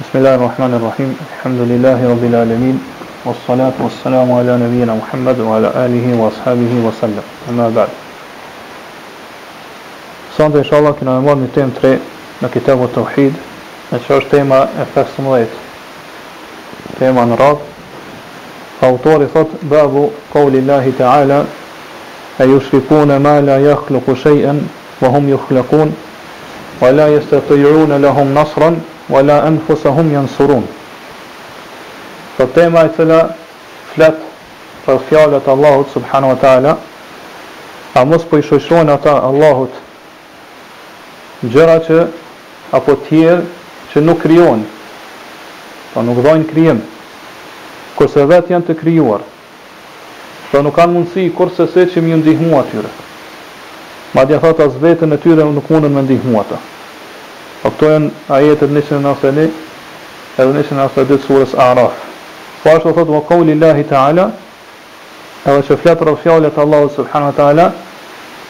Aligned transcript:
بسم 0.00 0.18
الله 0.18 0.34
الرحمن 0.34 0.74
الرحيم 0.82 1.16
الحمد 1.36 1.60
لله 1.60 2.08
رب 2.10 2.24
العالمين 2.24 2.76
والصلاة 3.24 3.72
والسلام 3.84 4.32
على 4.32 4.52
نبينا 4.64 4.92
محمد 4.94 5.38
وعلى 5.40 5.66
آله 5.84 6.06
وأصحابه 6.20 6.72
وسلم 6.88 7.22
أما 7.50 7.68
بعد 7.76 7.88
صلى 10.38 10.58
إن 10.58 10.64
شاء 10.64 10.78
الله 10.80 10.90
كنا 11.00 11.10
نمر 11.20 11.34
من 11.42 11.48
تيم 11.54 11.68
تري 11.82 11.94
من 12.42 12.48
كتاب 12.54 12.84
التوحيد 12.84 13.34
نشرش 13.92 14.24
تيمة 14.30 14.58
أفاس 14.82 15.06
مليت 15.18 15.48
تيمة 17.00 17.24
نراب 17.24 17.58
أو 18.84 18.96
طورثت 19.04 19.46
باب 19.62 20.10
قول 20.34 20.54
الله 20.62 20.92
تعالى 20.98 21.44
أيشركون 22.40 23.16
ما 23.16 23.40
لا 23.40 23.56
يخلق 23.72 24.06
شيئا 24.26 24.54
وهم 25.02 25.28
يخلقون 25.34 25.88
ولا 26.82 27.06
يستطيعون 27.16 27.92
لهم 28.04 28.34
نصرا 28.34 28.76
wala 29.10 29.42
anfusahum 29.42 30.06
yansurun. 30.12 30.64
Po 32.36 32.44
tema 32.46 32.82
e 32.86 32.90
cila 32.96 33.34
flet 33.94 34.20
për 34.86 34.98
fjalët 35.10 35.48
e 35.48 35.50
Allahut 35.50 35.88
subhanahu 35.92 36.30
wa 36.36 36.38
taala, 36.38 36.76
a 37.94 38.04
mos 38.04 38.24
po 38.24 38.38
i 38.38 38.42
shoqëron 38.46 38.90
ata 38.94 39.12
Allahut 39.30 39.74
gjëra 41.42 41.76
që 41.88 41.98
apo 42.78 42.94
të 42.94 43.06
tjerë 43.08 43.42
që 43.92 44.00
nuk 44.06 44.22
krijon, 44.22 44.62
pa 45.92 45.98
po 46.00 46.06
nuk 46.06 46.22
vojnë 46.24 46.46
krijim, 46.52 46.80
kurse 47.98 48.24
vet 48.30 48.50
janë 48.54 48.70
të 48.70 48.78
krijuar. 48.80 49.26
Po 50.52 50.62
nuk 50.62 50.74
kanë 50.76 50.92
mundësi 50.96 51.30
kurse 51.36 51.66
se 51.74 51.88
që 51.92 52.00
më 52.02 52.16
ndihmua 52.22 52.60
atyre 52.62 52.88
Ma 54.14 54.24
dhe 54.26 54.38
thot 54.42 54.58
as 54.60 54.74
vetën 54.80 55.12
e 55.14 55.18
tyre 55.22 55.44
nuk 55.44 55.68
mundën 55.70 55.92
më 55.94 56.02
ndihmua 56.02 56.40
ata. 56.42 56.58
O 57.60 57.68
këto 57.74 57.88
janë 57.92 58.06
ajetet 58.32 58.70
nishën 58.72 58.96
e 58.96 59.04
nasë 59.06 59.30
e 59.32 59.42
edhe 60.42 60.52
nishën 60.58 60.78
e 60.78 60.78
nasë 60.80 61.02
e 61.02 61.16
surës 61.26 61.50
Araf. 61.64 61.92
Po 62.62 62.70
ashtë 62.72 62.88
të 62.92 62.94
thotë, 62.98 63.12
më 63.12 63.18
kohë 63.30 63.42
lillahi 63.50 63.82
ta'ala, 63.90 64.24
edhe 65.50 65.66
që 65.68 65.76
fletë 65.82 66.14
fjallet 66.22 66.56
Allahu 66.64 66.88
subhanahu 66.94 67.32
wa 67.32 67.36
ta'ala, 67.40 67.66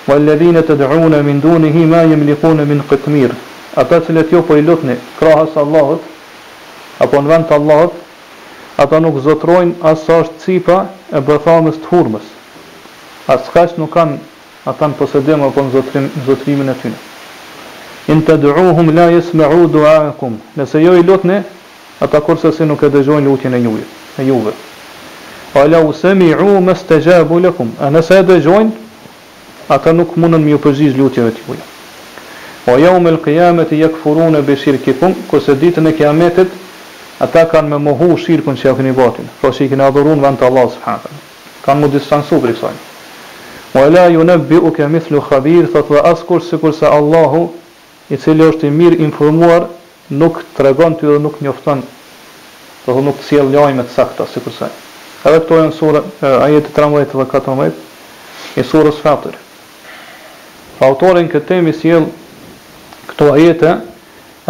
më 0.09 0.19
lëdhine 0.29 0.63
të 0.71 0.75
min 1.31 1.41
dunihi 1.41 1.85
ma 1.95 2.03
jem 2.05 2.25
min 2.69 2.83
qitmir." 2.89 3.35
Ata 3.77 3.99
që 4.05 4.13
letë 4.15 4.31
jo 4.33 4.43
po 4.43 4.57
i 4.59 4.63
lutni, 4.63 4.97
krahës 5.19 5.55
Allahut, 5.57 6.03
apo 7.01 7.17
në 7.17 7.29
vend 7.31 7.45
të 7.49 7.55
Allahut, 7.55 7.93
ata 8.77 8.99
nuk 9.01 9.21
zotrojnë 9.23 9.75
asa 9.93 10.19
është 10.23 10.39
cipa 10.45 10.79
e 11.15 11.21
bërthamës 11.21 11.79
të 11.83 11.87
hurmës. 11.93 12.27
Asë 13.35 13.53
kash 13.55 13.77
nuk 13.79 13.93
kanë 13.95 14.19
ata 14.71 14.89
në 14.91 14.99
posedim 14.99 15.47
apo 15.49 15.63
në 15.63 15.71
zotrim, 15.79 16.11
zotrimin 16.27 16.69
e 16.75 16.75
tynë 16.83 17.01
in 18.09 18.23
të 18.25 18.37
duuhum 18.41 18.89
la 18.97 19.09
jesme 19.13 19.47
u 19.53 19.67
duakum 19.69 20.39
nëse 20.57 20.81
jo 20.83 20.95
i 20.97 21.03
lutni 21.03 21.41
ata 22.01 22.21
kurse 22.25 22.53
si 22.53 22.65
nuk 22.65 22.83
e 22.83 22.89
dëgjojnë 22.91 23.27
lutin 23.29 23.55
e 23.55 23.59
njujë 23.61 23.87
e 24.19 24.25
juve 24.27 24.53
a 25.61 25.67
la 25.69 25.81
usemi 25.85 26.31
u 26.35 26.61
mës 26.65 26.85
të 26.89 27.01
gjabu 27.07 27.41
lëkum 27.45 27.75
a 27.81 27.91
nëse 27.91 28.19
e 28.21 28.27
dëgjojnë 28.29 28.71
ata 29.77 29.93
nuk 29.93 30.17
mundën 30.17 30.45
mjë 30.49 30.61
përgjiz 30.65 30.97
lutin 30.97 31.29
e 31.29 31.35
tjujë 31.37 31.69
o 32.73 32.79
jau 32.79 32.97
me 33.01 33.13
lëkjamet 33.17 33.73
i 33.77 33.83
këfuru 33.85 34.31
në 34.33 34.43
beshir 34.49 34.81
kipum 34.85 35.15
kurse 35.31 35.55
ditën 35.61 35.89
e 35.89 35.93
kiametit 35.99 36.49
ata 37.25 37.45
kanë 37.53 37.69
me 37.75 37.79
mohu 37.91 38.15
shirkën 38.17 38.57
që 38.57 38.71
jakën 38.71 38.87
i 38.87 38.97
batin 38.97 39.29
pro 39.41 39.51
që 39.53 39.65
i 39.67 39.71
kënë 39.75 39.89
adhurun 39.91 40.23
vënd 40.25 40.41
të 40.41 40.49
Allah 40.49 40.67
subhanën 40.77 41.21
kanë 41.67 41.81
mu 41.85 41.91
distansu 41.93 42.41
për 42.43 42.53
i 42.55 42.59
kësajnë 42.59 42.89
o 43.81 43.85
la 43.95 44.07
ju 44.09 44.25
mithlu 44.91 45.21
khabir 45.29 45.67
Thot 45.73 45.89
dhe 45.93 46.01
askur 46.11 46.41
sikur 46.43 46.73
se 46.75 46.87
Allahu 46.87 47.51
i 48.11 48.19
cili 48.19 48.43
është 48.45 48.67
i 48.67 48.71
mirë 48.75 48.99
informuar, 49.07 49.69
nuk 50.11 50.41
të 50.57 50.65
regon 50.67 50.97
të 50.99 51.07
ju 51.07 51.13
dhe 51.15 51.23
nuk 51.23 51.37
njofton, 51.45 51.85
dhe 52.87 52.95
dhe 52.97 53.05
nuk 53.07 53.21
të 53.21 53.27
siel 53.29 53.51
njojme 53.53 53.85
të 53.87 53.95
sakta, 53.95 54.27
si 54.27 54.43
kërse. 54.43 54.67
Edhe 55.29 55.41
këto 55.45 55.59
e 55.61 55.67
në 55.69 55.77
surë, 55.77 56.01
ajeti 56.47 56.75
13 56.77 57.13
dhe 57.21 57.27
14, 57.31 57.85
i 58.59 58.65
surës 58.67 58.99
fatër. 59.05 59.37
Autorin 60.83 61.29
këtë 61.31 61.47
temi 61.53 61.75
sjell 61.77 62.09
këto 63.13 63.31
ajete, 63.37 63.77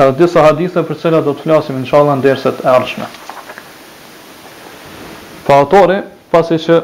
edhe 0.00 0.14
disa 0.22 0.44
hadithe 0.46 0.84
për 0.86 1.00
cilat 1.02 1.24
do 1.26 1.34
të 1.34 1.44
flasim 1.44 1.82
në 1.82 1.90
shala 1.90 2.16
në 2.16 2.24
derset 2.24 2.62
e 2.64 2.70
arshme. 2.70 3.10
Fa 5.44 5.60
autori, 5.60 6.00
pasi 6.32 6.56
që 6.62 6.80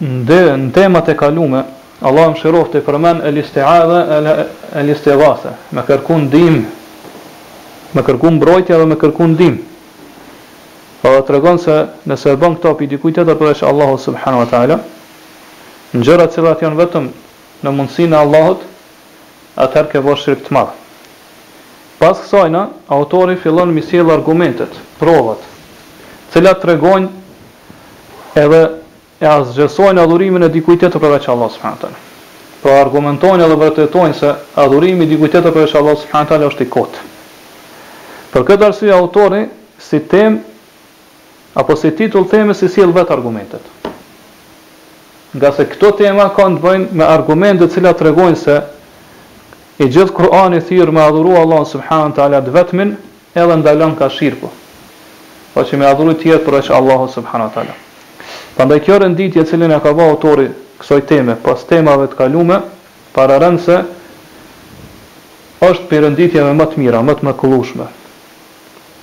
në 0.00 0.72
temat 0.74 1.12
e 1.12 1.14
kalume, 1.14 1.62
Allah 2.02 2.32
më 2.34 2.40
shirof 2.42 2.70
të 2.72 2.80
i 2.80 2.82
përmen 2.82 3.20
e 3.28 3.30
listi 3.34 3.60
dhe 3.62 4.32
e 4.74 4.82
listi 4.86 5.14
vase 5.18 5.52
me 5.76 5.84
kërkun 5.86 6.24
dim 6.32 6.60
me 7.94 8.02
kërkun 8.02 8.40
brojtja 8.42 8.78
dhe 8.80 8.88
me 8.90 8.96
kërkun 8.98 9.36
dim 9.38 9.58
pa 11.02 11.08
po 11.08 11.14
dhe 11.14 11.22
të 11.28 11.34
regon 11.36 11.60
se 11.62 11.76
nëse 12.10 12.34
e 12.34 12.38
bën 12.42 12.56
këto 12.58 12.72
për 12.78 12.86
i 12.86 12.90
dikujtet 12.96 13.26
dhe 13.28 13.36
përreshë 13.38 13.68
Allahu 13.70 13.98
subhanu 14.06 14.42
wa 14.42 14.48
ta'ala 14.50 14.80
në 15.92 16.02
gjëra 16.02 16.26
cilat 16.34 16.62
janë 16.66 16.78
vetëm 16.80 17.06
në 17.62 17.70
mundësine 17.76 18.16
Allahut, 18.18 18.62
atëherë 19.60 19.90
ke 19.92 20.00
vërë 20.02 20.18
shrikt 20.22 20.48
madhë. 20.54 20.72
pas 22.00 22.18
kësajna 22.18 22.64
autori 22.96 23.36
fillon 23.38 23.70
misil 23.74 24.10
argumentet 24.10 24.74
provat 24.98 25.44
cilat 26.34 26.62
të 26.62 26.72
regon 26.74 27.06
edhe 28.44 28.62
e 29.22 29.28
azgjësojnë 29.30 30.02
adhurimin 30.02 30.42
e 30.42 30.48
dikujt 30.50 30.80
tjetër 30.82 31.00
përveç 31.04 31.28
Allah 31.30 31.50
subhanahu 31.54 31.82
taala. 31.84 31.98
Po 32.62 32.70
argumentojnë 32.74 33.44
edhe 33.46 33.58
vërtetojnë 33.60 34.16
se 34.18 34.30
adhurimi 34.62 35.04
i 35.06 35.10
dikujt 35.12 35.36
tjetër 35.36 35.52
përveç 35.54 35.76
Allah 35.78 35.94
subhanahu 36.00 36.30
taala 36.32 36.48
është 36.50 36.66
i 36.66 36.70
kotë. 36.76 37.04
Për 38.32 38.46
këtë 38.48 38.66
arsye 38.68 38.90
autori 38.96 39.42
si 39.88 40.00
temë 40.12 41.54
apo 41.62 41.76
si 41.78 41.92
titull 42.00 42.26
themës 42.32 42.64
si 42.64 42.70
sjell 42.74 42.90
vet 42.96 43.12
argumentet. 43.14 43.62
Nga 45.38 45.52
se 45.56 45.68
këto 45.74 45.90
tema 46.02 46.26
kanë 46.38 46.58
të 46.58 46.64
bëjnë 46.66 46.98
me 47.00 47.06
argumentet 47.06 47.70
të 47.70 47.76
cilat 47.76 48.02
tregojnë 48.02 48.40
se 48.42 48.58
i 49.78 49.86
gjithë 49.86 50.16
Kur'ani 50.18 50.58
thirrë 50.66 50.96
me 50.98 51.04
adhuru 51.06 51.38
Allah 51.44 51.62
subhanahu 51.74 52.18
taala 52.18 52.42
vetëm 52.58 52.84
edhe 53.38 53.56
ndalon 53.62 53.94
ka 53.96 54.10
shirku. 54.18 54.50
Po 55.54 55.62
që 55.62 55.78
me 55.78 55.86
adhuru 55.92 56.18
tjetër 56.18 56.44
përveç 56.48 56.74
Allahu 56.78 57.06
subhanahu 57.14 57.54
taala. 57.54 57.78
Pandaj 58.62 58.78
kjo 58.86 58.98
renditje 59.02 59.42
e 59.42 59.46
cilën 59.48 59.72
e 59.74 59.76
ka 59.82 59.90
vau 59.90 60.04
autori 60.12 60.44
kësaj 60.78 61.00
teme 61.10 61.34
pas 61.42 61.64
temave 61.66 62.04
të 62.12 62.14
kaluara, 62.14 62.60
para 63.10 63.34
rëndse 63.42 63.80
është 65.66 65.88
përënditje 65.90 66.44
më 66.60 66.66
të 66.70 66.78
mira, 66.78 67.00
më 67.02 67.16
të 67.18 67.26
më 67.26 67.32
këllushme. 67.40 67.88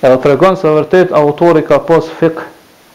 tregon 0.00 0.22
të 0.22 0.28
regonë 0.32 0.60
se 0.62 0.72
vërtet, 0.78 1.12
autori 1.12 1.62
ka 1.68 1.78
pas 1.84 2.08
fik, 2.20 2.40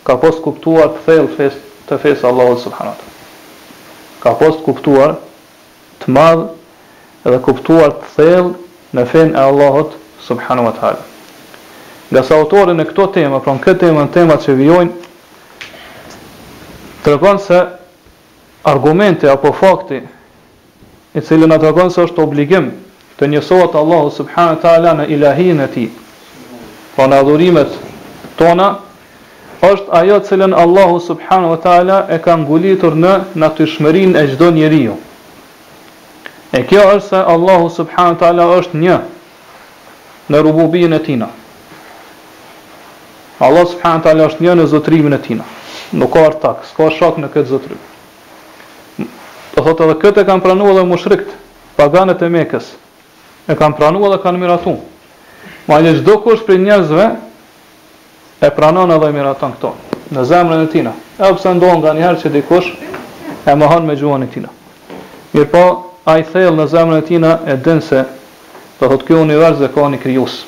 ka 0.08 0.18
pas 0.24 0.42
kuptuar 0.42 0.88
të 1.06 1.30
fes, 1.38 1.54
të 1.90 1.98
fesë 2.02 2.26
Allahus 2.32 2.64
Subhanat. 2.66 2.98
Ka 4.24 4.34
pas 4.34 4.58
kuptuar 4.66 5.16
të 6.02 6.06
madhë 6.08 6.50
edhe 7.28 7.40
kuptuar 7.46 7.94
të 8.18 8.54
në 8.96 9.06
fenë 9.12 9.34
e 9.38 9.42
Allahot 9.50 9.92
Subhanat. 10.28 10.98
Nga 12.12 12.22
sa 12.26 12.36
autori 12.42 12.74
në 12.74 12.90
këto 12.90 13.06
tema, 13.14 13.38
pra 13.40 13.54
në 13.54 13.60
këtë 13.62 13.80
tema 13.86 14.02
në 14.02 14.12
tema 14.18 14.34
që 14.42 14.58
vjojnë, 14.62 14.92
të 17.06 17.14
regonë 17.14 17.40
se 17.46 17.58
argumente 18.70 19.30
apo 19.30 19.52
fakti 19.60 20.00
i 21.14 21.22
cilin 21.22 21.52
atë 21.54 21.70
regonë 21.70 21.94
se 21.94 22.02
është 22.08 22.24
obligim 22.24 22.72
të 23.20 23.28
njësohet 23.30 23.76
Allahu 23.82 24.10
subhanët 24.16 24.64
ala 24.70 24.94
në 25.00 25.06
ilahin 25.14 25.60
e 25.62 25.68
ti 25.76 25.84
pa 26.96 26.96
po 26.96 27.08
në 27.12 27.20
adhurimet 27.22 27.76
tona 28.40 28.70
është 29.70 29.94
ajo 30.00 30.18
të 30.24 30.28
cilin 30.32 30.56
Allahu 30.64 30.98
subhanu 31.10 31.52
wa 31.54 31.60
ta'ala 31.68 32.00
e 32.16 32.18
ka 32.26 32.36
ngulitur 32.42 32.98
në 33.04 33.12
natyshmerin 33.42 34.16
e 34.18 34.24
gjdo 34.32 34.50
njeri 34.56 34.82
ju. 34.86 34.96
E 36.58 36.64
kjo 36.68 36.82
është 36.96 37.10
se 37.10 37.24
Allahu 37.36 37.70
subhanu 37.78 38.14
wa 38.16 38.20
ta'ala 38.24 38.44
është 38.62 38.82
një 38.82 38.98
në 40.32 40.38
rububin 40.48 40.94
e 40.94 41.00
tina. 41.06 41.28
Allahu 43.40 43.68
subhanu 43.76 43.98
wa 44.02 44.06
ta'ala 44.10 44.24
është 44.32 44.42
një 44.48 44.56
në 44.62 44.68
zotrimin 44.76 45.14
e 45.18 45.22
tina 45.28 45.44
nuk 45.94 46.12
ka 46.14 46.22
artak, 46.30 46.64
s'ka 46.70 46.90
shok 46.96 47.18
në 47.22 47.28
këtë 47.34 47.50
zotrim. 47.50 47.80
Të 49.56 49.64
thotë 49.64 49.86
edhe 49.86 49.98
këtë 50.02 50.24
e 50.24 50.28
kanë 50.28 50.44
pranua 50.44 50.74
dhe 50.80 50.86
më 50.88 50.98
paganët 51.06 51.36
paganet 51.78 52.22
e 52.26 52.30
mekes, 52.30 52.72
e 53.52 53.54
kanë 53.56 53.78
pranua 53.78 54.10
dhe 54.16 54.22
kanë 54.24 54.42
miratu. 54.42 54.76
Ma 55.68 55.80
një 55.82 55.96
gjdo 56.00 56.18
kush 56.24 56.44
për 56.48 56.60
njerëzve, 56.64 57.06
e 58.46 58.50
pranon 58.56 58.92
edhe 58.92 59.12
miratan 59.14 59.54
këto, 59.56 59.74
në 60.16 60.26
zemrën 60.30 60.66
e 60.66 60.72
tina. 60.72 60.92
E 61.20 61.24
përse 61.32 61.54
ndonë 61.56 61.78
nga 61.82 61.94
njëherë 61.98 62.20
që 62.24 62.34
dikush, 62.34 62.70
e 63.48 63.52
më 63.56 63.66
hanë 63.72 63.88
me 63.90 63.96
gjuën 64.00 64.26
e 64.26 64.30
tina. 64.34 64.50
Mirë 65.34 65.50
po, 65.52 65.64
a 66.06 66.18
i 66.20 66.24
thellë 66.26 66.60
në 66.62 66.68
zemrën 66.74 67.00
e 67.02 67.08
tina, 67.08 67.34
e 67.46 67.56
dinë 67.66 67.84
se, 67.86 68.02
të 68.80 68.90
thotë 68.92 69.06
kjo 69.08 69.22
univers 69.24 69.60
dhe 69.62 69.72
ka 69.74 69.88
një 69.90 70.02
kryus. 70.04 70.42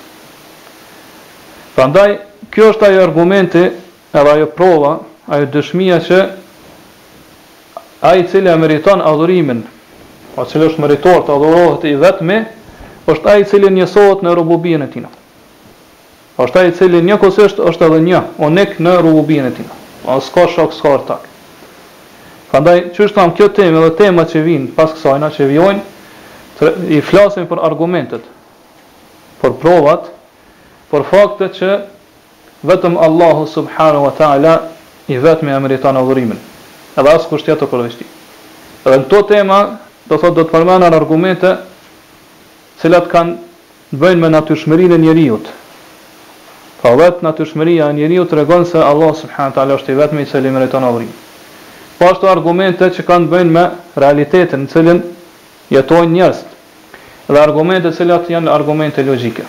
Pra 1.77 1.85
kjo 2.53 2.71
është 2.71 2.85
ajo 2.87 3.01
argumenti, 3.03 3.61
edhe 4.13 4.31
ajo 4.31 4.45
prova, 4.55 4.93
ajo 5.27 5.45
dëshmia 5.51 5.97
që 6.07 6.17
ai 8.07 8.21
i 8.21 8.27
cili 8.31 8.53
meriton 8.59 9.01
adhurimin, 9.03 9.59
o 10.39 10.45
cili 10.47 10.69
është 10.69 10.79
meritor 10.83 11.23
të 11.27 11.33
adhurohet 11.35 11.83
i 11.89 11.95
vetmi, 11.99 12.37
është 13.11 13.31
ai 13.33 13.43
i 13.43 13.47
cili 13.49 13.71
njësohet 13.75 14.23
në 14.23 14.35
rububinë 14.39 14.87
e 14.87 14.91
tij. 14.93 15.07
Është 16.37 16.61
ai 16.61 16.69
i 16.71 16.75
cili 16.77 17.01
njëkohësisht 17.07 17.59
është 17.69 17.89
edhe 17.89 17.99
një 18.05 18.21
unik 18.47 18.75
në 18.83 18.93
rububinë 19.03 19.51
e 19.51 19.55
tij. 19.59 19.67
O 20.05 20.19
s'ka 20.21 20.47
shok 20.53 20.73
s'ka 20.73 20.95
Prandaj 22.47 22.77
çështë 22.95 23.15
tham 23.19 23.31
kjo 23.35 23.49
temë 23.51 23.79
dhe 23.83 23.89
temat 23.99 24.29
që 24.31 24.39
vijnë 24.45 24.69
pas 24.77 24.93
kësaj 24.95 25.17
na 25.19 25.27
që 25.35 25.47
vijojnë 25.49 26.69
i 26.95 27.01
flasim 27.03 27.43
për 27.49 27.59
argumentet, 27.59 28.23
për 29.43 29.51
provat, 29.59 30.05
për 30.87 31.03
faktet 31.11 31.59
që 31.59 31.73
vetëm 32.71 32.95
Allahu 33.03 33.43
subhanahu 33.51 34.07
wa 34.07 34.13
taala 34.17 34.53
i 35.07 35.17
vetmi 35.17 35.51
e 35.51 35.59
meriton 35.59 35.97
adhurimin. 35.97 36.39
Edhe 36.97 37.09
as 37.15 37.27
kusht 37.29 37.47
tjetër 37.47 37.67
për 37.71 37.85
Edhe 38.87 38.97
në 39.03 39.07
to 39.09 39.21
tema, 39.27 39.57
do 40.07 40.17
thot 40.19 40.35
do 40.35 40.43
të 40.47 40.51
përmenar 40.53 40.93
argumente 40.95 41.49
cilat 42.81 43.09
kanë 43.11 43.97
bëjnë 43.99 44.21
me 44.21 44.29
natyrshmërinë 44.31 44.95
e 44.95 44.99
njerëzit. 45.03 45.49
Pra 46.81 46.93
vetë 46.99 47.25
natyrshmëria 47.25 47.89
e 47.89 47.93
njeriut 47.97 48.29
tregon 48.31 48.65
se 48.65 48.79
Allah 48.79 49.11
subhanahu 49.15 49.55
taala 49.55 49.77
është 49.79 49.91
i 49.91 49.97
vetmi 49.99 50.21
i 50.23 50.29
cili 50.31 50.51
meriton 50.51 50.83
adhurim. 50.83 51.09
Po 51.99 52.05
ashtu 52.11 52.29
argumente 52.31 52.87
që 52.95 53.03
kanë 53.07 53.29
bëjnë 53.31 53.53
me 53.57 53.63
realitetin 53.95 54.63
në 54.63 54.71
cilin 54.71 55.01
jetojnë 55.73 56.13
njerëz. 56.15 56.43
Dhe 57.27 57.41
argumente 57.43 57.91
cilat 57.97 58.29
janë 58.31 58.51
argumente 58.53 59.03
logjike. 59.03 59.43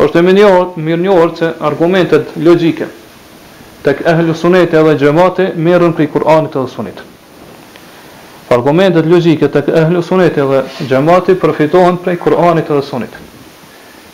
Është 0.00 0.18
e 0.18 0.22
mirë 0.26 0.52
mirënjohur 0.76 1.34
se 1.38 1.52
argumentet 1.70 2.36
logjike 2.36 2.86
tek 3.82 4.00
ehlu 4.04 4.34
sunet 4.34 4.74
edhe 4.74 4.94
gjemate 5.00 5.52
merën 5.56 5.94
për 5.96 6.04
i 6.04 6.10
Kur'anit 6.12 6.56
edhe 6.56 6.68
sunit. 6.68 6.98
Argumentet 8.50 9.06
logike 9.06 9.48
tek 9.52 9.68
ehlu 9.82 10.02
sunet 10.04 10.36
edhe 10.38 10.62
gjemate 10.88 11.36
përfitohen 11.40 11.98
për 12.04 12.16
i 12.16 12.22
Kur'anit 12.24 12.70
edhe 12.70 12.82
sunit. 12.86 13.12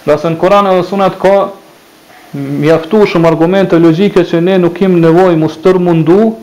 Nëse 0.06 0.30
në 0.32 0.38
Kur'an 0.40 0.68
edhe 0.70 0.84
sunet 0.86 1.18
ka 1.22 1.36
mjaftu 2.36 3.06
shumë 3.12 3.28
argumente 3.30 3.78
logike 3.80 4.22
që 4.28 4.40
ne 4.44 4.58
nuk 4.62 4.76
kim 4.78 4.98
nevoj 5.02 5.34
mu 5.38 5.48
tër 5.48 5.78
mundu 5.80 6.34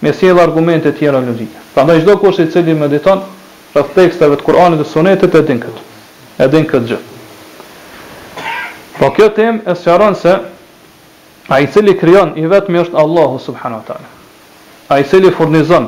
me 0.00 0.12
edhe 0.14 0.40
argumente 0.42 0.92
tjera 0.92 1.20
logike. 1.24 1.58
Pra 1.74 1.84
ndaj 1.86 2.04
qdo 2.04 2.16
kush 2.22 2.40
i 2.42 2.50
cili 2.52 2.74
mediton 2.74 3.24
rrëth 3.74 3.94
teksteve 3.96 4.36
të 4.38 4.46
Kur'anit 4.46 4.78
dhe 4.80 4.86
sunetit 4.92 5.34
edhe 5.34 5.46
din 5.48 5.60
këtë. 5.62 5.80
din 6.52 6.64
këtë 6.66 6.86
gjë. 6.86 6.98
Po 8.98 9.10
kjo 9.10 9.26
tem 9.34 9.56
e 9.66 9.72
sëqaron 9.74 10.14
se 10.14 10.36
A 11.48 11.60
i 11.60 11.66
cili 11.72 11.94
kryon, 11.96 12.34
i 12.36 12.44
vetëmi 12.44 12.82
është 12.84 12.98
Allahu 13.02 13.38
subhanu 13.40 13.78
ta'ala. 13.86 14.04
A 14.92 14.98
i 15.00 15.04
cili 15.08 15.30
furnizon, 15.32 15.86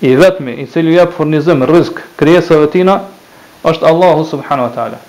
i 0.00 0.14
vetëmi, 0.16 0.54
i 0.64 0.66
cili 0.66 0.94
jep 0.94 1.12
furnizim, 1.16 1.62
rizk, 1.68 2.00
kryesëve 2.16 2.70
tina, 2.72 2.94
është 3.68 3.84
Allahu 3.90 4.24
subhanu 4.30 4.70
ta'ala. 4.76 5.00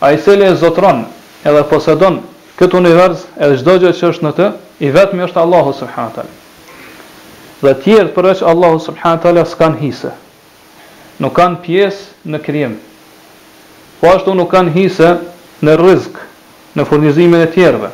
A 0.00 0.12
i 0.16 0.20
cili 0.20 0.46
e 0.48 0.54
zotron, 0.62 1.02
edhe 1.44 1.62
posedon 1.68 2.16
këtë 2.58 2.78
univers, 2.80 3.26
edhe 3.36 3.58
gjdo 3.60 3.74
gjë 3.84 3.90
që 4.00 4.08
është 4.12 4.26
në 4.26 4.32
të, 4.40 4.48
i 4.88 4.92
vetëmi 4.96 5.26
është 5.26 5.42
Allahu 5.42 5.74
subhanu 5.80 6.14
ta'ala. 6.16 6.40
Dhe 7.64 7.74
tjertë 7.84 8.12
përveç 8.16 8.40
Allahu 8.52 8.80
subhanu 8.86 9.20
ta'ala 9.26 9.44
s'kan 9.52 9.76
hisë, 9.80 10.14
nuk 11.24 11.34
kanë 11.36 11.60
pjesë 11.66 12.32
në 12.32 12.40
kryim. 12.48 12.78
Po 14.00 14.08
ashtu 14.16 14.32
nuk 14.40 14.48
kanë 14.56 14.72
hisë 14.78 15.12
në 15.64 15.76
rizk, 15.84 16.16
në 16.76 16.88
furnizimin 16.90 17.44
e 17.46 17.50
tjerëve 17.54 17.92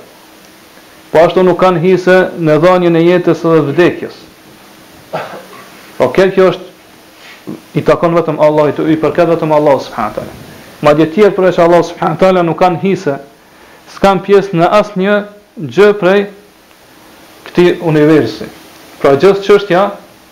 po 1.10 1.18
ashtu 1.24 1.42
nuk 1.42 1.58
kanë 1.60 1.80
hise 1.82 2.14
në 2.38 2.54
dhanjën 2.62 2.96
e 2.98 3.04
jetës 3.04 3.40
dhe 3.46 3.62
vdekjes. 3.70 4.18
Po 5.10 6.06
okay, 6.06 6.30
kjo 6.34 6.50
është 6.52 6.68
i 7.80 7.82
takon 7.84 8.14
vetëm 8.14 8.38
Allah, 8.42 8.70
i 8.84 8.96
përket 9.00 9.28
vetëm 9.34 9.52
Allah 9.56 9.78
subhanahu 9.82 10.50
Ma 10.80 10.90
Madje 10.90 11.08
tjetër 11.12 11.32
për 11.36 11.54
që 11.56 11.64
Allah 11.64 11.82
subhanahu 11.84 12.42
nuk 12.46 12.58
kanë 12.60 12.78
hise, 12.84 13.16
s'kan 13.94 14.20
pjesë 14.24 14.54
në 14.56 14.68
asnjë 14.80 15.16
gjë 15.74 15.88
prej 16.00 16.20
këtij 17.48 17.72
universi. 17.84 18.46
Pra 19.02 19.12
gjithë 19.20 19.42
çështja 19.44 19.82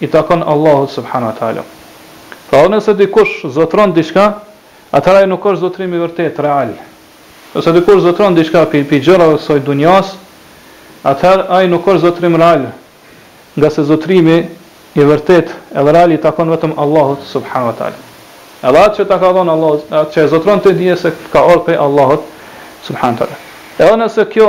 i 0.01 0.07
takon 0.13 0.43
Allahut 0.49 0.95
subhanahu 0.95 1.35
taala. 1.41 1.65
Pra 2.51 2.63
nëse 2.73 2.95
dikush 2.97 3.43
zotron 3.53 3.93
diçka, 3.97 4.29
atëra 4.97 5.27
nuk 5.29 5.43
është 5.51 5.61
zotrim 5.67 5.95
i 5.95 6.01
vërtet 6.01 6.39
real. 6.41 6.73
Nëse 7.55 7.75
dikush 7.77 8.01
zotron 8.07 8.37
diçka 8.37 8.63
për 8.73 8.87
i 8.97 9.03
gjëra 9.05 9.29
dhe 9.35 9.41
kësaj 9.43 9.61
dunjas, 9.69 10.15
atëherë 11.07 11.45
ai 11.55 11.67
nuk 11.71 11.87
është 11.89 12.03
zotrim 12.03 12.37
real, 12.41 12.67
nga 13.55 13.71
se 13.71 13.85
zotrimi 13.87 14.39
i 14.95 15.05
vërtet 15.05 15.51
e 15.75 16.05
i 16.13 16.19
takon 16.23 16.51
vetëm 16.51 16.75
Allahut 16.77 17.21
subhanahu 17.25 17.67
wa 17.73 17.77
taala. 17.77 17.99
Edhe 18.63 18.79
atë 18.79 18.97
që 18.97 19.05
ta 19.09 19.19
ka 19.19 19.33
dhënë 19.33 19.51
Allah, 19.51 19.75
atë 20.03 20.13
që 20.13 20.23
e 20.25 20.29
zotron 20.29 20.61
të 20.61 20.73
dije 20.75 20.97
se 20.97 21.13
ka 21.33 21.45
orë 21.45 21.65
prej 21.65 21.77
Allahut 21.79 22.23
subhanahu 22.87 23.15
wa 23.21 23.27
taala. 23.27 23.39
Edhe 23.79 23.97
nëse 24.03 24.27
kjo 24.35 24.49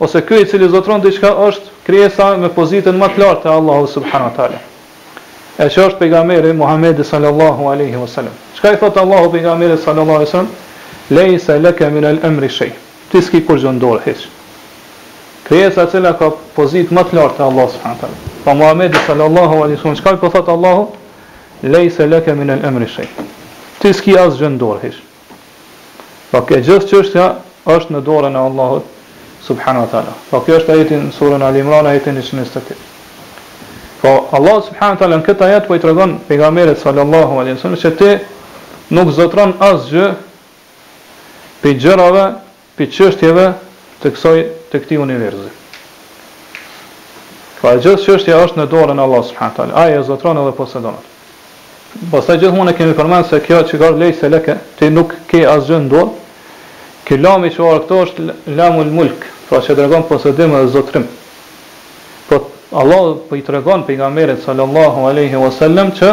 ose 0.00 0.22
ky 0.24 0.38
i 0.40 0.46
cili 0.46 0.68
zotron 0.72 1.00
diçka 1.04 1.34
është 1.48 1.70
krijesa 1.86 2.36
me 2.36 2.48
pozitën 2.48 2.96
më 2.96 3.08
të 3.14 3.20
lartë 3.22 3.42
te 3.42 3.48
Allahut 3.52 3.90
subhanahu 3.92 4.30
wa 4.32 4.36
taala. 4.36 4.58
E 5.58 5.68
që 5.68 5.84
është 5.90 5.98
pejgamberi 5.98 6.52
Muhammedi 6.56 7.04
sallallahu 7.04 7.68
alaihi 7.68 7.96
wasallam. 7.98 8.32
Çka 8.56 8.72
i 8.72 8.76
thot 8.78 8.96
Allahu 8.96 9.30
pejgamberit 9.34 9.80
sallallahu 9.82 10.16
alaihi 10.22 10.28
wasallam? 10.30 10.54
Leysa 11.10 11.58
laka 11.62 11.90
min 11.90 12.04
al-amri 12.04 12.48
shay. 12.48 12.72
Ti 13.10 13.22
s'ke 13.22 13.42
kur 13.46 13.58
gjë 13.58 13.96
hiç 14.06 14.26
krijesa 15.48 15.82
e 15.82 15.88
cila 15.90 16.12
ka 16.18 16.28
pozitë 16.54 16.92
më 16.92 17.02
të 17.08 17.16
lartë 17.16 17.36
te 17.38 17.44
Allahu 17.46 17.72
subhanahu 17.72 18.10
wa 18.10 18.34
Pa 18.44 18.54
Muhamedi 18.54 18.98
sallallahu 19.06 19.62
alaihi 19.62 19.76
wasallam 19.76 19.96
çka 19.96 20.12
i 20.12 20.30
thot 20.30 20.48
Allahu 20.48 20.88
laysa 21.62 22.06
laka 22.06 22.34
min 22.34 22.50
al-amri 22.50 22.88
shay. 22.88 23.08
Ti 23.80 23.92
s'ke 23.94 24.18
asgjë 24.20 24.48
në 24.54 24.58
dorë 24.60 24.80
hiç. 24.84 24.98
Po 26.30 26.42
kjo 26.46 26.60
gjithë 26.68 26.88
çështja 26.90 27.26
është 27.72 27.96
në 27.96 28.00
dorën 28.06 28.36
e 28.36 28.40
Allahut 28.48 28.86
subhanahu 29.46 29.86
wa 29.86 29.90
taala. 29.92 30.12
Po 30.30 30.40
kjo 30.44 30.58
është 30.60 30.72
ajeti 30.72 30.98
në 31.06 31.12
surën 31.16 31.42
Al-Imran 31.44 31.86
ajeti 31.86 32.10
128. 32.10 32.76
Po 34.02 34.28
Allah 34.36 34.60
subhanahu 34.68 34.94
wa 34.94 34.98
taala 35.00 35.16
në 35.20 35.26
këtë 35.28 35.44
ajet 35.48 35.66
po 35.68 35.74
i 35.80 35.80
tregon 35.80 36.18
pejgamberit 36.28 36.78
sallallahu 36.78 37.40
alaihi 37.40 37.56
wasallam 37.56 37.80
se 37.80 37.96
ti 37.96 38.12
nuk 38.94 39.12
zotron 39.16 39.56
asgjë 39.58 40.12
për 41.64 41.80
gjërave, 41.82 42.26
për 42.76 42.92
çështjeve 42.96 43.48
të 44.02 44.08
kësaj 44.14 44.38
të 44.72 44.80
këtij 44.84 44.98
universi. 45.00 45.48
Fa 47.58 47.72
pra, 47.74 47.76
gjithë 47.82 48.04
që 48.04 48.14
është 48.18 48.32
ja 48.32 48.40
është 48.46 48.60
në 48.60 48.66
dorën 48.70 48.98
e 48.98 49.02
Allahut 49.06 49.26
subhanahu 49.30 49.56
teala. 49.56 49.78
Ai 49.84 49.94
e 49.96 50.02
zotron 50.06 50.38
edhe 50.42 50.52
posedon. 50.54 50.98
Pastaj 52.12 52.36
gjithmonë 52.42 52.74
kemi 52.76 52.94
përmend 52.96 53.26
se 53.30 53.40
kjo 53.42 53.62
që 53.66 53.78
ka 53.80 53.88
lejtë 53.98 54.18
se 54.20 54.28
leke, 54.30 54.56
ti 54.78 54.90
nuk 54.92 55.14
ke 55.30 55.40
asgjë 55.54 55.80
në 55.84 55.88
dorë. 55.92 56.10
Ky 57.06 57.16
lam 57.16 57.46
që 57.48 57.52
çuar 57.56 57.80
këto 57.86 58.00
është 58.04 58.26
lamul 58.58 58.90
mulk, 58.92 59.24
pra 59.48 59.62
që 59.64 59.76
dërgon 59.78 60.04
posedim 60.10 60.54
edhe 60.58 60.70
zotrim. 60.76 61.06
Po 62.28 62.42
Allah 62.76 63.16
po 63.28 63.38
i 63.40 63.42
tregon 63.42 63.86
pejgamberit 63.88 64.42
sallallahu 64.44 65.08
alaihi 65.08 65.40
wasallam 65.40 65.94
që 65.96 66.12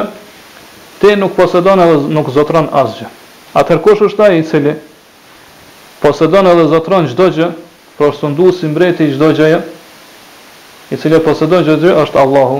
ti 1.02 1.16
nuk 1.20 1.36
posedon 1.36 1.84
edhe 1.84 1.98
nuk 2.16 2.32
zotron 2.32 2.72
asgjë. 2.72 3.12
Atëherë 3.56 3.84
kush 3.84 4.02
është 4.08 4.24
ai 4.24 4.40
i 4.40 4.48
cili 4.48 4.74
posedon 6.02 6.48
edhe 6.48 6.66
zotron 6.72 7.06
çdo 7.12 7.30
gjë, 7.36 7.52
Por 7.98 8.10
është 8.12 8.26
të 8.26 8.30
ndu 8.34 8.48
si 8.54 8.68
mbreti 8.68 9.06
i 9.08 9.12
gjdo 9.14 9.30
gjëja, 9.38 9.60
i 10.92 10.98
cilë 11.00 11.22
e 11.22 11.24
posëdo 11.24 11.62
gjdo 11.64 11.76
gjëja, 11.84 12.00
është 12.04 12.20
Allahu 12.20 12.58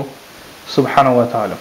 subhanahu 0.72 1.18
wa 1.20 1.26
ta'ala. 1.32 1.58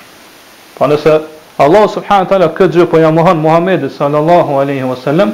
Pra 0.78 0.88
nëse 0.92 1.16
Allahu 1.62 1.88
subhanahu 1.92 2.24
wa 2.24 2.30
ta'ala 2.32 2.48
këtë 2.56 2.72
gjë 2.80 2.86
po 2.92 3.02
jamohon 3.04 3.38
Muhammedi 3.44 3.90
sallallahu 3.98 4.60
aleyhi 4.62 4.84
wa 4.88 4.96
sallam, 4.96 5.34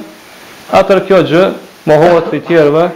atër 0.73 1.03
kjo 1.07 1.21
gjë 1.29 1.43
mohohet 1.89 2.31
për 2.33 2.41
tjerve, 2.47 2.89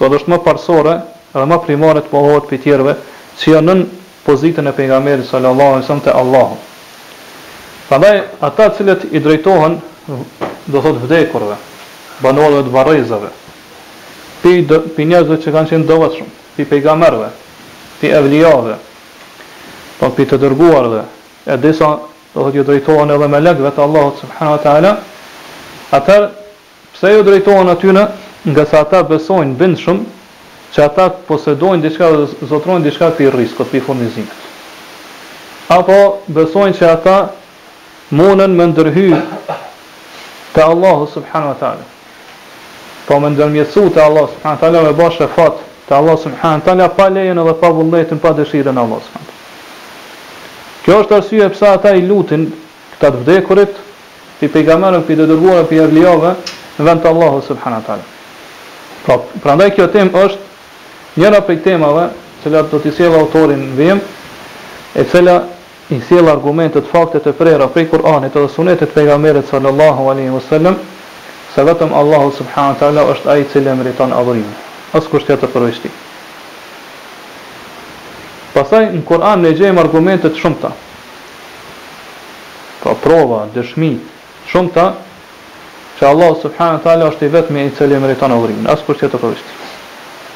do 0.00 0.08
dhe 0.08 0.18
është 0.20 0.32
më 0.32 0.38
parsore, 0.44 0.96
dhe 1.34 1.46
më 1.52 1.60
primarit 1.66 2.08
mohohet 2.12 2.48
për 2.50 2.62
tjerve, 2.64 2.94
që 3.38 3.52
janë 3.56 3.70
nën 3.74 3.84
pozitën 4.24 4.64
e 4.68 4.72
pejgamberit 4.76 5.28
sallallahu 5.28 5.70
alaihi 5.76 5.84
wasallam 5.84 6.04
te 6.08 6.16
Allahu. 6.20 6.56
Prandaj 7.90 8.16
ata 8.48 8.70
cilët 8.78 9.04
i 9.12 9.18
drejtohen 9.20 9.76
do 10.72 10.80
thot 10.80 11.00
vdekurve, 11.04 11.56
banorëve 12.22 12.64
të 12.64 13.30
pi, 14.42 14.62
do, 14.66 14.80
pi 14.94 15.04
njerëzve 15.08 15.36
që 15.42 15.52
kanë 15.54 15.70
qenë 15.72 15.86
dovet 15.88 16.14
shumë, 16.18 16.30
pi 16.56 16.64
pejgamerve, 16.68 17.28
pi 18.00 18.08
evlijave, 18.16 18.76
po 20.00 20.08
pi 20.16 20.24
të 20.28 20.38
dërguarve, 20.40 21.02
e 21.46 21.56
disa 21.60 21.90
do 22.34 22.46
të 22.46 22.60
ju 22.60 22.64
drejtohen 22.68 23.10
edhe 23.12 23.26
me 23.28 23.40
lekëve 23.42 23.72
të 23.76 23.82
Allahot 23.84 24.20
subhanahu 24.22 24.54
wa 24.56 24.60
ta'ala, 24.64 24.92
atër, 25.98 26.28
pse 26.94 27.12
ju 27.14 27.24
drejtohen 27.26 27.72
në, 27.98 28.06
nga 28.54 28.64
sa 28.70 28.80
ata 28.86 29.02
besojnë 29.08 29.56
bind 29.60 29.80
shumë, 29.82 30.04
që 30.70 30.84
ata 30.86 31.08
posedojnë 31.26 31.82
diçka 31.82 32.06
dhe 32.14 32.46
zotrojnë 32.46 32.84
diçka 32.86 33.10
pi 33.18 33.28
riskot, 33.34 33.72
i 33.74 33.80
furnizimit. 33.82 34.48
Apo 35.74 35.98
besojnë 36.26 36.74
që 36.78 36.86
ata 36.94 37.16
munën 38.10 38.50
me 38.56 38.66
ndërhyjë 38.72 39.20
të 40.54 40.66
Allahu 40.72 41.06
subhanahu 41.12 41.52
wa 41.54 41.58
ta'ala 41.60 41.89
po 43.10 43.18
më 43.18 43.30
ndërmjetësu 43.34 43.88
të 43.90 44.00
Allah 44.04 44.28
Subh'anaHu 44.30 44.66
Allah 44.70 44.82
me 44.86 44.92
bashkë 44.94 45.26
e 45.26 45.30
fatë 45.34 45.64
të 45.88 45.94
Allah 45.96 46.16
Subh'anaHu 46.24 46.70
Allah 46.72 46.90
pa 46.94 47.08
lejen 47.10 47.38
edhe 47.42 47.54
pa 47.58 47.70
vullnetin 47.74 48.20
pa 48.22 48.30
dëshiren 48.38 48.78
Allah 48.78 49.00
subhanët 49.06 50.84
Kjo 50.84 50.98
është 51.02 51.16
arsye 51.16 51.48
pësa 51.50 51.72
ata 51.76 51.92
i 51.98 52.04
lutin 52.06 52.44
këta 52.94 53.10
të 53.10 53.22
vdekurit 53.24 53.80
pi 54.40 54.48
pegamerën, 54.48 55.02
pi 55.08 55.16
dëdërguarën, 55.18 55.66
pi 55.68 55.80
erliove 55.82 56.30
në 56.78 56.86
vend 56.86 57.02
të 57.02 57.10
Allah 57.10 57.34
Subh'anaHu 57.48 57.92
Allah 57.96 58.10
po, 59.06 59.18
pra, 59.18 59.40
pra 59.42 59.56
ndaj 59.58 59.72
kjo 59.74 59.88
tem 59.98 60.12
është 60.14 61.20
njëra 61.20 61.42
për 61.48 61.60
temave 61.66 62.06
që 62.44 62.54
do 62.54 62.62
të 62.70 62.80
të 62.86 62.94
sjell 62.98 63.18
autorin 63.18 63.66
vim 63.76 63.98
e 65.02 65.04
që 65.10 65.42
i 65.90 65.96
sjela 66.06 66.30
argumentet 66.36 66.86
faktet 66.86 67.26
e 67.26 67.32
prera 67.34 67.66
për 67.74 67.82
i 67.82 67.86
Kur'anit 67.90 68.36
edhe 68.38 68.48
sunetet 68.54 68.92
pegamerit 68.94 69.48
sallallahu 69.50 70.04
alaihi 70.12 70.30
wasallam 70.36 70.76
Se 71.60 71.66
vetëm 71.66 71.92
Allahu 71.92 72.30
subhanahu 72.32 72.72
wa 72.72 72.78
taala 72.80 73.00
është 73.12 73.28
ai 73.30 73.40
i 73.44 73.46
cili 73.52 73.68
e 73.68 73.74
meriton 73.76 74.12
adhurimin. 74.16 74.52
As 74.96 75.04
kusht 75.12 75.26
tjetër 75.28 75.50
për 75.52 75.64
veshti. 75.68 75.90
Pastaj 78.54 78.86
në 78.94 79.02
Kur'an 79.04 79.44
ne 79.44 79.50
gjejmë 79.58 79.82
argumente 79.82 80.30
të 80.32 80.40
shumta. 80.40 80.70
Po 82.80 82.94
prova 83.04 83.42
dëshmi 83.52 83.90
të 83.98 84.48
shumta 84.54 84.86
që 86.00 86.08
Allahu 86.14 86.40
subhanahu 86.46 86.78
wa 86.80 86.84
taala 86.88 87.10
është 87.12 87.28
i 87.28 87.32
vetmi 87.36 87.66
i 87.68 87.74
cili 87.76 88.00
meriton 88.06 88.32
adhurimin. 88.38 88.64
As 88.72 88.80
kusht 88.88 89.04
tjetër 89.04 89.20
për 89.26 89.34
veshti. 89.36 89.52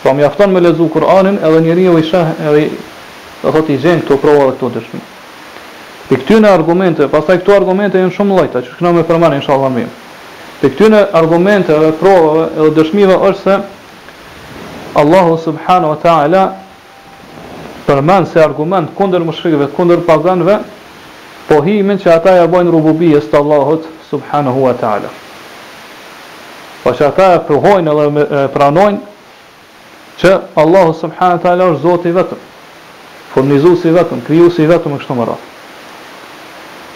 Po 0.05 0.13
mjafton 0.19 0.53
me 0.53 0.61
lexu 0.61 0.91
Kur'anin 0.93 1.41
edhe 1.41 1.65
njeriu 1.65 1.97
i 2.03 2.09
shah 2.11 2.37
edhe 2.51 2.67
do 2.69 3.49
të 3.49 3.57
thotë 3.57 3.79
i 3.79 3.81
gjen 3.81 4.05
këto 4.05 4.21
prova 4.21 4.51
dhe 4.51 4.61
këto 4.61 4.75
dëshmi. 4.77 5.01
Pikëtyne 6.11 6.53
argumente, 6.53 7.09
pastaj 7.09 7.39
këto 7.41 7.57
argumente 7.63 7.97
janë 8.05 8.13
shumë 8.13 8.37
llojta, 8.43 8.61
që 8.67 8.75
këna 8.77 8.93
më 9.01 9.09
përmarrin 9.09 9.41
inshallah 9.41 9.73
më. 9.79 9.89
Pe 10.65 10.71
këtyne 10.73 10.97
argumenteve, 11.13 11.91
provave 12.01 12.47
edhe 12.57 12.71
dëshmive 12.79 13.17
është 13.29 13.43
se 13.43 13.57
Allahu 15.01 15.35
subhanahu 15.43 15.91
wa 15.91 15.99
ta'ala 16.03 16.45
përmend 17.87 18.29
se 18.33 18.41
argument 18.41 18.89
kundër 18.97 19.27
mushrikëve, 19.29 19.67
kundër 19.77 20.01
paganëve, 20.07 20.55
pohimin 21.51 21.99
që 22.01 22.15
ata 22.15 22.37
ja 22.39 22.47
bojnë 22.49 22.73
rububijes 22.73 23.27
të 23.29 23.37
Allahut 23.43 23.91
subhanahu 24.11 24.65
wa 24.65 24.73
ta'ala. 24.81 25.11
Po 26.85 26.93
që 26.97 27.07
ata 27.11 27.27
ja 27.35 27.39
pruhojnë 27.51 27.93
edhe 28.07 28.47
pranojnë 28.57 29.05
që 30.25 30.33
Allahu 30.65 30.97
subhanahu 31.01 31.37
wa 31.43 31.45
ta'ala 31.45 31.65
është 31.75 31.83
zoti 31.85 32.15
vetëm, 32.23 32.41
furnizu 33.35 33.77
si 33.85 33.93
vetëm, 34.01 34.25
kriju 34.27 34.49
si 34.51 34.65
vetëm 34.73 34.97
e 34.97 35.05
kështu 35.05 35.21
më 35.21 35.29
rratë. 35.35 35.55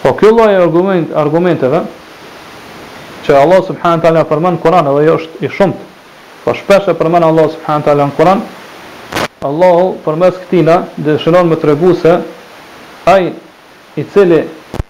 Po 0.01 0.17
kjo 0.17 0.31
loj 0.41 0.57
argument, 0.57 1.13
argumenteve, 1.13 1.85
që 3.29 3.35
Allah 3.37 3.61
subhanahu 3.65 4.01
taala 4.01 4.23
përmend 4.25 4.57
Kur'an 4.63 4.85
dhe 4.89 4.91
ajo 5.03 5.13
është 5.19 5.43
i 5.45 5.49
shumtë. 5.53 5.83
Po 6.43 6.53
shpesh 6.57 6.87
e 6.89 6.93
përmend 6.99 7.23
Allah 7.27 7.47
subhanahu 7.53 7.85
taala 7.85 8.05
në 8.09 8.15
Kur'an. 8.17 8.39
Allahu 9.49 9.85
përmes 10.05 10.39
këtij 10.41 10.63
na 10.69 10.77
dëshiron 11.05 11.53
të 11.53 11.93
se 12.01 12.13
ai 13.13 13.33
i 13.95 14.03
cili 14.13 14.39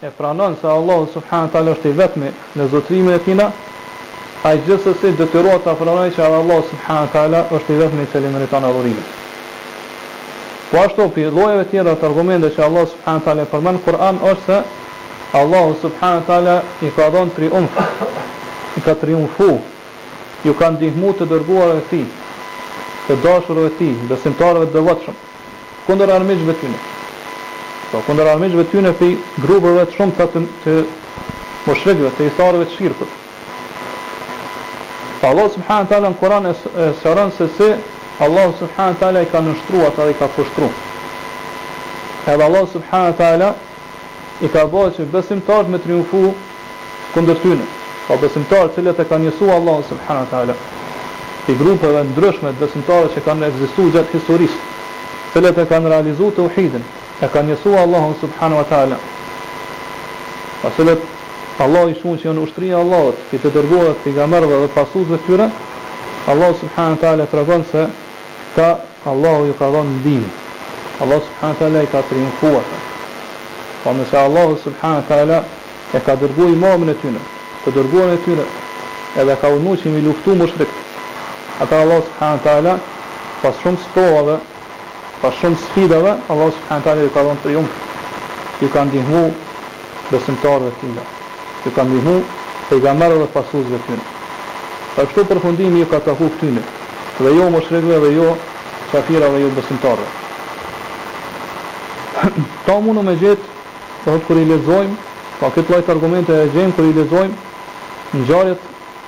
e 0.01 0.09
pranon 0.17 0.55
se 0.61 0.67
Allah 0.67 0.99
subhanahu 1.15 1.51
taala 1.53 1.71
është 1.75 1.87
i 1.91 1.95
vetmi 1.99 2.29
në 2.57 2.69
zotrimin 2.71 3.13
e 3.13 3.19
tina, 3.25 3.51
ai 4.43 4.57
gjithsesi 4.67 5.11
detyrohet 5.19 5.63
ta 5.63 5.73
pranojë 5.75 6.15
se 6.15 6.23
Allah 6.23 6.63
subhanahu 6.71 7.11
taala 7.13 7.43
është 7.55 7.73
i 7.75 7.81
vetmi 7.83 8.03
i 8.03 8.11
cili 8.11 8.27
meriton 8.33 8.63
adhurimin. 8.63 9.07
Po 10.71 10.77
ashtu 10.87 11.09
për 11.15 11.33
llojeve 11.35 11.63
tjera 11.71 11.91
të 11.99 12.05
argumente 12.09 12.49
që 12.55 12.63
Allah 12.67 12.87
subhanahu 12.93 13.25
taala 13.25 13.45
përmend 13.51 13.79
Kur'an 13.85 14.15
ose 14.31 14.63
Allah 15.33 15.73
subhanahu 15.79 16.21
wa 16.25 16.25
taala 16.25 16.63
i 16.81 16.89
ka 16.89 17.09
dhon 17.11 17.29
triumf. 17.35 17.69
I 18.77 18.81
ka 18.81 18.95
triumfu. 18.95 19.61
Ju 20.41 20.53
kanë 20.57 20.79
dhënë 20.81 21.11
të 21.19 21.27
dërguar 21.29 21.73
e 21.77 21.83
tij, 21.91 22.05
të 23.05 23.17
dashurëve 23.21 23.69
të 23.75 23.77
tij, 23.77 23.97
besimtarëve 24.09 24.69
të 24.71 24.77
devotshëm. 24.77 25.17
Kundër 25.85 26.13
armëjve 26.15 26.55
të 26.55 26.57
tij. 26.63 26.73
Po 27.91 28.01
kundër 28.09 28.31
armëjve 28.33 28.65
të 28.65 28.73
tij 28.73 28.83
në 28.87 29.15
grupeve 29.45 29.85
të 29.91 29.95
shumta 29.99 30.29
të 30.33 30.43
të 30.65 30.75
moshëve 31.67 32.09
të 32.17 32.29
historive 32.31 32.65
të 32.65 32.75
shirkut. 32.77 33.15
Allah 35.29 35.45
subhanahu 35.53 35.85
wa 35.85 35.91
taala 35.91 36.09
në 36.13 36.19
Kur'an 36.21 36.45
e 36.53 36.55
sërën, 37.03 37.31
se 37.37 37.47
se 37.57 37.69
Allah 38.25 38.47
subhanahu 38.57 38.95
wa 38.97 38.99
taala 38.99 39.21
i 39.21 39.29
ka 39.29 39.41
nështruar 39.45 39.91
atë 39.93 40.09
i 40.13 40.17
ka 40.17 40.27
fështru. 40.37 40.71
Edhe 42.33 42.43
Allah 42.43 42.65
subhanahu 42.71 43.11
wa 43.13 43.17
taala 43.19 43.55
i 44.43 44.47
ka 44.51 44.63
bërë 44.71 44.91
që 44.97 45.05
besimtarët 45.13 45.69
me 45.71 45.79
triumfu 45.83 46.19
kundër 47.13 47.39
tyne. 47.43 47.65
Ka 48.07 48.15
besimtarët 48.21 48.77
që 48.77 48.93
e 48.93 49.05
kanë 49.09 49.25
njësu 49.27 49.49
Allah 49.55 49.79
subhanahu 49.89 50.25
wa 50.25 50.29
taala. 50.31 50.55
I 51.49 51.53
grupeve 51.59 52.03
ndryshme 52.13 52.53
besimtarët 52.61 53.15
që 53.17 53.23
kanë 53.25 53.49
ekzistuar 53.49 53.89
gjatë 53.97 54.15
historisë, 54.15 54.61
të 55.33 55.39
cilët 55.39 55.59
e 55.63 55.69
kanë 55.69 56.03
të 56.07 56.31
tauhidin, 56.37 56.83
e 57.21 57.27
kanë 57.33 57.51
njësu 57.53 57.75
Allah 57.83 58.05
subhanahu 58.21 58.61
wa 58.61 58.67
taala. 58.71 58.99
Të 60.63 60.71
cilët 60.77 61.03
Allah 61.65 61.83
i 61.91 61.95
shumë 61.99 62.19
që 62.21 62.29
janë 62.29 62.43
ushtria 62.47 62.77
Allahot, 62.79 63.17
ki 63.31 63.39
të 63.43 63.51
dërgohet, 63.57 64.05
i 64.07 64.13
gamërve 64.15 64.61
dhe 64.61 64.69
pasu 64.77 65.03
dhe 65.09 65.19
tyre, 65.27 65.49
Allah 66.31 66.53
subhanahu 66.61 66.95
wa 66.95 67.01
taala 67.03 67.25
të 67.31 67.41
rëgën 67.41 67.65
se 67.71 67.85
ka 68.55 68.71
Allahu 69.11 69.49
i 69.51 69.57
ka 69.59 69.69
dhënë 69.75 69.97
ndihmë. 69.99 70.31
Allah 71.03 71.19
subhanahu 71.27 71.55
wa 71.57 71.65
taala 71.65 71.83
i 71.87 71.91
ka 71.91 72.01
triumfuar. 72.09 72.87
Po 73.83 73.91
nëse 73.95 74.11
Allahu 74.17 74.57
subhanahu 74.63 75.03
taala 75.07 75.43
e 75.93 75.99
ka 76.03 76.15
dërguar 76.15 76.49
imamin 76.51 76.89
e 76.91 76.93
tyre, 77.01 77.19
të 77.63 77.71
dërguan 77.77 78.11
e 78.11 78.17
tyre, 78.25 78.43
edhe 79.21 79.35
ka 79.41 79.47
unuar 79.55 79.77
që 79.79 79.89
mi 79.89 80.01
luftu 80.03 80.35
mushrik. 80.35 80.67
Ata 81.63 81.79
Allahu 81.81 82.03
subhanahu 82.07 82.41
taala 82.43 82.73
pas 83.41 83.53
shumë 83.63 83.77
sfidave, 83.85 84.35
pas 85.21 85.31
shumë 85.39 85.55
sfidave, 85.65 86.11
Allahu 86.31 86.51
subhanahu 86.57 86.83
taala 86.83 87.05
i 87.07 87.11
ka 87.15 87.23
dhënë 87.27 87.41
triumf. 87.45 87.77
Ju 88.59 88.67
ka 88.73 88.83
ndihmu 88.89 89.21
besimtarëve 90.11 90.71
të 90.75 90.79
tyre. 90.83 91.05
Ju 91.65 91.71
ka 91.75 91.83
ndihmu 91.87 92.15
pejgamberëve 92.71 93.21
dhe 93.23 93.27
pasuesve 93.37 93.79
të 93.79 93.87
tyre. 93.87 94.03
Pa 94.97 95.05
këto 95.07 95.23
përfundimi 95.31 95.79
ju 95.79 95.85
ka 95.91 95.99
taku 96.09 96.27
këtyne, 96.35 96.65
dhe 97.23 97.31
jo 97.37 97.47
mushrikëve 97.55 98.01
dhe 98.05 98.11
jo 98.17 98.27
dhe 98.91 99.39
jo 99.45 99.49
besimtarëve. 99.55 100.11
Ta 102.65 102.79
mundu 102.81 103.01
me 103.01 103.15
gjithë 103.15 103.57
Dhe 104.05 104.11
po, 104.11 104.17
kur 104.19 104.35
kër 104.35 104.37
i 104.41 104.45
lezojmë, 104.47 104.95
pa 105.39 105.47
këtë 105.49 105.71
lloj 105.71 105.83
argumente 105.91 106.31
e 106.41 106.45
gjenë 106.53 106.73
kër 106.75 106.85
i 106.89 106.93
lezojmë, 106.93 107.35
në 108.15 108.21
gjarët 108.27 108.61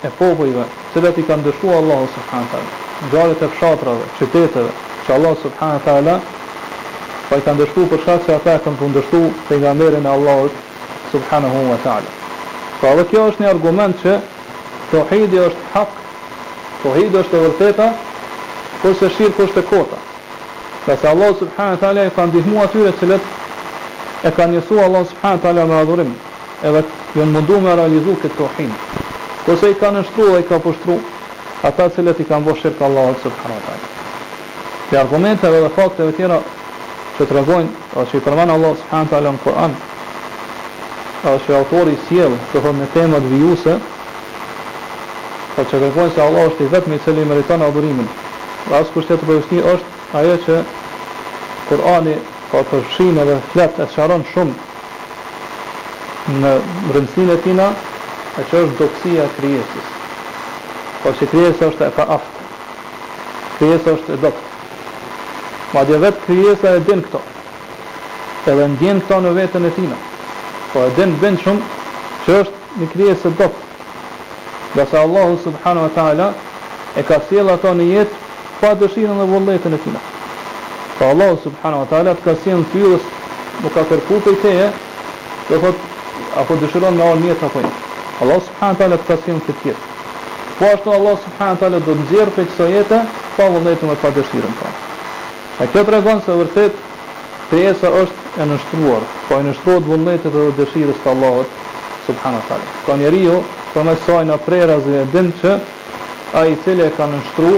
e 0.03 0.09
popojve, 0.19 0.65
cilët 0.93 1.17
i 1.17 1.23
kanë 1.27 1.43
dëshua 1.47 1.77
Allahu 1.79 2.07
subhanahu 2.15 2.47
të 2.51 2.57
alë, 2.59 2.71
në 3.03 3.11
gjarët 3.13 3.41
e 3.41 3.47
fshatrave, 3.55 4.03
qyteteve, 4.19 4.71
që 5.05 5.15
Allahu 5.15 5.37
subhanahu 5.43 5.81
të 5.85 5.95
alë, 5.95 6.15
pa 6.19 7.23
po 7.29 7.39
i 7.39 7.43
kanë 7.45 7.61
dëshu 7.63 7.85
për 7.91 8.03
se 8.03 8.35
ata 8.35 8.53
e 8.57 8.61
kanë 8.65 8.79
kundërshtuar 8.81 9.31
pejgamberin 9.47 10.03
nga 10.03 10.11
e 10.11 10.13
Allahu 10.13 10.49
subhanahu 11.11 11.59
wa 11.71 11.77
taala. 11.83 12.09
talë. 12.11 12.79
Pra 12.79 12.93
dhe 12.99 13.05
kjo 13.11 13.25
është 13.29 13.41
një 13.43 13.49
argument 13.55 13.95
që 14.03 14.17
tauhidi 14.91 15.37
është 15.47 15.63
hak, 15.73 15.91
tauhidi 16.83 17.15
është 17.21 17.35
e 17.37 17.43
vërteta, 17.45 17.87
kërse 18.81 19.07
shirë 19.15 19.35
kërse 19.39 19.61
kota. 19.69 19.99
Dhe 20.85 21.07
Allahu 21.13 21.33
subhanë 21.43 21.77
të 21.79 21.85
alë, 21.91 22.03
i 22.09 22.15
kanë 22.17 22.31
dihmu 22.37 22.59
atyre 22.63 22.91
cilët 22.99 23.23
e 24.23 24.31
ka 24.31 24.45
njësu 24.47 24.79
Allah 24.79 25.05
subhanë 25.09 25.41
të 25.41 25.47
ala 25.49 25.63
me 25.65 25.77
adhurim, 25.81 26.11
edhe 26.63 26.83
jënë 27.17 27.31
mundu 27.35 27.57
me 27.61 27.73
realizu 27.75 28.13
këtë 28.23 28.37
tohin, 28.37 28.73
kose 29.45 29.71
i 29.73 29.77
ka 29.81 29.89
nështru 29.95 30.27
dhe 30.33 30.41
i 30.43 30.47
ka 30.49 30.59
pështru, 30.65 30.97
ata 31.65 31.87
cilët 31.95 32.19
i 32.21 32.27
kanë 32.29 32.45
bo 32.45 32.55
shirkë 32.61 32.85
Allah 32.89 33.15
subhanë 33.23 33.61
të 33.65 33.71
ala. 33.75 33.93
Për 34.89 34.99
argumenteve 35.03 35.61
dhe 35.63 35.71
fakteve 35.77 36.13
tjera, 36.17 36.37
që 37.17 37.27
të 37.27 37.35
regojnë, 37.37 37.73
o 37.97 38.03
që 38.11 38.17
i 38.19 38.23
përmanë 38.27 38.55
Allah 38.57 38.75
subhanë 38.83 39.17
ala 39.19 39.31
në 39.35 39.41
Koran, 39.45 39.73
o 41.31 41.33
që 41.45 41.57
autori 41.61 41.97
sjellë 42.07 42.37
të 42.53 42.61
thonë 42.65 42.79
me 42.83 42.89
temat 42.97 43.25
vijuse, 43.33 43.79
po 45.55 45.65
që 45.67 45.79
kërkojnë 45.83 46.13
se 46.15 46.23
Allah 46.27 46.47
është 46.51 46.67
i 46.67 46.71
vetëmi 46.75 47.01
cili 47.05 47.25
meriton 47.31 47.65
adhurimin, 47.67 48.07
dhe 48.67 48.77
asë 48.83 48.93
kushtetë 48.93 49.27
për 49.27 49.41
është 49.41 49.81
ajo 50.21 50.37
që 50.45 50.59
Kurani 51.71 52.15
ka 52.51 52.59
të 52.65 52.67
përshin 52.69 53.19
edhe 53.21 53.35
fletë 53.53 53.83
e 53.85 53.89
sharon 53.93 54.23
shumë 54.33 54.53
në 56.41 56.49
rëndësin 56.95 57.29
e 57.31 57.37
tina 57.45 57.67
e 57.71 58.43
që 58.49 58.63
është 58.63 58.77
doksia 58.81 59.27
kryesis 59.37 59.89
po 61.03 61.13
që 61.19 61.29
kryes 61.31 61.61
është 61.69 61.87
e 61.87 61.93
pa 61.99 62.05
aftë 62.17 62.45
kryes 63.57 63.87
është 63.93 64.15
e 64.15 64.19
doktë 64.25 64.49
ma 65.75 65.85
dhe 65.89 66.01
vetë 66.03 66.25
kryesa 66.27 66.75
e 66.79 66.83
din 66.91 67.05
këto 67.07 67.23
edhe 68.51 68.67
në 68.73 68.79
din 68.83 69.01
këto 69.05 69.21
në 69.27 69.33
vetën 69.39 69.69
e 69.71 69.73
tina 69.79 70.01
po 70.75 70.83
e 70.85 70.91
din 70.99 71.15
bënd 71.23 71.43
shumë 71.47 71.81
që 72.25 72.39
është 72.43 72.79
një 72.81 72.91
kryes 72.95 73.25
e 73.31 73.35
doktë 73.45 73.69
dhe 74.75 74.89
se 74.91 75.01
Allahu 75.07 75.39
subhanu 75.47 75.87
wa 75.87 75.93
ta'ala 75.97 76.33
e 76.99 77.07
ka 77.07 77.21
sjela 77.29 77.55
ato 77.59 77.71
në 77.79 77.89
jetë 77.95 78.25
pa 78.61 78.75
dëshirën 78.83 79.21
dhe 79.23 79.31
vëlletën 79.37 79.79
e 79.79 79.85
tina 79.87 80.07
Pra 81.01 81.09
Allah 81.17 81.35
subhanahu 81.43 81.81
wa 81.81 81.87
ta'ala 81.89 82.11
të 82.13 82.21
kasi 82.27 82.51
në 82.53 82.65
fyrës 82.71 83.05
nuk 83.63 83.73
ka 83.73 83.81
kërku 83.89 84.19
për 84.25 84.35
të 84.43 84.49
e 84.53 84.65
të 85.47 85.57
e 85.57 86.55
dëshiron 86.61 86.93
në 86.99 87.05
orë 87.09 87.23
një 87.23 87.37
të 87.41 87.47
apojnë 87.47 87.71
jo. 87.71 87.79
Allah 88.21 88.37
subhanahu 88.49 88.75
wa 88.75 88.79
ta'ala 88.83 88.99
të 89.01 89.07
kasi 89.07 89.37
të 89.47 89.55
këtë 89.63 89.73
Po 90.59 90.69
ashtu 90.75 90.93
Allah 90.99 91.15
subhanahu 91.23 91.55
wa 91.55 91.59
ta'ala 91.63 91.79
do 91.87 91.95
të 91.95 91.97
nëzirë 92.03 92.35
për 92.37 92.45
kësa 92.51 92.67
jetë 92.75 92.99
pa 93.39 93.47
vëllëjtë 93.55 93.89
me 93.93 93.97
pa 94.03 94.11
dëshirën 94.19 94.55
pa. 94.59 94.69
A 95.57 95.69
këtë 95.73 95.93
regon 95.97 96.21
se 96.25 96.37
vërtet 96.43 96.85
të 97.49 97.63
jesë 97.65 97.93
është 98.03 98.45
e 98.45 98.49
nështruar 98.53 99.09
Po 99.25 99.41
e 99.41 99.49
nështruat 99.49 99.83
vëllëjtë 99.89 100.35
dhe 100.37 100.47
dhe 100.47 100.55
dëshirës 100.61 101.01
të 101.01 101.13
Allah 101.17 101.43
subhanahu 102.05 102.37
wa 102.37 102.47
ta'ala 102.53 102.79
Ka 102.85 103.01
njeri 103.01 103.25
ju, 103.25 103.41
për 103.73 103.89
me 103.89 103.97
sajnë 104.05 104.37
a 104.37 104.41
prerazin 104.45 104.99
e 105.01 105.03
dhimë 105.17 105.37
që 105.41 105.57
a 106.37 106.45
i 106.45 106.53
e 106.85 106.91
ka 106.97 107.09
nështru 107.17 107.55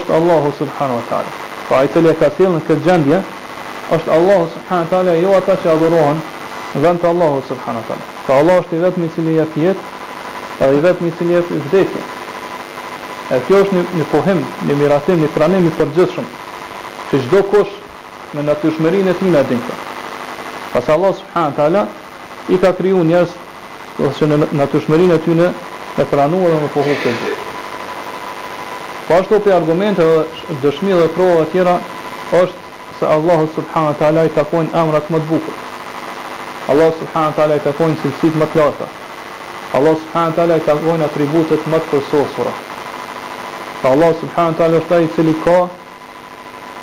është 0.00 0.18
Allahu 0.18 0.56
subhanahu 0.58 1.00
wa 1.04 1.12
ta'ala 1.14 1.44
pra 1.68 1.86
po, 1.88 2.00
i 2.00 2.08
e 2.10 2.14
ka 2.14 2.30
sjellë 2.36 2.56
në 2.56 2.60
këtë 2.66 2.84
gjendje, 2.86 3.20
është 3.96 4.12
Allahu 4.16 4.46
subhanahu 4.54 4.90
taala 4.90 5.12
jo 5.18 5.32
ata 5.36 5.54
që 5.62 5.68
adhurohen 5.72 6.20
vend 6.82 7.00
të 7.02 7.08
Allahu 7.10 7.42
subhanahu 7.48 7.86
taala. 7.90 8.04
Pra 8.26 8.34
Allah 8.40 8.60
është 8.62 8.76
i 8.76 8.80
vetmi 8.84 9.06
i 9.06 9.12
cili 9.14 9.34
jetë 9.36 9.60
jetë, 9.66 9.86
edhe 10.64 10.76
i 10.78 10.82
vetmi 10.86 11.08
i 11.10 11.28
jetë 11.34 11.54
i 11.54 11.60
vdekje. 11.66 12.02
E 13.34 13.40
kjo 13.46 13.60
është 13.64 13.74
një, 13.78 13.84
një 14.00 14.06
pohim, 14.12 14.44
një 14.68 14.76
miratim, 14.80 15.18
një 15.22 15.30
pranim 15.34 15.66
i 15.66 15.72
përgjithshëm, 15.78 16.28
që 17.10 17.22
çdo 17.24 17.42
kush 17.50 17.74
me 18.34 18.42
natyrshmërinë 18.46 19.10
e 19.10 19.16
tij 19.18 19.30
na 19.34 19.42
din 19.48 19.62
këtë. 19.66 19.96
Pas 20.74 20.92
Allah 20.96 21.14
subhanahu 21.22 21.56
taala 21.58 21.86
i 22.54 22.60
ka 22.62 22.72
kriju 22.78 23.02
njerëz 23.10 23.34
që 24.18 24.24
në 24.30 24.44
natyrshmërinë 24.62 25.18
e 25.18 25.22
tyre 25.26 25.50
e 25.96 26.04
pranuar 26.10 26.52
dhe 26.54 26.62
më 26.66 26.72
të 26.74 26.86
gjithë. 26.90 27.42
Po 29.08 29.14
ashtu 29.14 29.38
për 29.42 29.52
argumente 29.54 30.02
dhe 30.46 30.54
dëshmi 30.64 30.90
dhe 31.00 31.04
prova 31.16 31.34
të 31.44 31.50
tjera 31.50 31.72
është 32.38 32.62
se 32.98 33.10
Allahu 33.16 33.44
subhanahu 33.56 33.90
wa 33.92 33.98
taala 34.00 34.24
i 34.26 34.30
ka 34.38 34.42
thënë 34.52 34.74
amra 34.80 34.98
të 35.04 35.12
mbukur. 35.16 35.60
Allahu 36.74 36.96
subhanahu 37.02 37.30
wa 37.30 37.36
taala 37.36 37.58
i 37.60 37.62
ka 37.66 37.74
cilësit 37.80 38.38
më 38.40 38.48
të 38.54 38.58
larta. 38.62 38.88
Allahu 39.78 40.00
subhanahu 40.00 40.32
wa 40.32 40.36
taala 40.40 40.56
i 40.56 40.64
ka 40.66 41.06
atributet 41.06 41.62
më 41.74 41.78
të 41.84 41.90
përsosura. 41.92 42.54
Pa 43.82 43.94
Allahu 43.94 44.18
subhanahu 44.24 44.56
wa 44.56 44.58
taala 44.62 44.82
është 44.82 44.98
ai 44.98 45.06
i 45.06 45.12
cili 45.20 45.36
ka 45.44 45.56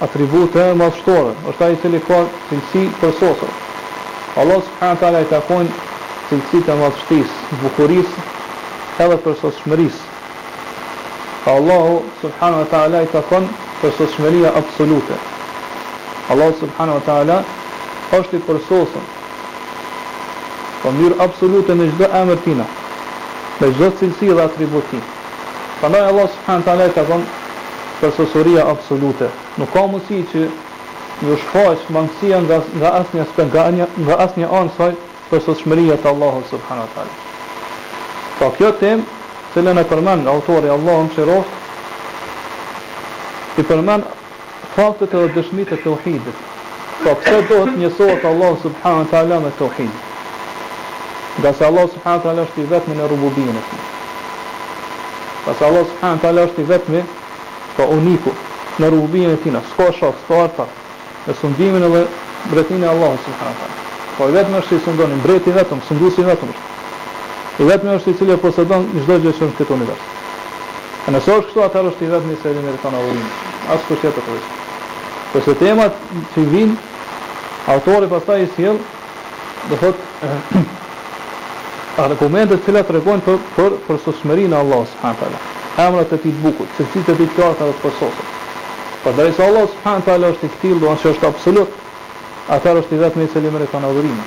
atribute 0.07 0.69
më 0.79 0.89
të 0.89 1.03
shtuara, 1.03 1.35
është 1.51 1.63
ai 1.67 1.75
i 1.75 1.81
cili 1.83 2.01
ka 2.07 2.21
cilësi 2.47 2.85
të 3.01 3.11
Allahu 3.11 4.63
subhanahu 4.69 4.95
wa 4.95 5.03
taala 5.03 5.19
i 5.19 5.29
ka 5.35 5.43
cilësitë 6.29 6.79
më 6.81 6.89
të 6.95 7.03
shtisë, 7.05 7.61
bukurisë, 7.67 8.27
edhe 9.05 9.21
përsosshmërisë. 9.27 10.03
Allahu 11.47 12.03
subhanahu 12.23 12.59
wa 12.63 12.69
taala 12.71 13.01
i 13.03 13.07
takon 13.07 13.47
përsosmëria 13.83 14.53
absolute. 14.55 15.15
Allahu 16.31 16.53
subhanahu 16.59 16.95
wa 17.03 17.03
taala 17.05 17.43
është 18.17 18.35
i 18.39 18.43
përsosur. 18.47 19.03
Po 20.83 20.91
mirë 20.95 21.19
absolute 21.25 21.75
në 21.75 21.89
çdo 21.91 22.07
emër 22.21 22.37
tina, 22.45 22.63
me 23.61 23.67
çdo 23.75 23.89
cilësi 23.99 24.29
dhe 24.35 24.41
atribut 24.43 24.87
tin. 24.91 25.03
Prandaj 25.81 26.01
Allahu 26.11 26.27
subhanahu 26.31 26.61
wa 26.61 26.65
taala 26.69 26.85
i 26.87 26.93
takon 26.95 27.25
përsosuria 27.99 28.63
absolute. 28.71 29.27
Nuk 29.59 29.71
ka 29.75 29.83
mundësi 29.87 30.23
që 30.31 30.45
ju 31.27 31.35
shfaq 31.43 31.91
mangësia 31.91 32.39
nga 32.47 32.61
nga 32.79 32.93
asnjë 33.01 33.21
aspekt, 33.25 33.51
nga 33.51 33.67
asnjë 33.67 33.89
nga 34.07 34.15
asnjë 34.27 34.47
anë 34.47 34.77
saj 34.79 34.95
të 35.33 36.07
Allahut 36.13 36.47
subhanahu 36.49 36.87
wa 36.87 36.93
taala. 36.95 37.13
Po 38.39 38.51
kjo 38.57 38.71
temë 38.79 39.03
të 39.53 39.61
lënë 39.61 39.81
e 39.83 39.85
përmen 39.89 40.23
në 40.25 40.31
autori 40.31 40.69
Allah 40.73 41.03
në 41.05 41.09
shirof 41.13 41.49
i 43.61 43.65
përmen 43.69 44.01
faktët 44.73 45.13
edhe 45.13 45.27
dëshmit 45.35 45.73
e 45.75 45.77
të 45.83 45.91
uhidit 45.93 46.39
pa 47.03 47.11
po 47.13 47.13
pëse 47.21 47.43
dohet 47.51 47.77
njësot 47.77 48.25
Allah 48.31 48.55
subhanët 48.63 49.13
e 49.19 49.37
me 49.43 49.51
e 49.51 49.55
të 49.59 49.67
uhid 49.67 49.93
nga 51.43 51.51
se 51.57 51.67
Allah 51.69 51.85
subhanët 51.93 52.25
e 52.33 52.43
është 52.45 52.63
i 52.65 52.67
vetëmi 52.73 52.97
në 53.01 53.11
rububinit 53.13 53.69
nga 55.45 55.55
se 55.59 55.69
Allah 55.69 55.85
subhanët 55.91 56.25
e 56.25 56.31
alam 56.33 56.49
është 56.49 56.65
i 56.65 56.67
vetëmi 56.73 57.03
pa 57.13 57.81
po 57.85 57.89
uniku 57.99 58.33
në 58.81 58.89
rububinit 58.93 59.43
tina 59.45 59.61
s'ko 59.69 59.91
shok, 59.99 60.15
s'ko 60.25 60.41
arta 60.49 60.65
në 61.27 61.37
sundimin 61.41 61.87
edhe 61.91 62.05
bretin 62.51 62.83
e 62.83 62.89
Allah 62.95 63.13
subhanët 63.21 63.65
e 63.65 63.71
alam 63.71 64.13
po 64.17 64.31
i 64.33 64.37
vetëmi 64.41 64.63
është 64.63 64.75
i 64.79 64.83
sundonin, 64.85 65.21
breti 65.27 65.53
vetëm, 65.55 65.79
sundusi 65.87 66.25
vetëm 66.27 66.49
është 66.53 66.72
vetëm 67.61 67.89
është 67.93 68.09
i 68.09 68.13
cili 68.17 68.35
posedon 68.41 68.85
çdo 69.03 69.17
gjë 69.21 69.31
që 69.37 69.45
në 69.47 69.55
këtë 69.59 69.73
univers. 69.75 70.05
A 71.05 71.11
nëse 71.13 71.29
është 71.31 71.47
kështu 71.47 71.63
atëherë 71.65 71.89
është 71.91 72.05
i 72.05 72.09
vetëm 72.13 72.31
i 72.33 72.37
cili 72.41 72.63
meriton 72.65 72.95
adhurim. 72.95 73.27
As 73.73 73.85
kusht 73.87 74.01
tjetër 74.01 74.25
po. 74.25 74.37
Po 75.33 75.41
se 75.45 75.53
temat 75.61 75.97
që 76.33 76.45
vijnë 76.49 76.77
autori 77.73 78.09
pastaj 78.09 78.41
i 78.43 78.47
sjell, 78.55 78.79
do 79.69 79.77
thot 79.81 80.01
argumentet 82.03 82.63
që 82.65 82.81
tregojnë 82.89 83.25
për 83.27 83.37
për 83.57 83.77
për 83.87 83.99
sosmërinë 84.07 84.55
e 84.55 84.59
Allahut 84.59 84.89
subhanahu 84.91 85.33
wa 85.33 85.51
Emrat 85.83 86.11
e 86.13 86.17
tij 86.21 86.29
të 86.35 86.41
bukur, 86.43 86.67
cilësitë 86.77 87.13
e 87.13 87.15
tij 87.19 87.27
të 87.33 87.37
qarta 87.37 87.65
dhe 87.69 87.73
të 87.77 87.81
përsosur. 87.85 88.27
për 89.03 89.13
drejtë 89.17 89.43
Allahu 89.45 89.67
subhanahu 89.73 90.21
wa 90.23 90.29
është 90.31 90.43
i 90.45 90.49
kthill, 90.49 90.79
do 90.79 90.87
të 90.95 91.09
është 91.13 91.27
absolut. 91.27 91.69
Atëherë 92.55 92.81
është 92.81 92.93
i 92.95 92.99
vetëm 93.03 93.21
i 93.21 93.27
cili 93.33 93.49
meriton 93.51 93.85
adhurim. 93.85 94.17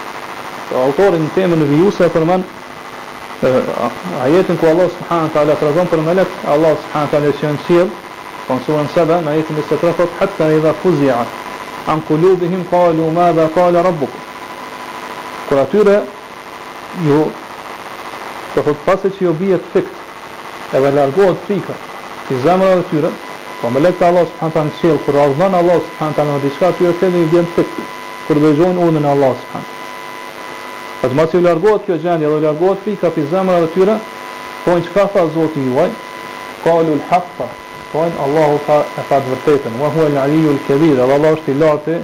Autori 0.83 1.19
në 1.23 1.29
temën 1.35 1.63
e 1.63 1.67
vijuse 1.71 2.05
e 2.07 2.09
përmend 2.13 2.45
a 3.43 4.27
jetën 4.29 4.57
ku 4.57 4.65
Allah 4.67 4.89
subhanahu 4.89 5.29
taala 5.33 5.53
tregon 5.61 5.87
për 5.87 6.01
melek, 6.01 6.29
Allah 6.49 6.73
subhanahu 6.81 7.11
wa 7.13 7.13
taala 7.13 7.27
që 7.27 7.43
janë 7.45 7.61
sill, 7.67 7.91
kanë 8.49 8.61
thënë 8.65 8.89
se 8.89 9.03
në 9.05 9.23
po 9.45 9.53
jetën 9.55 9.89
e 9.89 9.93
së 9.93 10.07
hatta 10.21 10.49
idha 10.57 10.73
fuzi'a 10.83 11.27
an 11.93 12.01
qulubihim 12.09 12.65
qalu 12.71 13.11
ma 13.13 13.33
za 13.33 13.49
qala 13.55 13.83
rabbuk. 13.83 14.09
Kur 15.49 15.59
atyre 15.61 15.99
ju 17.05 17.21
të 18.55 18.65
fëtë 18.67 18.83
pasë 18.89 19.13
që 19.13 19.21
ju 19.27 19.33
bje 19.39 19.59
të 19.61 19.69
fikët 19.75 20.73
e 20.73 20.91
largohet 20.99 21.37
të 21.45 21.47
fikët 21.47 21.81
që 22.29 22.41
dhe 22.41 22.83
tyre 22.91 23.11
po 23.61 23.71
me 23.71 23.81
lekët 23.85 24.09
Allah 24.09 24.27
të 24.27 24.65
në 24.65 24.71
qëllë 24.81 25.05
kur 25.07 25.21
ardhënë 25.27 25.57
Allah 25.61 25.81
të 26.01 26.23
në 26.25 26.41
diska 26.47 26.69
të 26.73 26.77
të 26.77 26.87
edhe 26.89 26.99
të 27.01 27.31
bje 27.35 27.43
të 27.43 27.53
fikët 27.57 27.91
kur 28.27 28.37
dhe 28.43 28.55
gjojnë 28.59 28.81
unën 28.91 29.05
Allah 29.13 29.35
s.p.t. 29.43 29.76
Po 31.01 31.09
të 31.11 31.17
mos 31.19 31.35
i 31.37 31.41
largohet 31.45 31.83
kjo 31.87 31.97
gjendje 32.01 32.29
dhe 32.31 32.39
largohet 32.47 32.79
pika 32.85 33.11
pi 33.13 33.25
zemra 33.31 33.59
dhe 33.61 33.69
tyre, 33.75 33.99
po 34.65 34.77
një 34.77 34.85
çka 34.89 35.05
tha 35.13 35.25
Zoti 35.35 35.65
juaj? 35.69 35.91
Qalu 36.65 36.95
al-haqqa. 36.97 37.49
Po 37.93 38.05
Allahu 38.25 38.57
ka 38.67 38.79
e 38.81 39.03
ka 39.09 39.19
të 39.19 39.33
vërtetën, 39.35 39.77
wa 39.81 39.91
huwa 39.93 40.07
al-aliyyu 40.11 40.55
al-kabir, 40.55 40.95
edhe 40.97 41.03
Allahu 41.03 41.37
është 41.37 41.53
i 41.53 41.59
lartë 41.61 41.99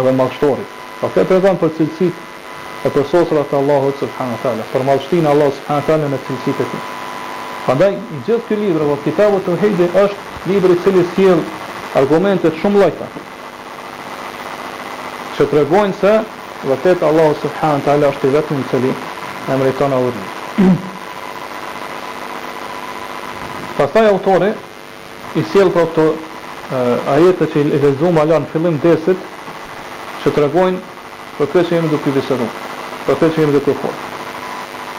edhe 0.00 0.12
mashtori. 0.18 0.66
Po 1.00 1.10
kjo 1.14 1.24
tregon 1.30 1.60
për 1.62 1.70
cilësitë 1.78 2.26
e 2.88 2.92
përsosura 2.96 3.44
të 3.50 3.56
Allahut 3.60 4.02
subhanahu 4.02 4.36
wa 4.36 4.42
taala, 4.42 4.66
për 4.74 4.84
mashtrinë 4.90 5.28
e 5.28 5.32
Allahut 5.32 5.56
subhanahu 5.60 5.86
wa 5.86 5.88
taala 5.88 6.10
në 6.12 6.20
cilësitë 6.26 6.66
e 6.66 6.68
tij. 6.72 6.82
Prandaj 7.64 7.92
i 7.94 8.20
gjithë 8.26 8.46
ky 8.48 8.60
libër, 8.64 8.84
apo 8.86 8.98
kitabu 9.06 9.40
tauhid 9.46 9.80
është 9.86 10.20
libri 10.52 10.74
i 10.76 10.80
cili 10.84 11.06
sjell 11.14 11.40
argumente 12.00 12.50
shumë 12.60 12.84
lojta. 12.84 13.08
Që 15.38 15.48
tregojnë 15.54 15.98
se 16.02 16.14
Vërtet 16.64 17.02
Allahu 17.02 17.34
subhanahu 17.42 17.78
wa 17.80 17.84
taala 17.84 18.06
është 18.12 18.26
i 18.28 18.30
vetmi 18.30 18.58
i 18.60 18.64
cili 18.70 18.92
na 19.48 19.96
urdhën. 19.98 20.74
Pastaj 23.78 24.06
autori 24.08 24.50
i 25.34 25.42
sjell 25.52 25.70
pra 25.72 25.84
këto 25.88 26.04
këtë 26.68 27.08
ajete 27.14 27.46
që 27.52 27.60
i 27.60 27.64
lexuam 27.84 28.18
ala 28.20 28.40
në 28.44 28.50
fillim 28.52 28.76
desit, 28.84 29.16
që 30.22 30.34
tregojnë 30.36 30.78
për 31.38 31.46
këtë 31.46 31.62
që 31.68 31.74
jemi 31.76 31.88
duke 31.88 32.10
i 32.10 32.12
për 32.12 33.14
këtë 33.14 33.30
që 33.30 33.40
jemi 33.40 33.56
duke 33.56 33.70
kërkuar. 33.72 33.96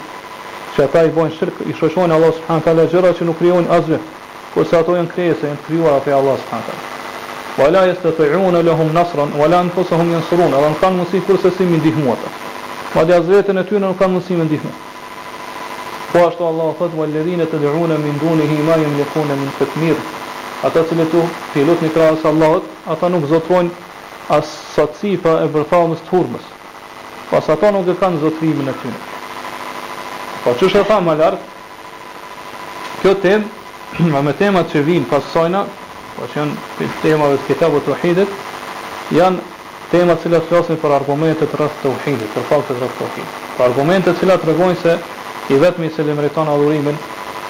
që 0.77 0.85
ata 0.89 1.05
i 1.07 1.11
bojnë 1.11 1.39
shirk, 1.39 1.55
i 1.67 1.73
shoqëron 1.73 2.11
Allah 2.19 2.33
subhanahu 2.35 2.63
wa 2.63 2.65
taala 2.65 2.91
gjëra 2.91 3.15
që 3.15 3.25
nuk 3.31 3.39
krijojnë 3.39 3.71
asgjë. 3.79 4.01
Por 4.55 4.67
se 4.67 4.75
ato 4.81 4.97
janë 4.97 5.11
krejese, 5.13 5.47
janë 5.47 5.63
krijuar 5.69 5.93
apo 6.01 6.11
Allahut 6.11 6.41
subhanahu 6.43 6.71
wa 7.57 7.65
taala. 7.71 7.87
yastati'un 7.87 8.65
lahum 8.67 8.93
nasran 8.93 9.31
wa 9.39 9.47
la 9.47 9.61
anfusuhum 9.61 10.11
yansurun, 10.11 10.51
do 10.51 10.57
të 10.59 10.81
thonë 10.81 10.97
mos 10.97 11.09
kurse 11.27 11.51
si 11.57 11.63
mi 11.63 11.79
ndihmu 11.79 12.13
ata. 12.13 12.29
Po 12.93 13.05
dia 13.05 13.21
zvetën 13.23 13.59
e 13.61 13.65
tyre 13.65 13.79
nuk 13.81 13.99
kanë 13.99 14.13
mundësi 14.13 14.35
me 14.35 14.45
ndihmë. 14.45 14.73
Po 16.13 16.27
ashtu 16.29 16.43
Allah 16.47 16.75
thotë 16.79 16.97
walladhina 16.99 17.47
tad'una 17.47 17.95
min 17.99 18.19
dunihi 18.19 18.57
ma 18.67 18.75
yamlikuna 18.75 19.35
min 19.39 19.51
tatmir. 19.59 19.95
Ata 20.65 20.83
që 20.83 20.95
lutu 20.99 21.23
filut 21.53 21.69
lutni 21.71 21.89
krahas 21.95 22.25
Allahut, 22.25 22.65
ata 22.89 23.09
nuk 23.09 23.27
zotrojn 23.31 23.71
as 24.35 24.47
sacifa 24.75 25.43
e 25.45 25.47
vërtetës 25.47 26.03
të 26.05 26.11
hurmës. 26.11 26.45
Pas 27.31 27.49
ato 27.49 27.71
nuk 27.71 27.87
e 27.89 27.95
kanë 27.95 28.19
zotrimin 28.21 28.67
e 28.69 28.75
tyre. 28.83 28.99
Po 30.45 30.51
çështja 30.59 30.81
e 30.81 30.89
famë 30.91 31.15
lart, 31.23 31.49
kjo 33.03 33.15
temë 33.15 33.59
ma 34.13 34.23
me 34.23 34.33
temat 34.37 34.71
që 34.73 34.83
vinë 34.87 35.09
pas 35.11 35.25
sajna, 35.33 35.65
që 36.21 36.29
janë 36.37 36.59
për 36.79 36.91
temave 37.03 37.39
të 37.41 37.47
kitabut 37.49 37.87
të 37.87 37.93
uhidit, 37.95 38.35
janë 39.15 39.41
temat 39.91 40.23
që 40.23 40.31
lasë 40.35 40.53
lasin 40.55 40.79
për 40.79 40.95
argumentet 40.95 41.51
të 41.51 41.59
rrës 41.59 41.79
të 41.81 41.91
uhidit, 41.97 42.29
për 42.37 42.45
faktet 42.51 42.79
rrës 42.79 42.95
të 43.01 43.09
uhidit. 43.09 43.41
Për 43.57 43.65
argumentet 43.67 44.21
që 44.21 44.29
la 44.31 44.37
të 44.39 44.51
regojnë 44.53 44.79
se 44.85 44.95
i 45.51 45.59
vetëmi 45.59 45.91
se 45.97 46.07
li 46.07 46.15
meriton 46.15 46.49
adhurimin 46.53 46.99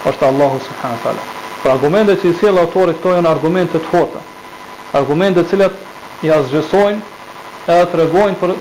është 0.08 0.26
Allahu 0.30 0.60
Subhanu 0.68 1.00
Tala. 1.04 1.26
Për 1.62 1.74
argumentet 1.74 2.22
që 2.22 2.30
i 2.30 2.36
sjell 2.40 2.58
autorit 2.62 2.96
këto 3.02 3.12
janë 3.18 3.28
argumentet 3.34 3.90
hota. 3.92 4.22
Argumentet 5.00 5.50
cilat 5.50 5.74
të 6.20 6.30
jazgjësojnë 6.30 7.02
edhe 7.74 7.84
të 7.92 8.00
regojnë 8.00 8.40
për 8.40 8.54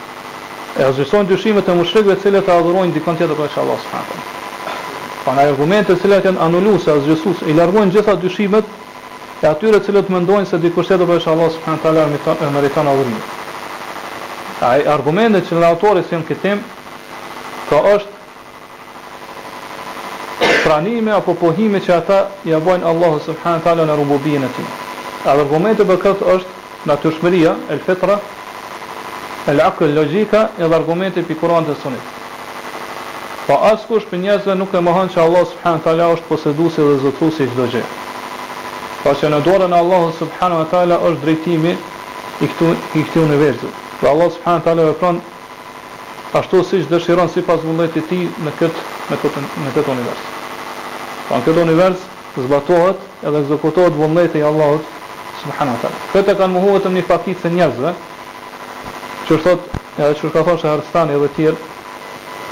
e 0.78 0.82
ekzistojnë 0.86 1.28
dyshimet 1.32 1.68
e 1.68 1.74
mushrikëve 1.74 2.14
të 2.18 2.22
cilët 2.26 2.48
e 2.48 2.52
adhurojnë 2.54 2.94
dikon 2.94 3.16
tjetër 3.18 3.34
për 3.38 3.56
Allah 3.62 3.78
subhanahu 3.84 4.28
Pa 5.24 5.32
në 5.36 5.46
argumente 5.50 5.94
të 5.94 6.02
cilat 6.04 6.24
janë 6.28 6.78
se 6.84 6.90
as 6.92 7.06
Jezus 7.08 7.42
i 7.50 7.54
largojnë 7.54 7.92
gjitha 7.92 8.14
dyshimet 8.22 8.64
e 9.42 9.46
atyre 9.46 9.80
të 9.80 9.84
cilët 9.88 10.08
mendojnë 10.10 10.46
se 10.48 10.58
dikush 10.62 10.88
tjetër 10.88 11.06
për 11.10 11.28
Allah 11.32 11.50
subhanahu 11.50 11.82
taala 11.82 12.06
meriton 12.54 12.88
adhurim. 12.88 13.18
Ai 14.60 14.84
argumente 14.86 15.40
që 15.42 15.54
në 15.58 15.66
autorë 15.74 16.04
këtë 16.04 16.22
këtim 16.30 16.62
ka 17.68 17.82
është 17.94 18.08
pranime 20.64 21.12
apo 21.12 21.34
pohime 21.34 21.80
që 21.84 21.94
ata 21.98 22.22
ja 22.44 22.60
bojnë 22.60 22.86
Allahu 22.92 23.20
subhanahu 23.26 23.62
taala 23.64 23.84
në 23.90 23.96
rububinë 24.00 24.46
e 24.46 24.54
tij. 24.56 24.68
Argumenti 25.36 25.84
për 25.84 26.16
është 26.20 26.58
natyrshmëria, 26.88 27.52
el 27.70 27.78
fitra, 27.78 28.16
e 29.50 29.54
lakë 29.58 29.86
e 29.90 29.94
logika 29.94 30.40
argumente 30.72 31.22
për 31.26 31.38
kurant 31.40 31.70
e 31.70 31.74
sunit. 31.82 32.10
Pa 33.46 33.56
po 33.56 33.56
asë 33.70 33.88
kush 33.88 34.04
për 34.10 34.20
njëzve 34.22 34.54
nuk 34.60 34.74
e 34.78 34.82
mohon 34.86 35.08
që 35.10 35.22
Allah 35.24 35.46
subhanë 35.52 35.82
tala 35.86 36.06
është 36.14 36.28
posedusi 36.28 36.84
dhe 36.86 36.98
zëtusi 37.04 37.42
i 37.42 37.48
gjithë 37.50 37.66
gjë. 37.74 37.80
Pa 39.00 39.08
po 39.08 39.16
që 39.18 39.30
në 39.32 39.40
dorën 39.48 39.74
Allah 39.80 40.04
subhanë 40.18 40.58
më 40.60 40.68
tala 40.74 41.00
është 41.08 41.22
drejtimi 41.24 41.72
i 42.44 42.50
këtu, 42.52 42.68
i 42.94 43.02
këtu 43.08 43.24
në 43.30 43.40
verëzë. 43.42 43.72
Allah 44.12 44.30
subhanë 44.36 44.64
tala 44.66 44.86
e 44.86 45.14
ashtu 46.38 46.60
si 46.68 46.78
që 46.84 46.92
dëshiron 46.92 47.32
si 47.34 47.42
pas 47.42 47.58
vëndajt 47.66 47.96
tij 47.96 48.04
ti 48.10 48.18
në 48.46 48.52
këtë, 48.60 48.84
në 49.10 49.16
këtë, 49.18 49.40
po 49.40 49.64
në 49.64 49.72
këtë 49.76 49.90
univers. 49.96 50.22
në 51.30 51.42
këtë 51.46 51.62
univers 51.64 52.06
zbatohet 52.46 53.00
edhe 53.26 53.40
zëkotohet 53.50 53.94
vullneti 53.98 54.38
i 54.38 54.46
Allah 54.52 54.78
subhanë 55.42 55.72
më 55.74 55.78
tala. 55.82 55.96
Këtë 56.14 56.30
e 56.30 56.38
kanë 56.38 56.52
mohuar 56.54 56.86
e 56.86 56.90
më 56.90 56.96
një 57.00 57.06
fatit 57.10 57.42
të 57.42 57.50
njëzve, 57.58 57.94
që 59.30 59.36
thot, 59.46 59.66
edhe 60.02 60.14
që 60.18 60.30
ka 60.34 60.42
thonë 60.46 60.58
Shahrastani 60.64 61.14
edhe 61.14 61.28
tjerë, 61.36 61.66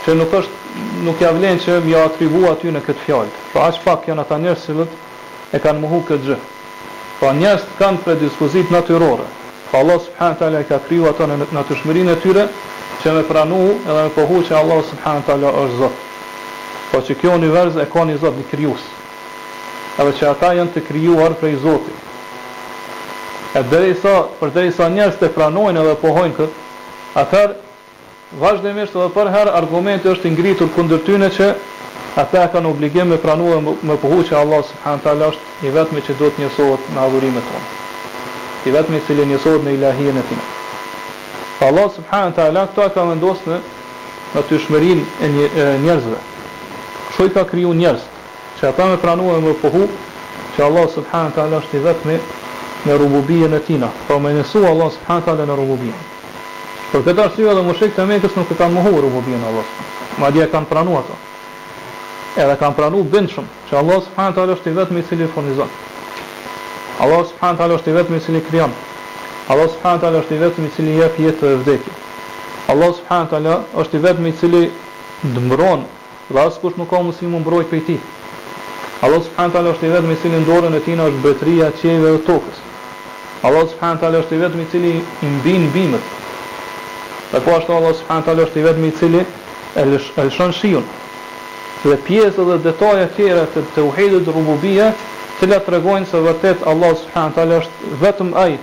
që 0.05 0.15
nuk 0.15 0.35
është 0.39 0.59
nuk 1.07 1.23
ja 1.25 1.33
vlen 1.35 1.59
që 1.59 1.81
më 1.83 1.91
ja 1.91 2.05
aty 2.07 2.71
në 2.71 2.83
këtë 2.87 3.05
fjalë. 3.07 3.33
Po 3.53 3.65
as 3.67 3.81
pak 3.83 4.05
janë 4.07 4.23
ata 4.23 4.39
njerëz 4.39 4.67
që 4.67 4.87
e 5.57 5.59
kanë 5.65 5.83
mohu 5.83 5.99
këtë 6.07 6.27
gjë. 6.29 6.37
Po 7.19 7.33
njerëz 7.35 7.65
kanë 7.81 8.03
predispozit 8.05 8.71
natyrore. 8.71 9.27
Po 9.71 9.79
Allah 9.81 9.99
subhanahu 10.07 10.39
taala 10.39 10.63
ka 10.69 10.79
kriju 10.87 11.09
ata 11.11 11.27
në 11.27 11.41
natyrshmërinë 11.59 12.13
e 12.15 12.21
tyre 12.23 12.45
që 13.03 13.15
me 13.17 13.25
pranu 13.29 13.59
edhe 13.91 13.99
me 14.07 14.15
pohu 14.15 14.39
që 14.49 14.55
Allah 14.61 14.79
subhanahu 14.93 15.27
taala 15.27 15.51
është 15.65 15.79
Zot. 15.83 15.99
Po 16.93 17.03
që 17.07 17.19
kjo 17.21 17.35
univers 17.41 17.75
e 17.83 17.89
ka 17.93 18.07
një 18.09 18.21
Zot 18.23 18.39
i 18.43 18.47
krijuar. 18.53 18.87
Edhe 19.99 20.15
që 20.21 20.31
ata 20.31 20.55
janë 20.61 20.77
të 20.79 20.87
krijuar 20.89 21.35
prej 21.43 21.59
Zotit. 21.59 22.07
Edhe 23.59 23.83
sa, 24.01 24.15
për 24.39 24.73
sa 24.77 25.11
të 25.19 25.33
pranojnë 25.35 25.81
edhe 25.83 25.97
pohojnë 26.07 26.35
këtë, 26.39 26.67
atër 27.17 27.55
vazhdimisht 28.41 28.95
edhe 28.97 29.09
për 29.15 29.31
herë 29.33 29.53
argumenti 29.61 30.11
është 30.13 30.31
ngritur 30.35 30.69
kundër 30.75 31.01
tyne 31.07 31.31
që 31.39 31.49
ata 32.23 32.43
kanë 32.53 32.69
obligim 32.71 33.09
me 33.13 33.17
e 33.17 33.61
me 33.83 33.97
pëhu 34.03 34.19
që 34.29 34.35
Allah 34.41 34.63
subhanahu 34.71 35.01
taala 35.05 35.29
është 35.33 35.67
i 35.67 35.71
vetmi 35.77 36.01
që 36.09 36.15
duhet 36.19 36.39
njësohet 36.39 36.81
me 36.89 37.41
të 37.41 37.49
tonë. 37.49 37.69
I 38.67 38.71
vetmi 38.75 39.01
që 39.07 39.15
le 39.17 39.25
njësohet 39.31 39.63
në 39.65 39.71
ilahinë 39.75 40.19
e 40.19 40.23
tij. 40.29 40.41
Allah 41.69 41.87
subhanahu 41.97 42.35
taala 42.37 42.67
ka 42.75 43.05
vendosur 43.05 43.47
në 43.53 43.59
natyrshmërinë 44.35 45.01
e, 45.01 45.27
shmërin 45.29 45.57
e 45.57 45.79
njerëzve. 45.85 46.19
Shoj 47.17 47.31
ka 47.35 47.45
kryu 47.45 47.73
njerëz 47.75 48.05
që 48.61 48.67
ata 48.69 48.87
me 48.87 49.33
e 49.37 49.41
me 49.47 49.55
pëhu 49.63 49.89
që 50.57 50.63
Allah 50.69 50.87
subhanahu 50.95 51.33
taala 51.35 51.57
është 51.63 51.77
i 51.77 51.81
vetmi 51.89 52.19
në 52.87 52.97
rububien 53.01 53.55
e 53.55 53.61
tina, 53.67 53.89
pra 54.07 54.19
me 54.19 54.33
nësu 54.33 54.65
Allah 54.67 54.91
subhanahu 54.93 55.25
taala 55.27 55.45
në 55.47 55.57
rububien. 55.57 55.97
Por 56.89 57.03
këtë 57.05 57.21
arsye 57.21 57.45
edhe 57.53 57.61
mushrikët 57.65 57.97
të 58.01 58.05
Mekës 58.09 58.37
nuk 58.39 58.49
e 58.49 58.57
kanë 58.57 58.73
mohuar 58.75 59.03
rububien 59.05 59.43
Allah. 59.45 59.73
Madje 60.23 60.47
kanë 60.53 60.69
pranuar 60.71 61.03
ato. 61.03 61.17
Edhe 62.41 62.55
kanë 62.63 62.77
pranuar 62.79 63.09
bindshëm 63.15 63.49
që 63.69 63.77
Allah 63.81 63.99
subhanahu 64.07 64.37
taala 64.39 64.55
është 64.57 64.71
i 64.73 64.77
vetmi 64.79 65.03
i 65.03 65.09
cili 65.11 65.27
furnizon. 65.35 65.75
Allah 67.05 67.21
subhanahu 67.33 67.61
taala 67.61 67.77
është 67.81 67.93
i 67.93 67.97
vetmi 67.99 68.17
i 68.17 68.25
cili 68.27 68.41
krijon. 68.49 68.73
Allah 69.53 69.69
subhanahu 69.75 70.01
taala 70.07 70.23
është 70.23 70.37
i 70.37 70.41
vetmi 70.47 70.71
i 70.71 70.75
cili 70.79 70.97
jep 71.01 71.21
jetë 71.27 71.45
dhe 71.45 71.55
vdekje. 71.61 71.97
Allah 72.73 72.91
subhanahu 73.03 73.31
taala 73.35 73.59
është 73.85 73.99
i 73.99 74.03
vetmi 74.07 74.33
i 74.33 74.37
cili 74.41 74.65
dëmbron 75.37 75.85
dhe 76.39 76.47
kush 76.65 76.81
nuk 76.81 76.89
ka 76.95 77.03
mundësi 77.05 77.29
mu 77.35 77.43
mbroj 77.45 77.67
prej 77.75 77.83
ti. 77.91 77.99
Allah 79.05 79.21
subhanahu 79.29 79.59
taala 79.59 79.75
është 79.77 79.91
i 79.91 79.95
vetmi 79.99 80.17
i 80.17 80.23
cili 80.25 80.41
në 80.41 80.49
dorën 80.49 80.81
e 80.81 80.81
tij 80.89 80.97
është 81.09 81.21
mbretëria 81.21 81.69
e 81.69 81.77
qiellit 81.83 82.09
dhe 82.09 82.17
tokës. 82.33 82.63
Allah 83.45 83.69
subhanahu 83.75 84.01
taala 84.07 84.25
është 84.25 84.39
i 84.39 84.43
vetmi 84.47 84.63
i 84.63 84.71
cili 84.75 84.95
i 85.29 85.35
mbin 85.37 85.69
bimët. 85.77 86.17
Dhe 87.29 87.41
po 87.45 87.53
ashtë 87.59 87.75
Allah 87.77 87.93
subhanë 87.97 88.43
është 88.45 88.57
i 88.57 88.63
vetëmi 88.65 88.89
i 88.91 88.97
cili 88.99 89.19
e 89.77 89.83
lëshon 89.89 90.53
shion. 90.59 90.85
Dhe 91.85 91.97
pjesët 92.07 92.47
dhe 92.49 92.57
detaje 92.67 93.03
tjere 93.17 93.43
të 93.53 93.65
të 93.75 93.85
uhejdu 93.89 94.23
rububia, 94.39 94.87
të 95.41 95.49
le 95.53 95.59
regojnë 95.75 96.09
se 96.13 96.21
vërtet 96.25 96.65
Allah 96.73 96.95
subhanahu 97.03 97.37
taala 97.37 97.59
është 97.65 97.91
vetëm 98.05 98.33
aj, 98.45 98.55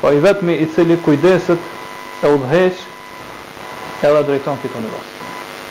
po 0.00 0.10
i 0.12 0.22
vetëmi 0.26 0.56
i 0.58 0.66
cili 0.74 0.96
kujdesit 1.06 2.26
e 2.26 2.32
udhëheq 2.34 2.82
e 4.02 4.10
drejton 4.30 4.58
këtë 4.64 4.74
të 4.74 4.82
në 4.86 4.90
vasë. 4.96 5.14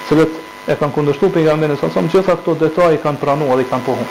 se 0.09 0.27
e 0.73 0.75
kanë 0.81 0.93
kundështu 0.97 1.29
për 1.29 1.45
nga 1.45 1.57
mene, 1.61 1.77
sa 1.77 1.87
më 1.93 2.25
këto 2.31 2.57
detaje 2.65 2.95
i 2.95 2.99
kanë 3.05 3.21
pranua 3.25 3.57
dhe 3.57 3.63
i 3.63 3.71
kanë 3.75 3.85
pohu. 3.93 4.07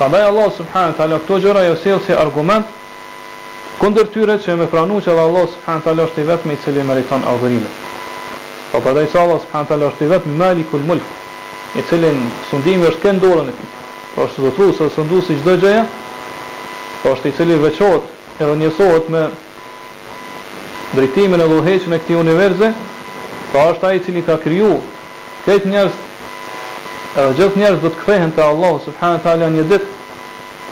Prandaj 0.00 0.24
Allah 0.32 0.48
subhanahu 0.56 0.96
taala 0.96 1.20
këto 1.20 1.40
gjëra 1.44 1.66
jo 1.68 1.76
sel 1.84 2.00
si 2.06 2.12
argument, 2.12 2.64
kundër 3.80 4.08
tyre 4.12 4.38
që 4.40 4.54
me 4.56 4.66
pranu 4.72 5.00
që 5.04 5.12
dhe 5.14 5.22
Allah 5.26 5.48
subhanë 5.52 5.84
të 6.10 6.22
i 6.22 6.26
vetë 6.30 6.48
me 6.48 6.54
i 6.56 6.60
cili 6.64 6.84
meriton 6.88 7.24
adhërime. 7.28 7.68
Po 8.72 8.80
për 8.82 8.96
dhejtë 8.98 9.18
Allah 9.20 9.40
subhanë 9.44 9.68
të 9.98 10.06
i 10.06 10.12
vetë 10.14 10.28
me 10.32 10.38
mali 10.42 10.64
kul 10.70 10.84
mulk, 10.88 11.10
i 11.76 11.82
cili 11.90 12.10
në 12.16 12.30
sundimi 12.50 12.88
është 12.88 13.02
kënë 13.04 13.22
dorën 13.26 13.50
e 13.52 13.56
ti, 13.58 13.68
po 14.14 14.24
është 14.24 14.44
zotru 14.46 14.70
se 14.78 14.88
sundu 14.94 15.20
si 15.26 15.36
gjdo 15.40 15.58
gjeja, 15.60 15.84
po 17.02 17.12
është 17.16 17.28
i 17.30 17.36
cili 17.36 17.58
veqohet 17.66 18.42
edhe 18.42 18.56
njësot 18.62 19.10
me 19.12 19.26
drejtimin 20.96 21.44
e 21.44 21.48
dhuheqën 21.52 21.92
e 21.92 22.00
këti 22.00 22.16
univerze, 22.16 22.72
po 23.52 23.66
është 23.74 23.88
a 23.90 23.94
i 23.98 24.04
cili 24.06 24.24
ka 24.26 24.38
kryu 24.40 24.78
këtë 25.44 25.70
njerës, 25.74 26.00
dhe 27.16 27.28
gjithë 27.42 27.60
njerës 27.62 27.84
dhe 27.84 27.92
të 27.92 28.00
kthehen 28.02 28.32
të 28.36 28.48
Allah 28.48 28.80
subhanë 28.88 29.24
të 29.26 29.36
një 29.44 29.68
ditë, 29.74 29.95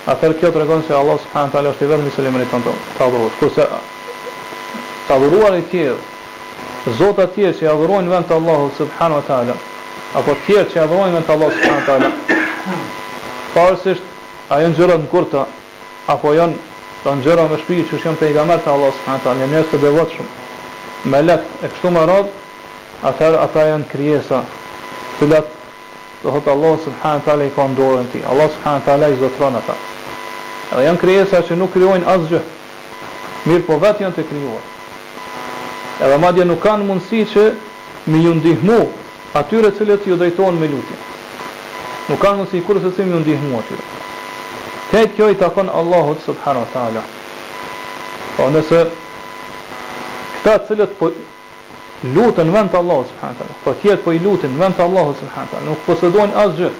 Atër 0.05 0.35
kjo 0.37 0.51
të 0.53 0.61
regonë 0.61 0.85
se 0.85 0.93
Allah 0.93 1.17
subhanë 1.23 1.53
talë 1.55 1.71
është 1.73 1.87
i 1.87 1.87
vërë 1.91 2.05
një 2.07 2.11
selimin 2.13 2.43
i 2.43 2.47
të 2.51 2.59
ndonë, 2.61 2.81
të 2.97 3.05
adhuruar. 3.07 3.37
Kërse 3.41 3.65
të 5.07 5.15
adhuruar 5.15 5.55
i 5.57 5.63
tjerë, 5.71 5.95
zotë 6.99 7.25
atjerë 7.25 7.55
që 7.61 7.65
i 7.65 7.71
adhuruar 7.73 8.11
vend 8.11 8.29
të 8.29 8.37
Allah 8.37 8.67
subhanë 8.81 9.21
talë, 9.31 9.55
apo 10.21 10.35
tjerë 10.47 10.67
që 10.75 10.77
i 10.77 10.83
adhuruar 10.83 11.15
vend 11.15 11.25
të 11.25 11.37
Allah 11.39 11.51
subhanë 11.55 11.87
talë, 11.87 12.11
parësisht 13.55 14.53
a 14.53 14.61
jenë 14.67 14.79
gjërët 14.83 15.05
në 15.07 15.09
kurta, 15.15 15.47
apo 16.13 16.35
jenë 16.37 16.61
të 17.07 17.17
në 17.23 17.27
gjërët 17.29 17.51
me 17.55 17.63
shpijë 17.65 17.89
që 17.95 18.03
shënë 18.05 18.23
pejgamer 18.27 18.61
të 18.67 18.71
Allah 18.75 18.93
subhanë 18.99 19.25
talë, 19.25 19.41
një 19.41 19.51
njësë 19.55 19.73
të 19.73 19.83
bevotë 19.87 20.19
shumë, 20.19 20.33
me 21.15 21.23
letë 21.31 21.65
e 21.65 21.73
kështu 21.73 21.95
më 21.97 22.05
radhë, 22.13 22.39
atër 23.15 23.39
ata 23.47 23.67
janë 23.71 23.89
kryesa, 23.95 24.45
të 25.17 25.33
letë, 25.33 25.59
dhe 26.25 26.37
hëtë 26.39 26.55
Allah 26.59 26.77
subhanë 26.91 27.25
talë 27.31 27.49
i 27.51 27.55
ka 27.57 27.67
ndorën 27.73 28.07
ti, 28.13 28.25
Allah 28.33 28.53
subhanë 28.57 28.87
talë 28.91 29.13
i 29.13 29.19
zotronë 29.25 29.59
ata. 29.65 29.81
Edhe 30.73 30.85
janë 30.87 31.01
krijesa 31.03 31.41
që 31.49 31.57
nuk 31.61 31.75
krijojnë 31.75 32.07
asgjë. 32.09 32.39
Mirë 33.45 33.67
po 33.67 33.77
vetë 33.83 34.05
janë 34.07 34.17
të 34.17 34.25
krijuar. 34.31 34.69
Edhe 36.03 36.17
madje 36.23 36.47
nuk 36.49 36.63
kanë 36.65 36.87
mundësi 36.89 37.25
që 37.33 37.45
me 38.11 38.23
ju 38.25 38.33
ndihmu 38.39 38.79
atyre 39.39 39.73
cilët 39.77 40.07
ju 40.09 40.17
drejtohen 40.17 40.57
me 40.61 40.69
lutje. 40.73 40.97
Nuk 42.09 42.21
kanë 42.23 42.41
mundësi 42.41 42.63
kur 42.67 42.81
se 42.83 42.91
si 42.97 43.05
me 43.05 43.17
ju 43.17 43.21
ndihmu 43.27 43.59
atyre. 43.61 43.85
Këtë 44.93 45.15
kjo 45.17 45.29
i 45.35 45.39
takon 45.41 45.69
Allahut 45.69 46.25
Subhanahu 46.25 46.65
wa 46.65 46.73
ta'ala. 46.73 47.03
Po 48.37 48.49
nëse 48.57 48.81
këta 50.45 50.57
cilët 50.71 50.97
po 50.99 51.11
lutën 52.17 52.51
vend 52.57 52.73
të 52.73 52.81
Allahut 52.81 53.13
Subhanahu 53.13 53.37
wa 53.37 53.43
ta'ala, 53.43 53.61
po 53.65 53.73
thjet 53.83 54.03
po 54.07 54.13
i 54.17 54.19
lutin 54.19 54.57
vend 54.61 54.77
të 54.79 54.83
Allahut 54.89 55.17
Subhanahu 55.21 55.49
wa 55.49 55.55
ta'ala, 55.55 55.69
nuk 55.71 55.79
posedojnë 55.87 56.35
asgjë, 56.45 56.71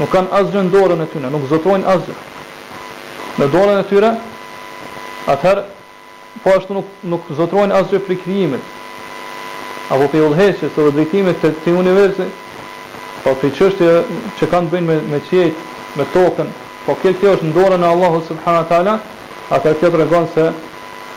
nuk 0.00 0.08
kanë 0.14 0.32
asgjë 0.40 0.62
në 0.66 0.72
dorën 0.74 1.04
e 1.04 1.10
tyre, 1.14 1.30
nuk 1.34 1.44
zotojnë 1.52 1.86
asgjë 1.94 2.16
në 3.38 3.46
dorën 3.52 3.78
e 3.82 3.84
tyre, 3.90 4.10
atëherë 5.28 5.62
po 6.42 6.52
ashtu 6.56 6.76
nuk 6.78 7.00
nuk 7.14 7.26
zotrojnë 7.36 7.74
asgjë 7.76 7.98
për 8.06 8.16
krijimin. 8.24 8.60
Apo 9.92 10.06
për 10.12 10.24
udhëheqjes 10.30 10.72
së 10.76 10.84
drejtimit 10.94 11.40
të 11.42 11.50
këtij 11.58 11.74
universi, 11.78 12.24
po 13.22 13.34
për 13.38 13.52
çështje 13.58 13.90
që 14.38 14.48
kanë 14.52 14.70
të 14.70 14.72
bëjnë 14.72 14.86
me 14.86 15.18
me 15.18 15.42
me 15.98 16.04
tokën, 16.14 16.48
po 16.86 16.94
kjo 17.02 17.12
kjo 17.20 17.32
është 17.36 17.46
në 17.46 17.52
dorën 17.56 17.84
e 17.84 17.86
Allahut 17.92 18.24
subhanahu 18.30 18.62
wa 18.64 18.68
taala, 18.72 18.94
atë 19.54 19.74
kjo 19.80 19.90
tregon 19.94 20.28
se 20.34 20.48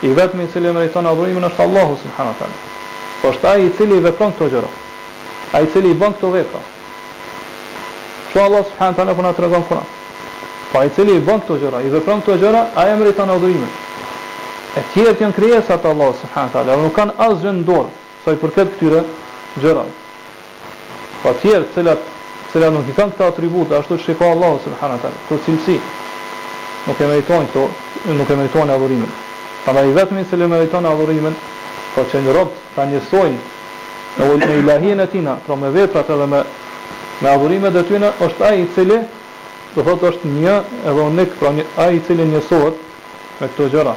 i 0.02 0.08
vetmi 0.16 0.44
i 0.44 0.52
cili 0.52 0.72
meriton 0.72 1.06
adhurimin 1.10 1.44
është 1.48 1.62
Allahu 1.66 1.96
subhanahu 2.02 2.34
wa 2.34 2.38
taala. 2.38 2.58
Po 3.22 3.28
është 3.32 3.56
i 3.66 3.72
cili 3.76 3.98
vepron 4.04 4.32
këto 4.32 4.50
gjëra. 4.52 4.68
Ai 5.52 5.64
i 5.66 5.70
cili 5.72 5.90
i 5.90 5.96
bën 6.00 6.12
këto 6.16 6.30
vepra. 6.36 6.60
Që 8.32 8.44
Allah 8.44 8.62
subhanahu 8.64 8.92
wa 8.92 8.98
taala 9.00 9.14
po 9.14 9.22
na 9.22 9.32
tregon 9.32 9.66
Pa 10.72 10.84
i 10.84 10.90
cili 10.94 11.16
i 11.18 11.22
bën 11.22 11.40
këto 11.42 11.56
gjëra, 11.58 11.80
i 11.82 11.90
vepron 11.90 12.20
këto 12.22 12.36
gjëra, 12.38 12.60
ai 12.78 12.92
meriton 12.98 13.30
adhurimin. 13.32 13.66
E 14.78 14.84
tjerë 14.92 15.16
janë 15.18 15.34
krijesa 15.34 15.80
të 15.82 15.90
Allahut 15.90 16.18
subhanahu 16.20 16.52
wa 16.52 16.54
taala, 16.54 16.76
nuk 16.78 16.92
kanë 16.94 17.16
asgjë 17.26 17.54
në 17.56 17.64
dorë, 17.66 17.90
sa 18.24 18.32
i 18.32 18.38
përket 18.38 18.70
këtyre 18.76 19.00
gjërave. 19.56 19.90
Pa 21.24 21.32
tjerë 21.42 21.66
të 21.66 21.74
cilat, 21.78 22.04
të 22.44 22.52
cilat 22.54 22.74
nuk 22.76 22.86
i 22.86 22.94
kanë 22.98 23.16
këto 23.16 23.28
atribute, 23.32 23.74
ashtu 23.80 23.98
si 24.04 24.14
ka 24.14 24.30
Allahu 24.36 24.60
subhanahu 24.68 24.98
wa 25.00 25.06
taala, 25.06 25.22
këto 25.26 25.40
cilësi. 25.48 25.76
Nuk 26.86 27.00
e 27.02 27.10
meritojnë 27.10 27.50
këto, 27.50 27.66
nuk 28.20 28.30
e 28.30 28.36
meriton 28.38 28.70
adhurimin. 28.76 29.10
Pa 29.66 29.74
ai 29.76 29.90
vetëm 29.98 30.20
i 30.22 30.26
cili 30.30 30.46
meriton 30.54 30.86
adhurimin, 30.86 31.34
po 31.96 32.06
çën 32.10 32.30
rrot 32.30 32.54
ta 32.76 32.86
njësojnë 32.86 33.38
Në 34.10 34.54
ilahien 34.58 34.98
e 35.00 35.06
tina, 35.06 35.36
pro 35.46 35.54
me 35.56 35.68
veprat 35.70 36.08
edhe 36.10 36.26
me, 36.26 36.40
me 37.22 37.28
adhurimet 37.30 37.70
dhe 37.72 37.82
tina, 37.86 38.08
është 38.26 38.48
i 38.58 38.64
cili 38.74 38.96
do 39.76 39.82
thotë 39.86 40.06
është 40.10 40.28
një 40.44 40.54
edhe 40.90 41.02
unik, 41.12 41.34
pra 41.38 41.50
një 41.54 41.64
ai 41.84 41.96
i 41.98 42.02
cili 42.06 42.24
njësohet 42.26 42.78
me 43.40 43.48
këto 43.52 43.66
gjëra. 43.74 43.92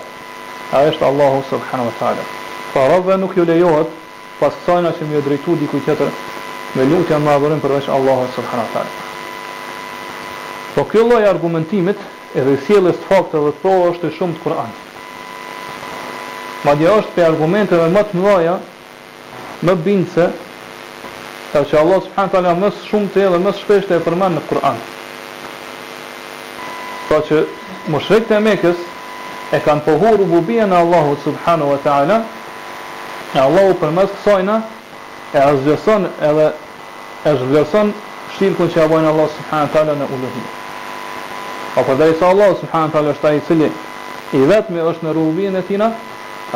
Ai 0.78 0.88
është 0.92 1.06
Allahu 1.08 1.40
subhanahu 1.50 1.90
wa 1.90 1.96
taala. 2.00 2.28
Pa 2.74 3.18
nuk 3.18 3.38
ju 3.38 3.46
lejohet 3.46 3.88
pas 4.40 4.54
kësajna 4.60 4.92
që 4.98 5.08
më 5.12 5.22
drejtu 5.26 5.56
diku 5.58 5.80
tjetër 5.86 6.10
me 6.76 6.86
lutja 6.86 7.20
më 7.20 7.32
adhurim 7.36 7.60
përveç 7.62 7.90
Allahu 7.90 8.28
subhanahu 8.36 8.68
wa 8.68 8.74
taala. 8.74 8.90
Po 10.76 10.84
kjo 10.92 11.04
lloj 11.08 11.26
argumentimit 11.30 11.98
edhe 12.36 12.58
sjelljes 12.66 12.98
të 12.98 13.10
faktit 13.10 13.40
dhe 13.42 13.52
të 13.54 13.62
provës 13.64 13.92
është 13.98 14.14
shumë 14.18 14.34
të 14.38 14.44
Kur'an. 14.44 14.72
Madje 16.66 16.90
është 16.90 17.14
për 17.16 17.38
dhe 17.42 17.50
më 17.56 17.66
të 17.68 17.94
mëdha 18.14 18.58
më 19.64 19.76
bindse 19.86 20.30
Ta 21.54 21.62
që 21.70 21.78
Allah 21.78 22.00
subhanahu 22.02 22.30
wa 22.30 22.34
taala 22.34 22.54
më 22.62 22.70
shumë 22.90 23.10
të 23.14 23.22
edhe 23.28 23.40
më 23.40 23.52
shpesh 23.60 23.86
të 23.88 23.96
e 23.96 24.02
përmend 24.06 24.38
në 24.38 24.42
Kur'an 24.50 24.80
që 27.20 27.28
që 27.28 27.44
mushrikët 27.92 28.32
e 28.32 28.40
Mekës 28.40 28.82
e 29.54 29.60
kanë 29.66 29.84
pohu 29.86 30.16
rububien 30.18 30.70
në 30.70 30.78
Allahu 30.82 31.16
subhanahu 31.24 31.72
wa 31.74 31.78
ta'ala 31.84 32.22
e 33.36 33.40
Allahu 33.40 33.74
përmes 33.82 34.10
kësajna 34.18 34.62
e 35.34 35.38
azgjëson 35.42 36.08
edhe 36.30 36.48
e 37.30 37.34
zhvlerëson 37.40 37.92
shirkun 38.38 38.72
që 38.74 38.84
abojnë 38.86 39.08
Allah 39.10 39.28
subhanahu 39.36 39.68
wa 39.68 39.74
ta'ala 39.74 39.96
në 40.00 40.06
uluhi 40.18 40.44
a 41.76 41.82
për 41.88 41.96
dhe 42.02 42.08
sa 42.20 42.30
Allah 42.30 42.52
subhanahu 42.60 42.88
wa 42.88 42.94
ta'ala 42.96 43.10
është 43.14 43.22
ta 43.22 43.34
i 43.34 43.42
cili 43.48 43.70
i 44.34 44.46
vetëmi 44.52 44.80
është 44.94 45.06
në 45.08 45.14
rububien 45.18 45.56
e 45.56 45.62
tina 45.68 45.92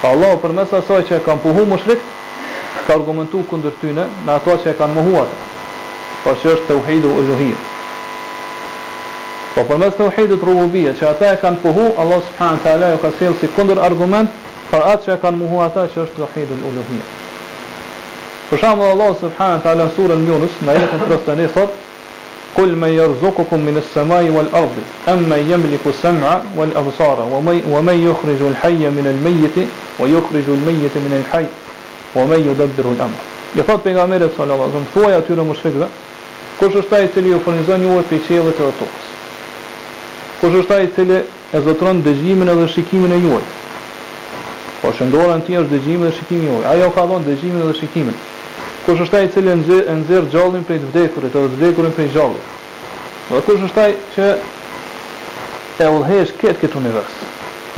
pa 0.00 0.08
Allahu 0.14 0.40
përmes 0.46 0.72
asaj 0.80 1.02
që 1.10 1.14
e 1.20 1.26
kanë 1.26 1.42
pohu 1.44 1.64
mushrikët 1.74 2.86
ka 2.86 2.94
argumentu 2.96 3.42
këndër 3.50 3.74
tyne 3.82 4.04
në 4.24 4.30
ato 4.36 4.56
që 4.64 4.68
e 4.72 4.76
kanë 4.78 4.94
muhuatë 5.00 5.46
Por 6.24 6.34
që 6.42 6.48
është 6.54 6.66
të 6.68 6.76
uhejdu 6.80 7.10
u 7.14 7.18
uluhiyya. 7.22 7.58
Po 9.54 9.62
për 9.68 9.78
mes 9.82 9.92
të 9.92 9.98
përmes 9.98 9.98
tauhidit 9.98 10.44
rububiyya 10.46 10.92
që 10.98 11.06
ata 11.10 11.28
e 11.34 11.38
kanë 11.42 11.60
puhu 11.62 11.84
Allah 12.02 12.20
subhanë 12.26 12.58
të 12.64 12.74
ju 12.90 12.96
ka 13.02 13.10
sjellë 13.18 13.40
si 13.40 13.48
kundër 13.56 13.78
argument 13.78 14.30
për 14.70 14.86
atë 14.90 15.04
që 15.04 15.14
e 15.14 15.18
kanë 15.24 15.38
muhu 15.42 15.60
ata 15.64 15.84
që 15.94 16.00
është 16.02 16.20
të 16.20 16.24
uhejdu 16.26 16.56
u 16.64 16.70
uluhiyya. 16.70 17.04
Për 18.50 18.60
shamë 18.62 18.80
dhe 18.84 18.88
Allah 18.94 19.12
subhanë 19.22 19.58
të 19.58 19.64
teala 19.66 19.86
surën 19.98 20.24
njënës 20.26 20.58
në 20.62 21.36
në 21.40 21.68
Kull 22.58 22.70
me 22.80 22.88
jërzukukum 22.90 23.60
semaj 23.92 24.26
jetën 24.26 24.34
e 24.34 24.38
sot 24.38 24.52
قل 24.52 24.56
من 24.56 24.56
يرزقكم 24.56 24.56
من 24.56 24.56
السماء 24.56 24.56
والأرض 24.56 24.76
أما 25.08 25.36
يملك 25.36 25.84
السمع 25.86 26.40
والأبصار 26.56 27.20
ومن 27.74 27.96
يخرج 28.10 28.40
الحي 28.50 28.88
من 28.98 29.06
الميت 29.12 29.56
ويخرج 30.00 30.46
الميت 30.56 30.94
من 31.04 31.12
الحي 31.20 31.46
ومن 32.16 32.40
يدبر 32.50 32.92
الأمر 32.94 33.20
يفضل 33.56 33.80
بيغامير 33.84 34.28
صلى 34.38 34.52
الله 34.54 34.64
عليه 34.66 34.74
وسلم 34.76 34.88
ثوى 34.94 35.12
يأتينا 35.12 35.42
مشركة 35.42 35.86
Kush 36.58 36.74
është 36.74 36.94
ai 36.96 37.04
i 37.06 37.10
cili 37.14 37.30
ju 37.30 37.38
një 37.46 37.78
juve 37.86 38.02
për 38.10 38.18
çelët 38.26 38.56
të 38.58 38.66
tokës? 38.66 39.04
Kush 40.40 40.56
është 40.60 40.74
ai 40.76 40.84
i 40.84 40.90
cili 40.96 41.18
e 41.54 41.60
zotron 41.62 42.00
dëgjimin 42.02 42.50
edhe 42.50 42.64
shikimin 42.72 43.12
e 43.14 43.18
juaj? 43.22 43.44
Po 44.82 44.90
shëndora 44.98 45.36
në 45.38 45.46
është 45.60 45.70
dëgjimin 45.76 46.08
dhe 46.08 46.10
shikimin 46.18 46.48
e 46.48 46.56
juaj. 46.58 46.66
Ai 46.72 46.90
ka 46.96 47.04
dhënë 47.12 47.28
dëgjimin 47.28 47.62
dhe 47.68 47.76
shikimin. 47.78 48.14
Kush 48.88 49.04
është 49.06 49.18
ai 49.18 49.24
i 49.24 49.30
cili 49.36 49.54
e 49.54 49.94
nxjerr 50.00 50.26
gjallën 50.34 50.66
prej 50.66 50.82
vdekurit 50.88 51.38
ose 51.38 51.54
vdekurin 51.54 51.94
prej 51.94 52.10
gjallës? 52.16 52.50
Po 53.30 53.38
kush 53.46 53.62
është 53.70 53.82
ai 53.84 53.94
që 54.18 54.28
e 55.86 55.90
udhëhesh 55.94 56.34
këtë 56.42 56.58
këtë 56.66 56.78
univers? 56.82 57.18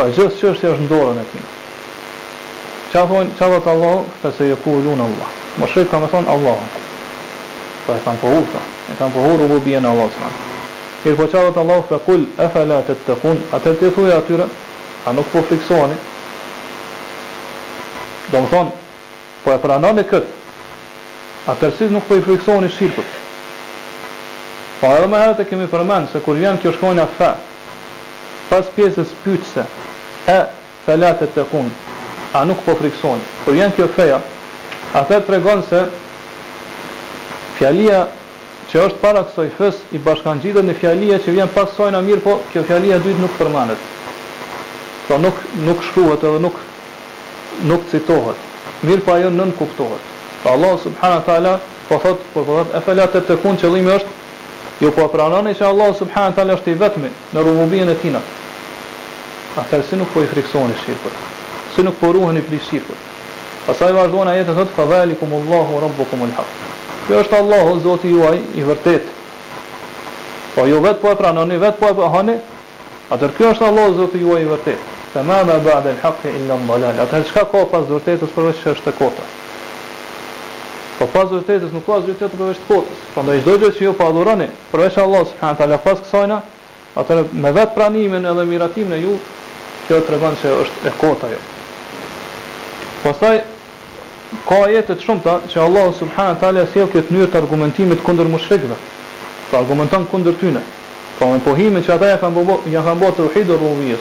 Po 0.00 0.08
gjithë 0.08 0.38
që 0.40 0.54
është 0.56 0.86
ndorën 0.88 1.20
e 1.20 1.28
tij. 1.34 1.44
Çfarë 2.92 3.08
thon 3.12 3.32
çfarë 3.36 3.60
thon 3.60 3.74
Allah, 3.76 4.04
pse 4.24 4.48
ju 4.54 4.62
kuulun 4.64 5.04
Allah. 5.04 5.68
ka 5.90 5.98
më 6.02 6.08
thon 6.14 6.26
Allah. 6.36 6.79
Pra 7.90 7.98
e 7.98 8.02
kanë 8.06 8.30
në 8.30 8.40
ta. 8.52 8.60
E 8.92 8.96
kanë 8.98 9.14
pohur 9.14 9.40
rububien 9.40 9.84
e 9.86 9.90
Allahut. 9.90 10.38
Mirë 11.02 11.16
po 11.18 11.24
qalët 11.32 11.56
Allah 11.58 11.80
fe 11.88 11.98
kull 12.06 12.22
e 12.38 12.46
felat 12.54 12.90
të 13.06 13.16
kun, 13.18 13.38
atër 13.56 13.74
të 13.80 14.10
atyre, 14.16 14.46
a 15.08 15.12
nuk 15.12 15.26
po 15.32 15.42
fiksoni. 15.48 15.96
Do 18.32 18.42
më 18.44 18.50
thonë, 18.52 18.70
po 19.44 19.50
e 19.50 19.58
pranoni 19.58 20.02
kët. 20.04 20.10
këtë, 20.10 21.50
atër 21.52 21.70
si 21.78 21.84
nuk 21.90 22.04
po 22.06 22.14
i 22.14 22.22
fiksoni 22.28 22.68
shirkët. 22.70 23.10
Po 24.80 24.86
edhe 24.86 25.06
më 25.06 25.18
herët 25.22 25.40
e 25.40 25.44
kemi 25.50 25.66
përmenë, 25.66 26.06
se 26.12 26.18
kur 26.24 26.34
vjen 26.38 26.58
kjo 26.60 26.72
shkonja 26.72 27.06
fe, 27.18 27.32
pas 28.50 28.66
pjesës 28.76 29.10
pyqëse, 29.24 29.66
e 30.26 30.38
felatet 30.86 31.34
të 31.34 31.42
kun, 31.50 31.72
a 32.34 32.44
nuk 32.44 32.62
po 32.64 32.74
fiksoni. 32.82 33.24
Kur 33.44 33.52
vjen 33.58 33.72
kjo 33.74 33.88
feja, 33.96 34.20
atër 34.94 35.20
të 35.26 35.30
regonë 35.34 35.66
se 35.68 35.82
fjalia 37.60 37.98
që 38.70 38.78
është 38.80 39.00
para 39.02 39.20
kësaj 39.28 39.48
fës 39.58 39.80
i 39.92 39.98
bashkangjitur 40.06 40.64
në 40.64 40.74
fjalia 40.80 41.18
që 41.20 41.34
vjen 41.36 41.50
pas 41.54 41.72
saj 41.76 41.90
na 41.92 42.00
mirë, 42.06 42.22
po 42.24 42.36
kjo 42.54 42.62
fjalia 42.64 42.96
dytë 43.04 43.20
nuk 43.24 43.34
përmanet. 43.36 43.82
Po 45.08 45.10
pra 45.10 45.18
nuk 45.26 45.42
nuk 45.66 45.82
shkruhet 45.88 46.24
edhe 46.28 46.40
nuk 46.46 46.56
nuk 47.70 47.84
citohet. 47.90 48.38
Mirë, 48.86 49.04
po 49.04 49.16
ajo 49.16 49.32
nën 49.34 49.52
kuptohet. 49.58 50.06
Pa 50.42 50.54
Allah 50.56 50.78
subhanahu 50.84 51.26
taala 51.26 51.54
po 51.88 51.98
thot 52.04 52.22
po 52.34 52.44
thot 52.48 52.72
e 52.72 52.78
e 52.78 53.08
të 53.14 53.22
tekun 53.28 53.58
qëllimi 53.60 53.92
është 53.98 54.16
ju 54.80 54.86
jo 54.86 54.92
po 54.96 55.08
pranoni 55.12 55.54
që 55.58 55.66
Allah 55.68 55.90
subhanahu 55.98 56.36
taala 56.38 56.56
është 56.56 56.70
i 56.74 56.78
vetmi 56.84 57.10
në 57.34 57.44
rumbinë 57.48 57.92
e 57.92 57.94
tina. 58.02 58.22
A 59.60 59.64
si 59.88 59.96
nuk 59.98 60.08
po 60.14 60.22
i 60.22 60.26
friksoni 60.32 60.74
shirkut? 60.84 61.12
Si 61.74 61.82
nuk 61.82 61.94
po 62.00 62.12
ruheni 62.12 62.40
pli 62.40 62.60
shirkut? 62.70 62.96
Pastaj 63.66 63.92
vazhdon 63.98 64.28
ajeti 64.32 64.54
thot 64.56 64.72
fa'alikumullahu 64.76 65.80
rabbukumul 65.84 66.32
hak. 66.38 66.48
Kjo 67.10 67.20
është 67.24 67.34
Allahu 67.42 67.72
Zoti 67.82 68.06
juaj 68.14 68.36
i 68.54 68.62
vërtet. 68.62 69.08
Po 70.54 70.62
ju 70.66 70.76
vet 70.84 71.00
po 71.02 71.10
e 71.10 71.16
pranoni, 71.18 71.56
vet 71.58 71.74
po 71.80 71.88
e 71.90 71.96
bëhani. 71.98 72.36
Atë 73.10 73.32
kjo 73.34 73.48
është 73.50 73.66
Allahu 73.66 73.96
Zoti 73.98 74.20
juaj 74.22 74.44
i 74.44 74.46
vërtet. 74.46 74.84
Tamam 75.16 75.50
e 75.50 75.56
ba'd 75.64 75.88
al 75.90 75.98
haqqi 76.04 76.30
illa 76.38 76.54
al-dalal. 76.54 77.00
Atë 77.02 77.24
çka 77.32 77.42
ka 77.50 77.64
pas 77.72 77.88
vërtetës 77.90 78.30
për 78.36 78.46
vetë 78.50 78.74
është 78.76 78.92
e 78.94 78.98
kota. 79.00 79.26
Po 81.00 81.08
pas 81.12 81.26
vërtetës 81.34 81.74
nuk 81.74 81.86
ka 81.88 81.98
asgjë 81.98 82.14
tjetër 82.14 82.38
për 82.42 82.52
vetë 82.52 82.68
kota. 82.70 83.00
Prandaj 83.18 83.42
çdo 83.42 83.56
gjë 83.64 83.72
që 83.78 83.84
ju 83.88 83.94
po 83.98 84.06
adhuroni, 84.12 84.50
për 84.70 84.84
vetë 84.86 85.02
Allahu 85.02 85.30
subhanahu 85.34 85.58
taala 85.58 85.78
pas 85.82 85.98
kësajna, 86.04 86.40
atë 87.00 87.18
me 87.42 87.52
vet 87.58 87.74
pranimin 87.74 88.26
edhe 88.30 88.44
miratimin 88.50 88.94
e 89.00 89.02
ju, 89.02 89.18
kjo 89.88 90.02
tregon 90.06 90.38
se 90.42 90.54
është 90.62 90.86
e 90.86 90.94
kota 91.02 91.32
jo. 91.34 91.42
Pastaj 93.02 93.40
ka 94.48 94.54
ajete 94.64 94.94
të 94.94 95.02
shumta 95.04 95.36
që 95.50 95.60
Allah 95.60 95.92
subhanahu 95.98 96.34
wa 96.34 96.40
taala 96.40 96.66
sjell 96.72 96.88
këtë 96.92 97.10
mënyrë 97.14 97.30
të 97.32 97.38
argumentimit 97.40 98.02
kundër 98.06 98.28
mushrikëve. 98.30 98.76
Pra 99.50 99.58
argumenton 99.58 100.06
kundër 100.10 100.34
tyre. 100.40 100.62
Pra 101.18 101.26
me 101.32 101.40
pohimin 101.44 101.82
që 101.82 101.92
ata 101.94 102.06
ja 102.08 102.16
kanë 102.20 102.36
bëu 102.46 102.58
ja 102.70 102.82
kanë 102.86 103.00
bëu 103.00 103.98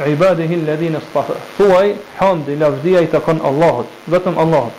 ibadehi 0.00 0.54
alladhina 0.54 0.98
istafa. 0.98 1.32
Thuaj 1.58 1.90
hamdi 2.18 2.56
lavdia 2.56 3.00
i 3.00 3.06
takon 3.06 3.40
Allahut, 3.44 3.86
vetëm 4.08 4.36
Allahut. 4.38 4.72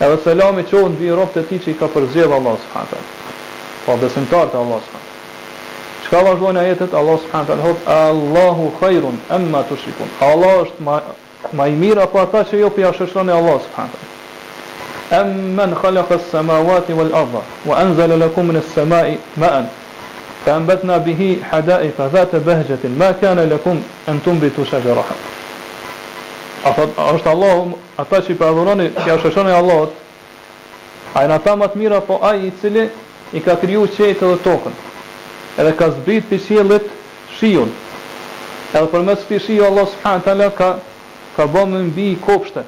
Edhe 0.00 0.16
selam 0.24 0.58
i 0.58 0.64
çon 0.70 0.92
mbi 0.92 1.06
të 1.34 1.48
ti 1.48 1.58
që 1.58 1.70
i 1.70 1.74
ka 1.78 1.86
përzjedhë 1.88 2.34
Allahu 2.34 2.58
subhanahu 2.58 2.94
wa 2.94 3.84
po, 3.86 3.96
besimtar 4.00 4.46
të 4.48 4.56
Allahu 4.58 4.80
subhanahu 4.82 5.02
wa 5.02 5.04
taala. 5.04 6.04
Çka 6.04 6.22
vazhdon 6.24 6.56
ajetet 6.56 6.94
Allahu 6.94 7.18
subhanahu 7.18 7.76
wa 7.86 7.94
Allahu 8.08 8.72
khairun 8.80 9.20
amma 9.30 9.62
tushikun. 9.62 10.08
Allah 10.20 10.64
është 10.64 10.82
më 10.82 10.96
më 11.54 11.64
i 11.68 11.72
mirë 11.82 12.02
apo 12.02 12.18
ata 12.20 12.42
që 12.48 12.58
jo 12.58 12.70
pia 12.70 12.90
shëshon 12.92 13.28
e 13.30 13.34
Allahu 13.34 13.60
subhanahu 13.66 14.12
Emmen 15.10 15.74
khalakës 15.76 16.24
khalaqa 16.26 16.30
samawati 16.32 16.92
wal 16.92 17.12
arda, 17.14 17.42
wa 17.66 17.74
anzala 17.76 18.16
lakum 18.16 18.50
në 18.52 18.60
samai 18.74 19.18
ma'an 19.36 19.68
Ka 20.44 20.58
mbet 20.60 20.82
në 20.84 20.92
abihi 20.92 21.28
hada 21.50 21.78
i 21.80 21.90
ka 21.96 22.08
behgjetin, 22.44 22.96
ma 23.00 23.14
kjane 23.16 23.46
lëkum 23.48 23.78
e 24.06 24.12
në 24.12 24.20
tëmbi 24.26 24.50
të 24.52 24.66
shëgjë 24.68 24.96
rëha. 24.98 25.14
Allah, 26.64 27.72
a 27.96 28.04
ta 28.04 28.20
që 28.20 28.32
i 28.32 28.34
për 28.36 28.46
adhuroni, 28.52 28.90
që 28.92 29.12
a 29.12 29.16
shëshoni 29.22 29.52
Allah, 29.56 29.86
a 31.16 31.24
i 31.24 31.28
në 31.30 31.38
matë 31.62 31.78
mira, 31.80 32.00
po 32.04 32.18
a 32.20 32.34
i 32.36 32.52
cili 32.60 32.90
i 33.36 33.40
ka 33.40 33.56
kriju 33.60 33.86
qëjtë 33.96 34.20
dhe 34.20 34.36
tokën, 34.44 34.74
edhe 35.60 35.72
ka 35.78 35.88
zbrit 35.96 36.28
për 36.28 36.38
shjelit 36.44 36.92
shion, 37.38 37.72
edhe 38.74 38.86
për 38.92 39.02
mes 39.08 39.24
për 39.28 39.40
shion, 39.40 39.66
Allah 39.70 39.88
s.a. 39.88 40.50
ka, 40.50 40.70
ka 41.36 41.46
bëmë 41.54 41.86
mbi 41.88 42.10
i 42.12 42.20
kopshte, 42.24 42.66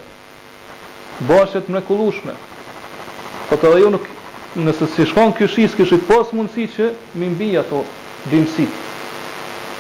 bëshet 1.29 1.69
mrekullushme, 1.73 2.33
po 3.49 3.57
të 3.57 3.77
dhe 3.77 3.91
nuk, 3.95 4.13
nëse 4.65 4.87
si 4.95 5.05
shkon 5.11 5.33
këshis, 5.37 5.75
këshit 5.77 6.05
pos 6.09 6.31
mundësi 6.33 6.65
që 6.73 6.87
mi 7.21 7.29
mbi 7.35 7.49
ato 7.61 7.83
dimësi. 8.33 8.65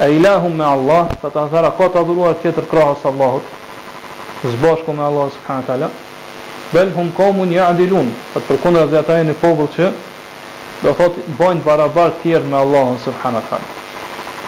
E 0.05 0.11
ilahum 0.19 0.57
me 0.59 0.65
Allah, 0.69 1.07
të 1.23 1.31
të 1.37 1.45
thara, 1.53 1.71
ka 1.79 1.89
të 1.89 2.01
adhuruar 2.03 2.35
tjetër 2.43 2.67
krahës 2.69 3.07
Allahot, 3.11 3.47
zbashku 4.53 4.93
me 4.99 5.03
Allah 5.05 5.31
subhanahu 5.39 5.81
wa 5.81 5.89
bel 6.73 6.91
hum 6.97 7.09
adilun, 7.17 7.53
ya'dilun 7.55 8.09
të 8.35 8.41
përkundër 8.49 8.89
se 8.91 8.99
ata 8.99 9.23
një 9.25 9.35
popull 9.41 9.69
që 9.77 9.91
do 10.83 10.93
thot 10.99 11.15
bëjnë 11.39 11.63
barabar 11.65 12.11
tjerë 12.23 12.45
me 12.51 12.57
Allahun 12.59 12.99
subhanahu 13.05 13.59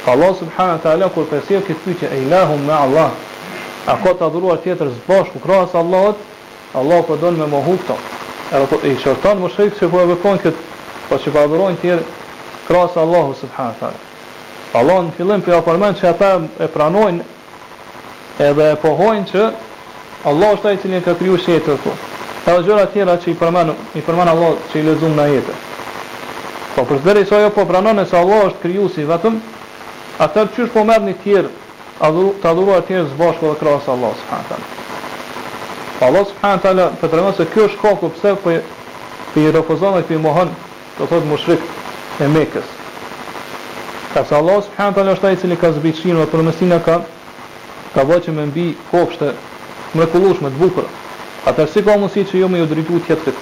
Allah 0.07 0.35
subhanahu 0.35 1.11
kur 1.15 1.25
pesiu 1.31 1.63
këtë 1.67 1.81
pyetje 1.85 2.07
e 2.17 2.23
ilahum 2.27 2.67
me 2.67 2.73
Allah 2.73 3.11
a 3.87 3.95
ka 4.03 4.11
të 4.19 4.25
adhuruar 4.29 4.59
tjetër 4.65 4.91
zbashku 4.99 5.39
krahas 5.41 5.75
Allahut 5.75 6.17
Allah 6.75 7.03
po 7.07 7.15
me 7.21 7.47
mohu 7.47 7.79
Era 8.51 8.65
thot 8.65 8.81
e 8.81 8.89
po, 8.95 8.99
shërtan 9.05 9.41
më 9.45 9.49
shrejt 9.53 9.75
që 9.77 9.87
po 9.93 9.99
e 10.01 10.07
vëpon 10.09 10.39
këtë 10.41 10.69
Po 11.11 11.17
që 11.21 11.29
pa 11.29 11.33
po 11.37 11.41
adhurojnë 11.45 11.79
tjerë 11.83 12.05
Krasë 12.69 13.01
Allahu 13.03 13.35
subhanahu 13.37 13.77
thare 13.81 13.99
Allah 14.81 15.03
në 15.09 15.13
fillim 15.19 15.43
për 15.45 15.59
përmend 15.67 15.99
që 16.01 16.07
ata 16.15 16.31
e 16.57 16.69
pranojnë 16.77 17.27
Edhe 18.47 18.71
e 18.73 18.79
pohojnë 18.85 19.29
që 19.33 19.45
Allah 20.33 20.55
është 20.55 20.65
ta 20.65 20.73
i 20.73 20.81
cilin 20.85 21.05
ka 21.09 21.15
kryu 21.21 21.37
shetë 21.45 21.61
të 21.85 21.91
të 22.47 22.49
të 22.49 22.57
gjëra 22.71 22.89
tjera 22.95 23.19
që 23.25 23.31
i 23.35 23.37
përmenu 23.43 23.77
I 24.01 24.07
përmenu 24.09 24.33
Allah 24.37 24.57
që 24.73 24.81
i 24.81 24.87
lezum 24.89 25.19
në 25.21 25.29
jetë 25.35 25.59
Po 26.73 26.89
për 26.89 27.05
sëderi 27.05 27.29
sa 27.29 27.45
jo 27.45 27.53
po 27.59 27.69
pranojnë 27.69 28.09
Se 28.09 28.17
Allah 28.25 28.47
është 28.49 28.63
krijuesi 28.65 29.07
vetëm 29.13 29.39
Atër 30.29 30.53
qysh 30.57 30.73
po 30.79 30.89
merë 30.89 31.11
një 31.11 31.19
tjerë 31.27 31.55
Të 32.01 32.53
adhuruar 32.55 32.89
tjerë 32.89 33.11
zbashko 33.13 33.53
dhe 33.53 33.61
krasë 33.65 33.97
Allah 33.99 34.17
subhanë 34.25 34.53
thare 34.55 34.78
Pa 35.99 36.07
Allah 36.07 36.25
subhanahu 36.31 36.63
taala 36.63 36.87
po 37.01 37.09
tregon 37.11 37.35
se 37.35 37.45
kjo 37.51 37.65
është 37.67 37.79
kohë 37.83 38.09
pse 38.15 38.35
po 38.43 38.53
i 39.41 39.49
refuzon 39.57 39.97
ai 39.99 40.05
i 40.15 40.19
mohon 40.23 40.51
të 40.99 41.07
thot 41.11 41.25
mushrik 41.27 41.63
e 42.23 42.27
Mekës. 42.31 42.67
Ka 44.15 44.23
sa 44.25 44.39
Allah 44.39 44.63
subhanahu 44.63 44.95
taala 44.95 45.17
është 45.19 45.27
ai 45.27 45.33
i 45.35 45.41
cili 45.43 45.57
ka 45.59 45.73
zbritshin 45.75 46.21
dhe 46.21 46.27
promesina 46.31 46.79
ka 46.87 47.01
ka 47.95 48.05
vëçë 48.13 48.31
me 48.37 48.47
mbi 48.47 48.67
kopshte 48.93 49.33
mrekullueshme 49.95 50.53
të 50.55 50.61
bukura. 50.63 50.87
Atë 51.51 51.67
si 51.73 51.83
ka 51.83 51.97
mundsi 51.99 52.23
që 52.23 52.37
jo 52.39 52.47
ju 52.47 52.51
më 52.55 52.63
udhëritu 52.67 53.01
ti 53.07 53.17
atë 53.19 53.35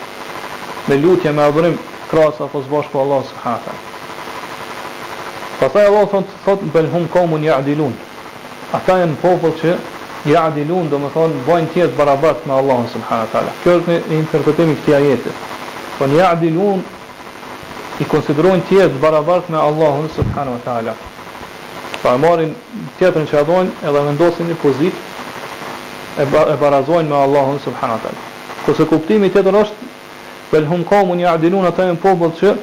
me 0.88 0.98
lutje 1.04 1.32
me 1.32 1.44
adhurim 1.44 1.76
krahas 2.10 2.40
apo 2.40 2.62
zbash 2.64 2.88
po 2.92 3.02
Allah 3.04 3.20
subhanahu 3.34 3.64
taala. 3.66 3.84
Pastaj 5.60 5.90
Allah 5.92 6.08
thot 6.44 6.64
belhum 6.72 7.04
qomun 7.12 7.44
ya'dilun. 7.50 7.92
Ata 8.72 8.98
janë 9.02 9.20
popull 9.24 9.52
që 9.60 9.76
ja 10.26 10.42
adilun, 10.50 10.88
do 10.90 10.98
më 11.00 11.08
thonë, 11.14 11.40
bojnë 11.46 11.68
tjetë 11.72 11.96
barabat 11.98 12.46
me 12.46 12.54
Allah 12.58 12.86
subhanahu 12.92 13.26
wa 13.28 13.32
ta'ala. 13.32 13.52
Kjo 13.62 13.74
është 13.78 13.96
një 14.10 14.16
interpretimi 14.18 14.74
këti 14.80 14.94
ajete. 14.98 15.32
Thonë, 15.98 15.98
po 15.98 16.18
ja 16.18 16.30
adilun, 16.34 16.80
i 18.02 18.06
konsiderojnë 18.10 18.64
tjetë 18.68 19.00
barabat 19.02 19.50
me 19.52 19.58
Allah 19.60 20.00
subhanahu 20.16 20.56
wa 20.56 20.62
ta'ala. 20.64 20.94
Pa 22.02 22.14
e 22.14 22.18
marin 22.20 22.54
tjetërin 22.98 23.28
që 23.30 23.38
adhojnë 23.44 23.74
edhe 23.88 24.02
vendosin 24.10 24.50
një 24.50 24.56
pozit 24.62 25.04
e, 26.18 26.26
barazojnë 26.60 27.08
me 27.08 27.18
Allah 27.22 27.54
subhanahu 27.64 27.98
wa 27.98 28.02
ta'ala. 28.06 28.24
Kose 28.66 28.84
kuptimi 28.90 29.30
tjetër 29.32 29.54
është, 29.62 29.90
vel 30.50 30.66
hum 30.70 30.82
ka 30.84 31.04
mund 31.06 31.20
ja 31.22 31.36
adilun 31.38 31.64
atë 31.70 31.86
e 31.86 31.90
në 31.94 32.00
pobët 32.02 32.40
që 32.42 32.56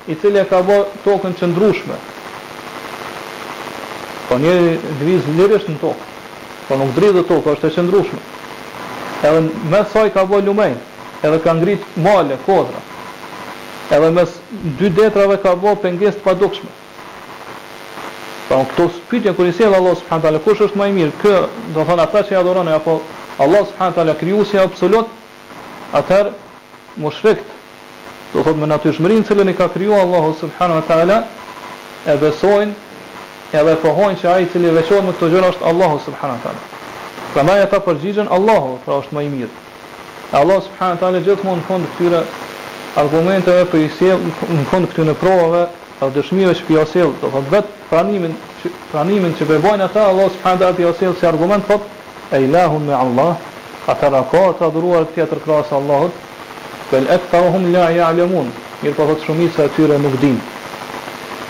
i 0.08 0.14
cilje 0.14 0.44
ka 0.48 0.62
bë 0.62 0.78
tokën 1.04 1.34
qëndrueshme. 1.36 1.52
ndrushme. 1.52 1.94
Po 4.30 4.38
njerë 4.38 4.78
dhvizë 4.98 5.32
lirësht 5.36 5.68
në 5.70 5.76
tokë, 5.80 6.04
po 6.68 6.76
nuk 6.76 6.94
dridhet 6.96 7.28
tokë, 7.28 7.48
është 7.52 7.66
e 7.66 7.70
qëndrueshme. 7.70 8.20
Edhe 9.22 9.40
me 9.70 9.85
saj 9.92 10.11
ka 10.14 10.24
bo 10.24 10.40
lumej 10.40 10.74
Edhe 11.22 11.38
ka 11.40 11.52
ngrit 11.54 11.80
male, 11.96 12.38
kodra 12.46 12.80
Edhe 13.90 14.11
mes 14.11 14.33
dy 14.80 14.88
detrave 14.90 15.37
ka 15.42 15.54
bo 15.56 15.74
pëngjes 15.76 16.16
të 16.18 16.24
padukshme 16.24 16.70
Pra 18.48 18.56
po, 18.56 18.62
në 18.62 18.68
këto 18.72 18.87
spytje 18.96 19.30
në 19.33 19.37
kërë 19.38 19.52
i 19.52 19.56
sejnë 19.59 19.76
Allah 19.78 19.96
subhanët 20.00 20.24
ala 20.33 20.40
Kush 20.46 20.62
është 20.66 20.80
maj 20.80 20.88
mirë 20.96 21.12
Kë 21.20 21.35
do 21.76 21.85
thënë 21.87 22.06
ata 22.06 22.22
që 22.26 22.35
i 22.37 22.40
adoronë 22.40 22.72
Apo 22.78 22.96
Allah 23.44 23.62
subhanët 23.68 24.00
ala 24.02 24.16
kriusi 24.22 24.56
e 24.59 24.64
absolut 24.64 25.12
Atër 26.00 26.33
më 26.96 27.12
shrekt 27.18 27.52
Do 28.33 28.40
thëtë 28.46 28.56
me 28.62 28.70
naty 28.72 28.96
shmërin 28.96 29.52
i 29.52 29.56
ka 29.61 29.68
kriua 29.76 30.00
Allahu 30.06 30.33
subhanët 30.40 30.88
ala 30.88 31.04
Allah 31.04 31.30
ala 32.09 32.09
e 32.09 32.16
besojnë 32.16 32.88
edhe 33.61 33.76
pohojnë 33.85 34.20
që 34.20 34.28
ai 34.33 34.44
i 34.46 34.50
cili 34.52 34.70
veçohet 34.72 35.04
me 35.04 35.12
këto 35.12 35.28
gjëra 35.35 35.48
është 35.56 35.66
Allahu 35.70 35.96
subhanahu 36.06 36.37
wa 36.38 36.44
taala 36.52 36.61
e 37.36 37.66
ta 37.70 37.78
përgjigjen 37.78 38.26
Allahu, 38.30 38.78
pra 38.84 38.98
është 39.00 39.14
më 39.14 39.22
i 39.24 39.28
mirë. 39.30 39.50
E 40.32 40.36
Allah 40.36 40.60
subhanahu 40.66 40.96
wa 40.96 41.00
taala 41.00 41.20
gjithmonë 41.22 41.60
në 41.60 41.64
fund 41.68 41.86
këtyre 41.94 42.22
argumenteve 42.96 43.64
për 43.70 43.78
i 43.78 43.88
sjell 43.98 44.18
në 44.50 44.64
këtyre 44.70 45.14
provave 45.14 45.60
apo 45.62 45.76
pra 46.00 46.08
dëshmive 46.16 46.54
që 46.58 46.64
pia 46.66 46.84
sjell, 46.92 47.12
do 47.22 47.30
thotë 47.30 47.50
vetë 47.50 47.74
pranimin 47.90 48.34
që 48.62 48.70
pranimin 48.90 49.34
që 49.38 49.46
bëjnë 49.48 49.84
ata 49.86 50.04
Allah 50.10 50.28
subhanahu 50.30 50.56
wa 50.56 50.58
taala 50.66 50.76
pia 50.76 50.92
sjell 50.98 51.14
si 51.20 51.26
argument 51.26 51.66
thotë 51.68 51.86
e 52.36 52.42
ilahun 52.46 52.86
me 52.88 52.94
Allah, 52.94 53.34
ata 53.86 54.10
ra 54.10 54.22
ka 54.32 54.42
të 54.58 54.64
adhuruar 54.68 55.06
tjetër 55.14 55.40
krasë 55.44 55.74
Allahut, 55.78 56.12
bel 56.90 57.08
aktharuhum 57.16 57.70
la 57.72 57.90
ya'lamun. 57.90 58.50
Mirë 58.82 58.96
po 58.96 59.06
thotë 59.10 59.26
shumica 59.26 59.64
e 59.64 59.70
tyre 59.76 59.98
nuk 59.98 60.16
din. 60.20 60.40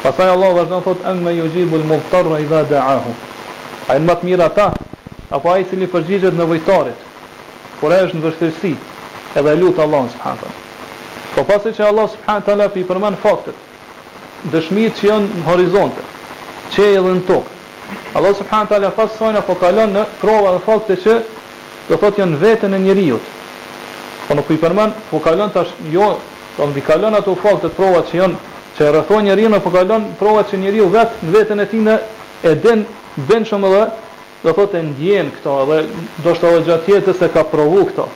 Pastaj 0.03 0.35
Allah 0.35 0.53
vazhdon 0.61 0.83
thotë 0.85 1.07
amma 1.13 1.31
yujibul 1.33 1.85
mudtarra 1.85 2.41
idha 2.41 2.65
da'ahu. 2.71 3.15
Ai 3.89 4.01
në 4.01 4.15
të 4.21 4.27
mirë 4.31 4.49
ata 4.51 4.71
apo 5.31 5.49
ai 5.55 5.65
cili 5.69 5.87
përgjigjet 5.93 6.35
vojtarit 6.35 7.07
kur 7.81 7.93
është 7.97 8.17
në 8.19 8.23
vështirësi, 8.27 8.73
edhe 9.39 9.53
lut 9.57 9.79
Allahun 9.79 10.09
subhanahu 10.13 10.55
Po 11.35 11.45
pasi 11.47 11.71
që 11.77 11.85
Allah 11.87 12.09
subhanahu 12.15 12.45
taala 12.47 12.67
i 12.75 12.83
përmend 12.85 13.17
faktet, 13.23 13.55
dëshmitë 14.53 14.99
që 14.99 15.07
janë 15.07 15.29
në 15.39 15.45
horizont 15.47 16.01
që 16.75 16.87
e 16.87 16.97
dhe 17.05 17.13
në 17.15 17.23
tokë. 17.29 17.53
Allah 18.19 18.35
subhanahu 18.39 18.69
taala 18.73 18.91
pas 18.97 19.13
sonë 19.19 19.39
apo 19.39 19.55
kalon 19.61 19.93
në 19.95 20.03
prova 20.21 20.51
dhe 20.57 20.65
faktet 20.67 21.05
që 21.05 21.15
do 21.89 22.01
thotë 22.03 22.21
janë 22.21 22.41
veten 22.43 22.75
e 22.75 22.81
njeriu. 22.83 23.21
Po 24.27 24.35
nuk 24.35 24.51
i 24.51 24.59
përmend, 24.59 24.93
po 25.11 25.23
kalon 25.25 25.55
tash 25.55 25.71
jo, 25.95 26.09
po 26.57 26.67
mbi 26.67 26.83
kalon 26.87 27.15
ato 27.15 27.37
fakte 27.43 27.71
provat 27.79 28.11
që 28.11 28.19
janë 28.19 28.37
që 28.77 28.91
rrethon 28.91 29.23
njeriu, 29.25 29.55
po 29.65 29.71
kalon 29.75 30.11
provat 30.19 30.51
që 30.51 30.61
njeriu 30.67 30.89
vet 30.91 31.15
në 31.23 31.31
veten 31.39 31.63
e 31.63 31.67
tij 31.71 31.85
në 31.87 31.99
e 32.43 32.55
den 33.31 33.47
shumë 33.47 33.73
do 34.43 34.53
thotë 34.57 34.79
e 34.79 34.83
ndjen 34.89 35.29
këto 35.35 35.55
dhe 35.69 35.79
do 36.25 36.33
shtohë 36.35 36.63
gjatë 36.69 36.95
jetës 36.95 37.19
se 37.21 37.29
ka 37.35 37.43
provu 37.51 37.83
këto. 37.91 38.07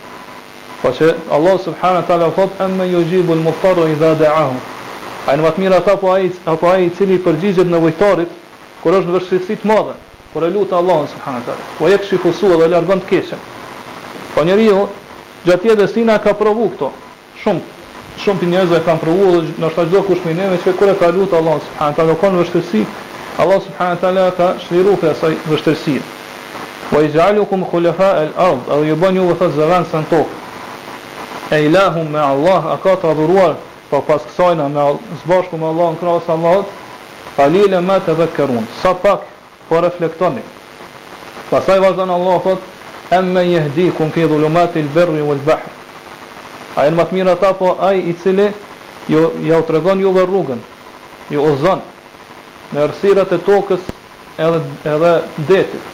Po 0.82 0.90
që 0.96 1.10
Allah 1.36 1.58
subhanahu 1.64 2.00
wa 2.00 2.06
taala 2.08 2.30
thotë 2.36 2.64
amma 2.64 2.84
yujibu 2.88 3.32
al-muttar 3.34 3.78
idha 3.90 4.14
da'ahu. 4.22 4.56
Ai 5.28 5.36
më 5.40 5.50
mirë 5.58 5.78
ata 5.80 5.96
po 6.00 6.12
ai 6.12 6.32
apo 6.46 6.68
ai 6.70 6.86
i 6.86 6.90
cili 6.96 7.18
përgjigjet 7.20 7.64
në 7.68 7.76
nevojtarit 7.76 8.32
kur 8.82 8.92
është 8.96 9.08
në 9.10 9.18
vështirësi 9.18 9.56
të 9.60 9.68
madhe, 9.68 9.94
kur 10.32 10.44
e 10.44 10.50
lutë 10.56 10.76
Allah 10.80 11.04
subhanahu 11.12 11.42
wa 11.42 11.46
taala. 11.50 11.68
Po 11.78 11.88
jepshi 11.92 12.18
fusu 12.24 12.48
dhe 12.56 12.68
largon 12.72 13.00
të 13.04 13.08
keqen. 13.12 13.40
Po 14.34 14.44
njeriu 14.44 14.88
gjatë 15.44 15.70
jetës 15.74 15.92
tina 15.92 16.18
ka 16.24 16.32
provu 16.34 16.68
këto. 16.74 16.90
Shumë 17.42 17.60
shumë 18.22 18.40
për 18.40 18.50
njerëzve 18.54 18.80
kanë 18.86 19.02
provu 19.04 19.30
dhe 19.30 19.46
nështë 19.60 19.80
ashtë 19.84 19.92
do 19.92 20.02
kush 20.08 20.24
me 20.24 20.34
neve 20.40 20.58
që 20.64 20.72
kërë 20.78 20.98
ka 21.00 21.08
lutë 21.16 21.36
Allah 21.40 21.56
subhanët, 21.66 21.96
ka 21.96 22.04
në 22.04 22.14
konë 22.22 22.44
vështërsi, 22.44 22.82
Allah 23.42 23.58
subhanët 23.66 24.04
ala 24.08 24.28
ka 24.36 24.52
shliru 24.66 24.94
për 25.00 25.10
asaj 25.16 25.32
vështërsirë. 25.50 26.13
Po 26.90 27.00
i 27.02 27.08
zhalu 27.08 27.44
kum 27.46 27.64
khulefa 27.64 28.04
el 28.22 28.32
ardh, 28.36 28.70
edhe 28.72 28.86
ju 28.86 28.96
bën 28.96 29.14
ju 29.16 29.22
vëthët 29.24 29.52
zëvanë 29.56 30.24
ilahum 31.64 32.10
me 32.12 32.18
Allah, 32.18 32.62
a 32.74 32.78
ka 32.82 32.94
të 32.96 33.08
adhuruar, 33.10 33.56
po 33.90 34.00
pas 34.06 34.20
kësajna 34.26 34.68
me 34.68 34.84
zbashku 35.24 35.56
me 35.56 35.64
Allah 35.66 35.94
në 35.94 35.98
krasë 36.00 36.28
Allahot, 36.34 36.66
falile 37.36 37.80
me 37.80 37.96
të 38.04 38.14
dhe 38.18 38.26
kërunë, 38.36 38.66
sa 38.82 38.94
pak 38.94 39.22
po 39.68 39.80
reflektoni. 39.80 40.42
Pasaj 41.50 41.80
vazhën 41.80 42.10
Allah 42.10 42.40
thot, 42.44 42.60
emme 43.10 43.44
jehdi 43.46 43.90
kum 43.96 44.10
fi 44.10 44.26
dhulumat 44.28 44.76
il 44.76 44.88
berri 44.94 45.20
u 45.22 45.34
bahr. 45.46 45.62
A 46.76 46.86
e 46.86 46.90
në 46.90 46.96
matë 46.96 47.14
mirë 47.14 47.30
ata 47.36 47.52
po 47.54 47.76
aj 47.80 47.96
i 47.98 48.12
cili 48.22 48.48
ju, 49.08 49.30
ju 49.40 49.54
të 49.62 49.72
regon 49.72 50.00
juve 50.00 50.26
rrugën, 50.26 50.60
ju 51.30 51.40
ozën, 51.52 51.80
në 52.72 52.88
rësirët 52.90 53.32
e 53.32 53.38
tokës 53.46 53.80
edhe, 54.38 54.60
edhe 54.84 55.20
detit. 55.38 55.93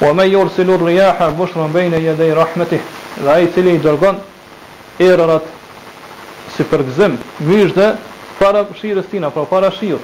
Wa 0.00 0.12
me 0.12 0.26
jorësilu 0.28 0.76
rëjaha 0.80 1.30
bëshrën 1.38 1.72
bëjnë 1.72 2.00
e 2.06 2.26
i 2.28 2.32
rahmetih 2.36 2.80
Dhe 3.22 3.30
aji 3.32 3.46
cili 3.54 3.72
i 3.74 3.78
dërgon 3.80 4.18
Erërat 5.00 5.46
Si 6.56 6.64
përgzim, 6.68 7.14
Mëjshdhe 7.48 7.86
Para 8.38 8.66
shirës 8.80 9.08
tina 9.10 9.30
Pra 9.32 9.44
para 9.48 9.70
shirë 9.70 9.98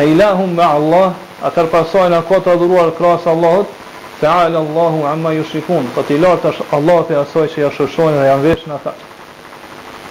E 0.00 0.06
ilahum 0.14 0.54
me 0.56 0.64
Allah 0.64 1.12
A 1.44 1.50
tërpasajnë 1.52 2.22
a 2.22 2.40
të 2.40 2.52
adhuruar 2.54 2.94
krasë 2.96 3.28
Allahot 3.34 3.68
Fe 4.20 4.26
Allahu 4.28 5.04
amma 5.08 5.32
ju 5.36 5.44
po 5.66 5.82
Fët 5.96 6.14
i 6.16 6.18
lartë 6.20 6.50
është 6.54 6.64
Allah 6.76 7.04
të 7.08 7.20
asaj 7.22 7.46
që 7.54 7.60
ja 7.66 7.70
shëshojnë 7.76 8.18
dhe 8.20 8.26
janë 8.30 8.42
veshë 8.48 8.70
në 8.72 8.78
ta 8.84 8.92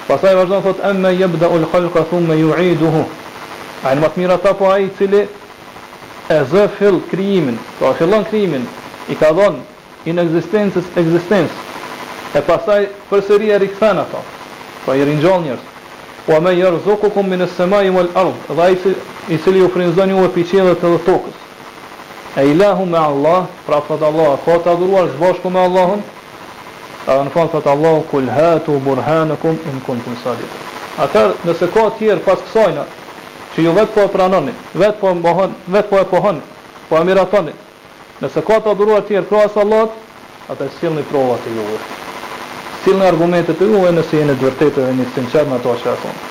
Pasaj 0.08 0.36
vazhdo 0.36 0.62
thot 0.68 0.80
Amma 0.92 1.10
jebda 1.18 1.50
ul 1.54 1.66
khalqa 1.74 2.06
thumë 2.10 2.28
me 2.34 2.38
ju 2.38 2.54
iduhu 2.70 3.04
A 3.82 3.90
po 3.90 3.94
i 3.94 3.96
në 3.98 4.02
matë 4.06 4.18
mira 4.22 4.38
ta 4.38 4.54
po 4.54 4.70
aji 4.72 4.90
cili 4.98 5.26
e 6.30 6.44
zë 6.46 6.68
fill 6.78 7.02
krijimin, 7.12 7.58
pra 7.80 7.94
fillon 7.98 8.24
krijimin, 8.26 8.68
i 9.10 9.16
ka 9.16 9.32
dhon 9.34 9.64
in 10.06 10.20
existences 10.20 10.86
existence. 10.96 11.52
E 12.38 12.42
pastaj 12.46 12.86
përsëri 13.10 13.48
e 13.50 13.58
rikthen 13.58 13.98
ato. 13.98 14.22
Po 14.86 14.94
i 14.94 15.02
ringjall 15.06 15.42
njerëz. 15.44 15.64
Wa 16.28 16.40
ma 16.40 16.52
yarzuqukum 16.52 17.30
min 17.30 17.42
as-samai 17.42 17.90
wal 17.90 18.12
ard, 18.14 18.38
dha 18.50 18.70
i 18.70 18.76
cili, 18.76 18.96
i 19.30 19.38
cili 19.38 19.60
ju 19.60 19.70
frenzon 19.74 20.10
juve 20.10 20.30
pi 20.34 20.44
të 20.44 20.98
tokës. 21.08 21.38
E 22.38 22.46
ilahu 22.52 22.86
me 22.86 22.98
Allah, 22.98 23.46
pra 23.66 23.82
fat 23.82 24.02
Allah, 24.02 24.38
ka 24.46 24.52
të 24.60 24.70
adhuruar 24.72 25.10
së 25.10 25.18
bashku 25.20 25.50
me 25.50 25.60
Allahun? 25.60 26.04
A 27.08 27.14
në 27.26 27.30
fat 27.34 27.68
Allah, 27.68 28.04
kul 28.12 28.30
hatu 28.30 28.80
burhanakum 28.86 29.58
in 29.72 29.82
kuntum 29.82 30.16
sadiq. 30.24 30.52
Atër, 30.98 31.34
nëse 31.46 31.68
ka 31.74 31.90
tjerë 31.98 32.22
pas 32.26 32.38
kësajna, 32.46 32.86
që 33.60 33.66
ju 33.68 33.72
vetë 33.76 33.92
po 33.94 34.02
e 34.08 34.12
pranoni, 34.14 34.54
vetë 34.80 35.00
po 35.02 35.10
e 35.12 35.16
mbohon, 35.20 35.54
vetë 35.76 35.90
po 35.90 36.00
e 36.00 36.06
pohon, 36.08 36.38
po 36.90 36.96
e 36.98 37.04
miratoni. 37.04 37.52
Nëse 38.22 38.42
ka 38.48 38.60
të 38.64 38.72
adhuruar 38.72 39.04
tjerë 39.08 39.28
krasë 39.28 39.62
Allah, 39.64 39.92
atë 40.52 40.68
e 40.70 40.72
silni 40.80 41.04
prova 41.10 41.36
të 41.44 41.54
juve. 41.56 41.80
Silni 42.84 43.04
argumentet 43.10 43.60
të 43.60 43.68
juve 43.74 43.92
nëse 43.98 44.20
jeni 44.22 44.36
të 44.40 44.48
vërtetë 44.48 44.86
e 44.90 44.94
një 45.00 45.10
sinqer 45.16 45.48
me 45.48 45.60
ato 45.60 45.76
që 45.84 45.92
e 45.94 45.98
thonë. 46.04 46.26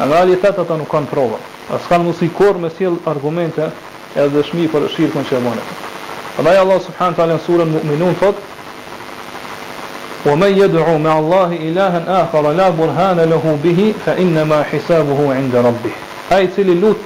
A 0.00 0.06
nga 0.08 0.20
ali 0.24 0.34
ata 0.36 0.76
nuk 0.80 0.88
kanë 0.92 1.06
prova. 1.10 1.38
A 1.70 1.78
s'kanë 1.78 2.04
mësi 2.08 2.28
kur 2.36 2.58
me 2.58 2.70
sil 2.76 3.00
argumente 3.06 3.68
edhe 4.16 4.28
dëshmi 4.36 4.68
për 4.72 4.88
shirkun 4.96 5.24
që 5.28 5.36
e 5.36 5.40
mënë. 5.40 5.66
A 6.38 6.60
Allah 6.60 6.80
subhanë 6.84 7.16
të 7.16 7.28
në 7.32 7.38
surën 7.46 7.70
mu'minun 7.74 8.14
thot: 8.20 8.36
Wa 10.26 10.34
man 10.36 10.52
yad'u 10.52 10.98
ma'a 11.00 11.16
Allahi 11.20 11.56
ilahan 11.68 12.08
akhar 12.16 12.42
la 12.60 12.70
burhana 12.76 13.24
lahu 13.26 13.56
bihi 13.62 13.92
fa 14.04 14.16
inna 14.24 14.44
ma 14.44 14.62
hisabuhu 14.72 15.32
'inda 15.32 15.62
rabbih 15.62 16.09
ai 16.30 16.46
i 16.46 16.50
cili 16.54 16.76
lut 16.78 16.98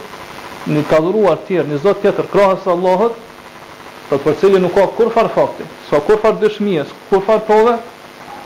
në 0.73 0.83
kadhuruar 0.89 1.39
tjerë, 1.49 1.69
në 1.73 1.79
zot 1.83 2.01
tjetër 2.03 2.27
krahas 2.33 2.61
së 2.65 2.73
Allahut, 2.75 3.15
sot 4.09 4.21
për 4.25 4.37
cili 4.41 4.61
nuk 4.61 4.75
ka 4.77 4.85
kur 4.97 5.11
far 5.15 5.29
fakti, 5.35 5.65
sot 5.91 6.05
kur 6.07 6.19
far 6.23 6.37
dëshmije, 6.41 6.85
kur 7.09 7.23
far 7.27 7.41
prove, 7.49 7.77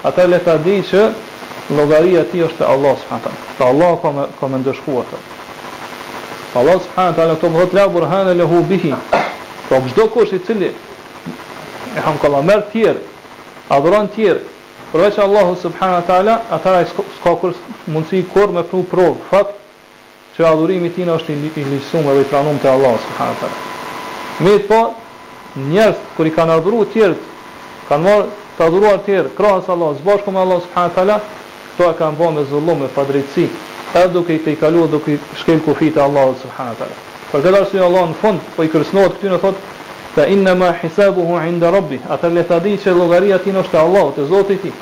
ata 0.09 0.27
le 0.27 0.39
ta 0.45 0.57
di 0.57 0.79
që 0.83 1.03
llogaria 1.77 2.21
e 2.25 2.29
tij 2.31 2.45
është 2.49 2.59
te 2.63 2.65
Allah 2.75 2.95
subhanahu 2.95 3.55
wa 3.59 3.67
Allah 3.73 3.93
ka 4.03 4.11
me, 4.17 4.27
ka 4.41 4.47
më 4.51 4.57
ndëshkuar 4.63 5.05
atë. 5.05 5.19
Allah 6.61 6.77
subhanahu 6.85 7.13
wa 7.13 7.17
taala 7.19 7.35
këto 7.35 7.49
vot 7.59 7.73
la 7.75 7.89
burhana 7.89 8.35
bihi. 8.71 8.95
Po 9.69 9.75
çdo 9.91 10.07
kush 10.09 10.33
i 10.33 10.39
cili 10.47 10.73
e 11.97 12.01
ham 12.07 12.17
kollamer 12.19 12.63
tjerë, 12.73 13.03
adhuron 13.69 14.09
tjerë, 14.15 14.41
përveç 14.93 15.19
Allahu 15.19 15.57
subhanahu 15.63 16.01
wa 16.01 16.07
taala, 16.11 16.35
ata 16.51 16.87
s'ka 16.87 17.35
kur 17.41 17.53
mundsi 17.87 18.25
kur 18.33 18.49
me 18.53 18.63
pru 18.63 18.83
prov, 18.91 19.15
fakt 19.31 19.55
që 20.39 20.47
adhurimi 20.47 20.89
tina 20.95 21.17
është 21.19 21.35
i 21.59 21.63
lisum 21.67 22.07
e 22.07 22.13
i 22.21 22.27
pranum 22.31 22.59
të 22.63 22.69
Allah, 22.71 22.95
subhanë 23.05 23.35
të 23.41 23.47
Allah. 23.49 23.63
Me 24.47 24.51
të 24.55 24.67
po, 24.71 24.79
njërës, 25.73 26.03
kër 26.15 26.29
i 26.29 26.33
kanë 26.37 26.53
adhuru 26.61 26.85
tjertë, 26.93 27.25
kanë 27.89 28.05
marë 28.07 28.27
të 28.55 28.67
adhuruar 28.69 29.01
tjertë, 29.07 29.33
krahës 29.39 29.71
Allah, 29.75 29.97
zbashku 29.99 30.31
me 30.31 30.39
Allah, 30.45 30.61
subhanë 30.69 30.93
të 30.95 31.01
Allah, 31.03 31.19
to 31.77 31.89
e 31.91 31.97
kanë 31.99 32.19
bërë 32.21 32.35
me 32.37 32.45
zullumë, 32.53 32.81
me 32.85 32.91
padrejtësi, 32.95 33.49
edhe 33.99 34.13
duke 34.15 34.37
i 34.37 34.39
te 34.47 34.55
i 34.55 34.59
kalua, 34.63 34.87
duke 34.93 35.17
i 35.17 35.19
shkel 35.43 35.59
kufi 35.67 35.91
të 35.97 36.05
Allah, 36.07 36.31
subhanë 36.45 36.79
të 36.79 36.89
Për 37.31 37.43
këtë 37.45 37.59
arsujë 37.61 37.83
Allah 37.85 38.07
në 38.09 38.15
fund, 38.23 38.47
po 38.55 38.65
i 38.65 38.71
kërsnohet 38.73 39.19
këty 39.19 39.29
në 39.35 39.41
thotë, 39.43 39.73
ta 40.15 40.25
inna 40.33 40.55
ma 40.57 40.71
hisabuhu 40.81 41.37
inda 41.51 41.69
rabbi, 41.75 41.99
atër 42.15 42.33
le 42.39 42.47
të 42.49 42.61
di 42.65 42.75
që 42.87 42.95
logaria 42.97 43.37
tina 43.45 43.61
është 43.67 43.79
Allah, 43.85 44.07
të 44.17 44.25
zotë 44.33 44.57
i 44.57 44.61
ti. 44.63 44.73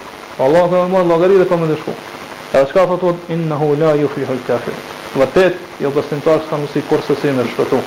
Allah 0.45 0.69
dhe 0.71 0.85
më 0.85 0.89
marë 0.95 1.11
logaria 1.11 1.43
dhe 1.43 1.49
për 1.51 1.59
më 1.65 1.73
dëshku. 1.73 1.97
E 2.57 2.63
shka 2.71 2.87
thotë, 2.93 3.17
inna 3.35 3.59
hu 3.59 3.73
la 3.83 3.97
ju 3.99 4.07
fi 4.15 4.31
hul 4.31 4.39
kafirë 4.47 4.95
është 5.17 5.25
vërtet, 5.25 5.55
jo 5.81 5.91
besimtar 5.95 6.41
s'ka 6.45 6.57
mësi 6.59 6.83
kurse 6.89 7.15
si 7.21 7.29
më 7.33 7.45
shpëtu. 7.53 7.79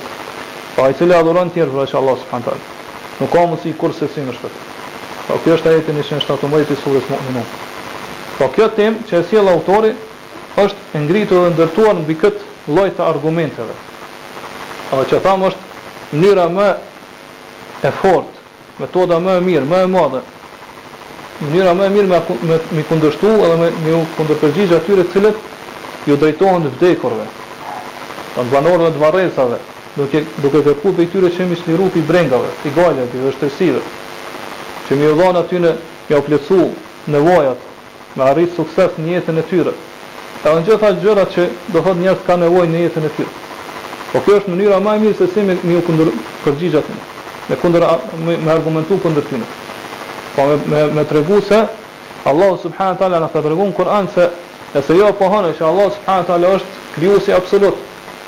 Pa 0.76 0.88
i 0.90 0.94
cili 0.98 1.14
adhuron 1.14 1.50
tjerë 1.54 1.70
vërë 1.76 1.90
që 1.90 1.98
Allah 2.00 2.16
s'ka 2.18 2.38
në 2.38 2.44
talë. 2.44 2.62
Nuk 3.20 3.30
ka 3.32 3.44
mësi 3.46 3.74
kurse 3.78 4.08
si 4.12 4.20
më 4.26 4.34
shpëtu. 4.34 4.58
Pa 5.28 5.34
po 5.34 5.40
kjo 5.44 5.56
është 5.58 5.70
ajetin 5.70 6.00
ishën 6.02 6.22
17 6.26 6.70
i 6.74 6.78
surës 6.82 7.10
mu'minu. 7.12 7.42
Pa 8.38 8.48
po 8.48 8.52
kjo 8.54 8.68
tem 8.74 8.98
që 9.08 9.20
e 9.20 9.26
siel 9.30 9.48
autori 9.52 9.92
është 10.58 11.04
ngritur 11.04 11.44
dhe 11.44 11.52
ndërtuar 11.54 11.94
në 12.00 12.06
bikët 12.10 12.42
lojtë 12.74 12.96
të 12.98 13.06
argumenteve. 13.06 13.76
A 14.92 15.04
që 15.06 15.22
thamë 15.24 15.50
është 15.52 16.18
njëra 16.22 16.48
më 16.56 16.68
e 17.86 17.92
fort, 18.02 18.30
metoda 18.82 19.20
më 19.22 19.38
e 19.38 19.44
mirë, 19.46 19.68
më 19.70 19.84
e 19.86 19.92
madhe, 19.94 20.24
njëra 21.52 21.76
më 21.78 21.86
e 21.86 21.94
mirë 21.94 22.10
me, 22.10 22.18
me, 22.18 22.60
me 22.72 22.82
edhe 22.82 23.56
me, 23.60 23.70
me 23.84 24.02
kundërpërgjigjë 24.18 24.80
atyre 24.82 25.06
cilët 25.12 25.38
ju 26.06 26.16
drejtohen 26.16 26.64
të 26.66 26.70
vdekurve, 26.76 27.26
të 28.34 28.44
mbanorëve 28.46 28.92
të 28.94 29.02
varrethave, 29.02 29.58
duke 29.98 30.22
duke 30.42 30.62
kërkuar 30.64 30.94
prej 30.96 31.08
tyre 31.12 31.30
që 31.36 31.46
më 31.50 31.58
shniru 31.60 31.90
pi 31.92 32.00
brengave, 32.08 32.48
i 32.64 32.72
gojave, 32.74 33.04
i 33.16 33.24
vështirësive, 33.26 33.82
që 34.88 34.96
më 35.00 35.10
dhon 35.18 35.36
aty 35.42 35.58
në 35.64 35.74
më 36.10 36.20
plotsu 36.26 36.60
nevojat 37.12 37.60
me 38.16 38.24
arrit 38.26 38.56
sukses 38.56 38.96
në 38.98 39.12
jetën 39.16 39.38
e 39.38 39.44
tyre. 39.52 39.72
Ka 40.42 40.54
në 40.56 40.64
gjitha 40.66 40.88
gjëra 41.02 41.24
që 41.34 41.44
do 41.74 41.82
thot 41.84 41.98
njerës 42.00 42.24
ka 42.26 42.36
nevoj 42.36 42.64
në 42.68 42.80
jetën 42.86 43.06
e 43.06 43.12
tyre. 43.18 43.34
Po 44.10 44.18
kjo 44.26 44.40
është 44.40 44.50
mënyra 44.50 44.80
ma 44.82 44.96
e 44.96 45.02
mirë 45.04 45.14
se 45.20 45.26
si 45.30 45.42
mi 45.46 45.76
u 45.78 45.82
kundër 45.86 46.08
përgjigjat 46.44 46.86
në. 46.90 46.96
Me 47.50 47.56
kundër, 47.60 47.84
me, 48.26 48.36
me 48.36 48.50
argumentu 48.50 48.98
kundër 49.02 49.22
tyre. 49.30 49.46
Po 50.34 50.46
me, 50.48 50.56
me, 50.66 50.82
me 50.98 51.04
tregu 51.06 51.40
se 51.40 51.60
Allah 52.26 52.58
subhanahu 52.62 53.04
ala 53.04 53.20
në 53.22 53.30
të 53.32 53.42
tregu 53.46 53.70
Kur'an 53.76 54.08
se 54.14 54.26
Nëse 54.70 54.94
jo 54.94 55.08
pohonë 55.18 55.50
që 55.58 55.64
Allah 55.66 55.88
subhanahu 55.94 56.26
taala 56.28 56.48
është 56.56 56.74
krijuesi 56.96 57.32
absolut, 57.34 57.78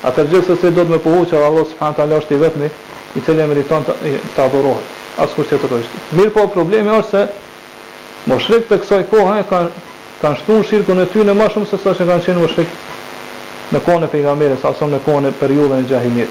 atë 0.03 0.25
gjithë 0.31 0.57
se 0.59 0.71
do 0.75 0.83
të 0.83 0.91
më 0.97 0.99
pohu 1.05 1.21
që 1.31 1.39
Allah 1.39 1.67
subhanahu 1.69 1.97
taala 1.99 2.17
është 2.19 2.35
i 2.35 2.39
vetmi 2.41 2.67
i 3.15 3.21
cili 3.25 3.45
meriton 3.47 3.85
të, 3.87 3.93
të 4.35 4.41
adhurohet. 4.43 4.89
Askush 5.23 5.47
tjetër 5.49 5.85
do 6.11 6.29
po 6.35 6.47
problemi 6.47 6.89
është 6.89 7.11
se 7.11 7.25
moshrik 8.27 8.65
të 8.69 8.81
kësaj 8.81 9.03
kohe 9.13 9.37
eh, 9.39 9.45
kanë 9.49 9.69
kanë 10.23 10.39
shtuar 10.41 10.63
shirkun 10.65 10.99
e 10.99 11.05
tyre 11.13 11.33
më 11.35 11.47
shumë 11.53 11.69
se 11.71 11.77
sa 11.83 11.93
që 11.93 12.07
kanë 12.11 12.25
qenë 12.25 12.41
moshrik 12.41 12.75
në 13.73 13.81
kohën 13.87 14.03
e 14.07 14.11
pejgamberit 14.13 14.59
sa 14.61 14.73
në 14.87 14.99
kohën 15.05 15.29
e 15.29 15.33
periudhën 15.39 15.79
e 15.85 15.89
jahiliet. 15.93 16.29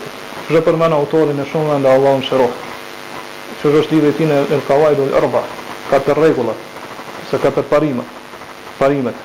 Që 0.53 0.61
përmend 0.67 0.93
autorin 0.97 1.41
e 1.45 1.49
shumë 1.53 1.81
nga 1.85 1.97
Allahu 1.97 2.19
mëshiroj. 2.21 2.53
Që 3.63 3.73
është 3.81 3.95
lidhë 3.95 4.13
tinë 4.21 4.39
el-Kawaidul 4.57 5.15
Arba, 5.21 5.43
ka 5.91 6.01
të 6.05 6.17
rregullat, 6.19 6.69
se 7.31 7.39
ka 7.43 7.49
të 7.55 7.65
parimet. 7.71 8.09
Parimet. 8.79 9.17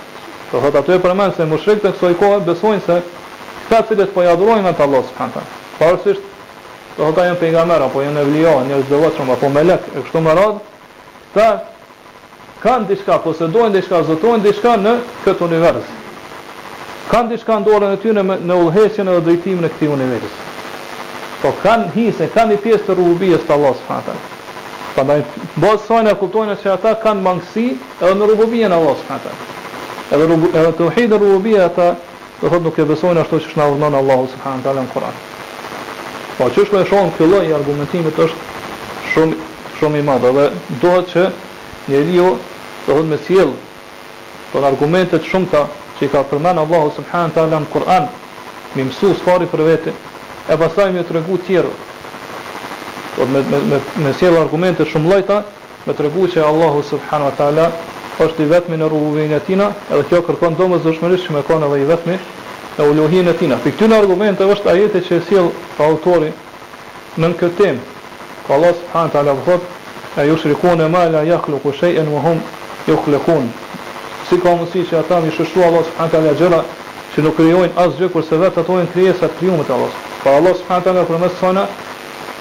Do 0.51 0.59
po 0.59 0.69
thot 0.69 0.77
aty 0.79 0.93
e 0.95 0.99
përmend 1.03 1.33
se 1.35 1.43
mushrikët 1.45 1.89
e 1.91 1.95
kësaj 1.97 2.13
kohe 2.19 2.35
besojnë 2.47 2.83
se 2.85 2.95
ata 3.77 3.81
që 3.99 4.05
po 4.15 4.21
i 4.23 4.27
adhurojnë 4.33 4.69
atë 4.71 4.83
Allah 4.85 5.01
subhanahu 5.03 5.35
taala. 5.35 5.49
Parësisht 5.77 6.97
do 6.99 7.09
po 7.15 7.25
janë 7.27 7.39
pejgamber 7.41 7.83
apo 7.87 8.01
janë 8.05 8.21
evlio, 8.23 8.53
njerëz 8.69 8.85
të 8.87 8.93
devotshëm 8.93 9.31
apo 9.35 9.49
melek 9.57 9.89
e 9.99 10.03
kështu 10.05 10.21
me 10.27 10.35
radhë, 10.39 10.61
ta 11.33 11.47
kanë 12.63 12.87
diçka, 12.93 13.17
posedojnë 13.25 13.75
diçka, 13.75 13.99
zotojnë 14.07 14.43
diçka 14.47 14.77
në 14.85 14.95
këtë 15.25 15.45
univers. 15.49 15.91
Kan 17.11 17.27
diçka 17.31 17.59
në 17.59 17.67
dorën 17.67 17.97
e 17.97 17.99
tyre 18.05 18.23
në 18.23 18.61
udhëheqjen 18.63 19.11
dhe 19.11 19.19
drejtimin 19.27 19.67
e 19.67 19.73
këtij 19.75 19.91
univers. 19.97 20.39
Po 21.43 21.51
kanë 21.65 21.91
hise, 21.97 22.31
kanë 22.37 22.53
një 22.55 22.63
pjesë 22.63 22.87
të 22.87 22.97
rububies 23.01 23.43
të 23.47 23.55
Allah 23.59 23.75
subhanahu 23.83 24.09
taala. 24.09 24.95
Prandaj 24.95 25.21
bosojnë 25.65 26.15
e 26.15 26.17
kuptojnë 26.23 26.55
se 26.63 26.71
ata 26.71 26.95
kanë 27.03 27.23
mangësi 27.27 27.67
edhe 28.01 28.15
në 28.15 28.31
rububien 28.33 28.71
e 28.71 28.79
Allah 28.79 28.95
subhanahu 29.03 29.55
edhe 30.15 30.33
edhe 30.59 30.71
tauhid 30.77 31.11
në 31.11 31.17
rububia 31.19 31.65
ata 31.67 31.87
do 32.39 32.49
thot 32.49 32.61
nuk 32.63 32.77
e 32.79 32.85
besojnë 32.87 33.19
ashtu 33.21 33.39
siç 33.43 33.55
na 33.59 33.65
urdhon 33.71 33.95
Allahu 33.95 34.27
subhanahu 34.33 34.63
taala 34.63 34.83
në 34.85 34.91
Kur'an. 34.93 35.15
Po 36.37 36.47
çështë 36.55 36.75
më 36.77 36.85
shon 36.89 37.09
filloi 37.17 37.47
i 37.49 37.53
argumentimit 37.53 38.19
është 38.25 38.43
shumë 39.13 39.39
shumë 39.79 39.99
i 40.01 40.05
madh 40.09 40.27
dhe 40.37 40.45
duhet 40.81 41.07
që 41.13 41.25
njeriu 41.89 42.29
të 42.85 42.95
thot 42.95 43.09
me 43.11 43.17
sjell 43.27 43.51
ton 44.53 44.63
argumentet 44.69 45.27
shumë 45.31 45.49
ta 45.51 45.65
që 45.99 46.05
i 46.05 46.09
ka 46.13 46.23
përmend 46.31 46.59
Allahu 46.63 46.91
subhanahu 46.95 47.33
taala 47.35 47.59
në 47.65 47.71
Kur'an 47.73 48.07
me 48.75 48.87
mësues 48.87 49.19
fari 49.25 49.45
për 49.51 49.65
vete 49.69 49.93
e 50.53 50.57
pastaj 50.57 50.91
më 50.95 51.03
tregu 51.09 51.35
të 51.37 51.45
tjerë. 51.49 51.73
me 53.31 53.39
me 53.51 53.59
me, 53.69 53.79
me 54.03 54.13
sjell 54.19 54.37
argumente 54.37 54.85
shumë 54.85 55.09
llojta 55.09 55.43
me 55.85 55.93
tregu 55.93 56.27
që 56.27 56.45
Allahu 56.51 56.81
subhanahu 56.83 57.31
taala 57.37 57.71
është 58.25 58.43
i 58.43 58.47
vetmi 58.49 58.77
në 58.77 58.87
rrugën 58.89 59.33
e 59.35 59.39
tina, 59.45 59.67
edhe 59.93 60.05
kjo 60.09 60.21
kërkon 60.25 60.55
domosdoshmërisht 60.57 61.27
që 61.27 61.33
me 61.35 61.41
konë 61.45 61.67
edhe 61.67 61.79
i 61.83 61.87
vetmi 61.89 62.15
e 62.81 62.85
uluhin 62.89 63.27
e 63.29 63.33
tina. 63.39 63.57
Për 63.63 63.75
këtyn 63.75 63.93
argumente 63.97 64.45
është 64.53 64.71
ajete 64.73 65.01
që 65.09 65.15
e 65.37 65.43
pa 65.77 65.85
autori 65.91 66.31
në 67.21 67.27
këtë 67.37 67.57
temë. 67.61 67.79
Ka 68.47 68.53
Allah 68.57 68.73
subhanahu 68.81 69.11
taala 69.13 69.35
thot: 69.45 69.61
"A 70.17 70.23
ju 70.23 70.37
shrikon 70.37 70.81
e 70.81 70.87
mala 70.89 71.21
ja 71.27 71.37
xhluqu 71.43 71.73
shay'an 71.79 72.07
wa 72.13 72.21
hum 72.25 72.41
yakhluqun." 72.87 73.45
Si 74.29 74.35
ka 74.43 74.49
mundësi 74.55 74.81
që 74.91 74.99
ata 74.99 75.19
mi 75.23 75.31
shoshu 75.31 75.61
Allah 75.67 75.83
subhanahu 75.87 76.11
taala 76.11 76.33
gjëra 76.39 76.61
që 77.15 77.21
nuk 77.23 77.35
krijojnë 77.37 77.81
asgjë 77.85 78.09
kurse 78.13 78.35
vetë 78.41 78.59
ato 78.59 78.73
janë 78.79 78.91
krijesa 78.93 79.27
të 79.29 79.37
Krijuar 79.39 79.65
të 79.67 79.73
Allahs. 79.77 79.95
Pa 80.23 80.29
Allah 80.37 80.53
subhanahu 80.59 80.83
taala 80.83 81.03
për 81.09 81.17
më 81.23 81.29
sonë, 81.39 81.65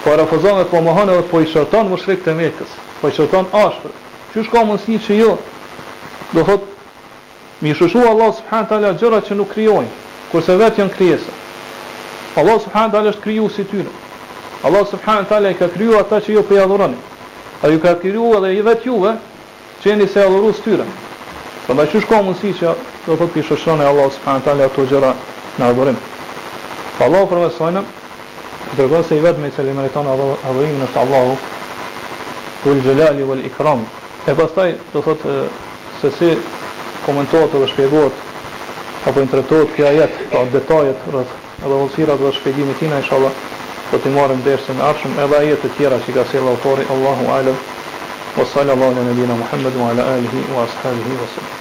po 0.05 0.17
rafuzon 0.19 0.61
atë 0.61 0.71
po 0.71 0.81
mohon 0.89 1.09
edhe 1.09 1.23
po 1.31 1.41
i 1.41 1.47
shorton 1.53 1.89
mushrikët 1.93 2.29
e 2.29 2.35
Mekës. 2.41 2.71
Po 3.01 3.09
i 3.09 3.13
shorton 3.17 3.45
ashpër. 3.65 3.93
Qysh 4.33 4.51
ka 4.53 4.65
mundësi 4.65 4.99
që 5.05 5.13
ju 5.17 5.21
jo 5.25 5.39
do 6.33 6.45
thot 6.45 6.61
mi 7.61 7.73
shushu 7.73 7.99
Allah 8.05 8.33
subhanahu 8.35 8.69
taala 8.69 8.95
gjëra 8.99 9.21
që 9.23 9.35
nuk 9.37 9.53
krijojnë, 9.53 9.91
kurse 10.33 10.57
vet 10.59 10.79
janë 10.79 10.91
krijesa. 10.97 11.33
Allah 12.37 12.59
subhanahu 12.61 12.93
taala 12.93 13.11
është 13.11 13.23
kriju 13.23 13.49
si 13.51 13.65
ty. 13.65 13.85
Allah 14.65 14.87
subhanahu 14.91 15.27
taala 15.29 15.53
ka 15.55 15.69
kriju 15.69 15.97
ata 15.99 16.21
që 16.21 16.31
ju 16.33 16.43
po 16.43 16.55
adhuroni. 16.55 16.97
A 17.63 17.69
ju 17.69 17.81
ka 17.81 17.95
kriju 17.99 18.35
edhe 18.39 18.55
i 18.55 18.63
vet 18.63 18.87
juve 18.87 19.17
që 19.83 19.89
jeni 19.91 20.07
se 20.09 20.23
adhurues 20.25 20.61
tyre. 20.65 20.85
Prandaj 21.67 21.87
çu 21.93 22.01
shko 22.01 22.23
mundsi 22.23 22.53
që 22.61 22.75
do 23.07 23.17
thot 23.17 23.33
ti 23.35 23.43
shoshon 23.43 23.81
Allah 23.81 24.11
subhanahu 24.13 24.45
taala 24.45 24.65
ato 24.65 24.83
gjëra 24.87 25.13
në 25.59 25.69
adhurim. 25.71 25.97
Allah 27.01 27.25
përvesojnë, 27.29 27.83
dërgohë 28.77 29.05
se 29.05 29.17
i 29.19 29.23
vetë 29.23 29.39
me 29.39 29.49
i 29.49 29.53
cilë 29.57 29.71
i 29.73 29.77
meriton 29.77 30.07
në 30.07 30.87
të 30.93 30.99
Allahu, 31.01 31.37
kul 32.65 32.81
gjelali 32.85 33.23
vel 33.23 33.45
ikram. 33.47 33.85
E 34.27 34.35
pas 34.35 34.49
taj, 34.57 34.73
thotë, 34.93 35.35
se 36.01 36.11
si 36.19 36.29
komentohet 37.07 37.53
dhe 37.53 37.67
shpjegohet 37.69 38.13
apo 39.07 39.21
interpretohet 39.21 39.69
kjo 39.77 39.87
ajet, 39.89 40.15
pa 40.33 40.39
detajet 40.53 40.97
rreth 41.13 41.33
edhe 41.65 41.75
vështirat 41.83 42.19
dhe 42.25 42.33
shpjegimin 42.39 42.75
e 42.75 42.75
tij 42.81 42.89
inshallah 42.99 43.33
do 43.93 43.97
të 44.03 44.09
marrim 44.17 44.41
dersin 44.49 44.79
e 44.81 44.83
ardhshëm 44.89 45.13
edhe 45.25 45.37
ajet 45.39 45.63
e 45.65 45.69
tjera 45.79 45.99
që 46.07 46.11
ka 46.19 46.23
sjellë 46.31 46.51
autori 46.55 46.85
Allahu 46.97 47.25
alem 47.39 47.57
wa 48.37 48.45
sallallahu 48.53 48.91
ala 48.97 49.03
nabina 49.11 49.35
Muhammad 49.43 49.75
wa 49.83 49.87
ala 49.93 50.03
alihi 50.19 50.39
wa 50.57 50.63
ashabihi 50.69 51.13
wa 51.23 51.29
sallam. 51.37 51.55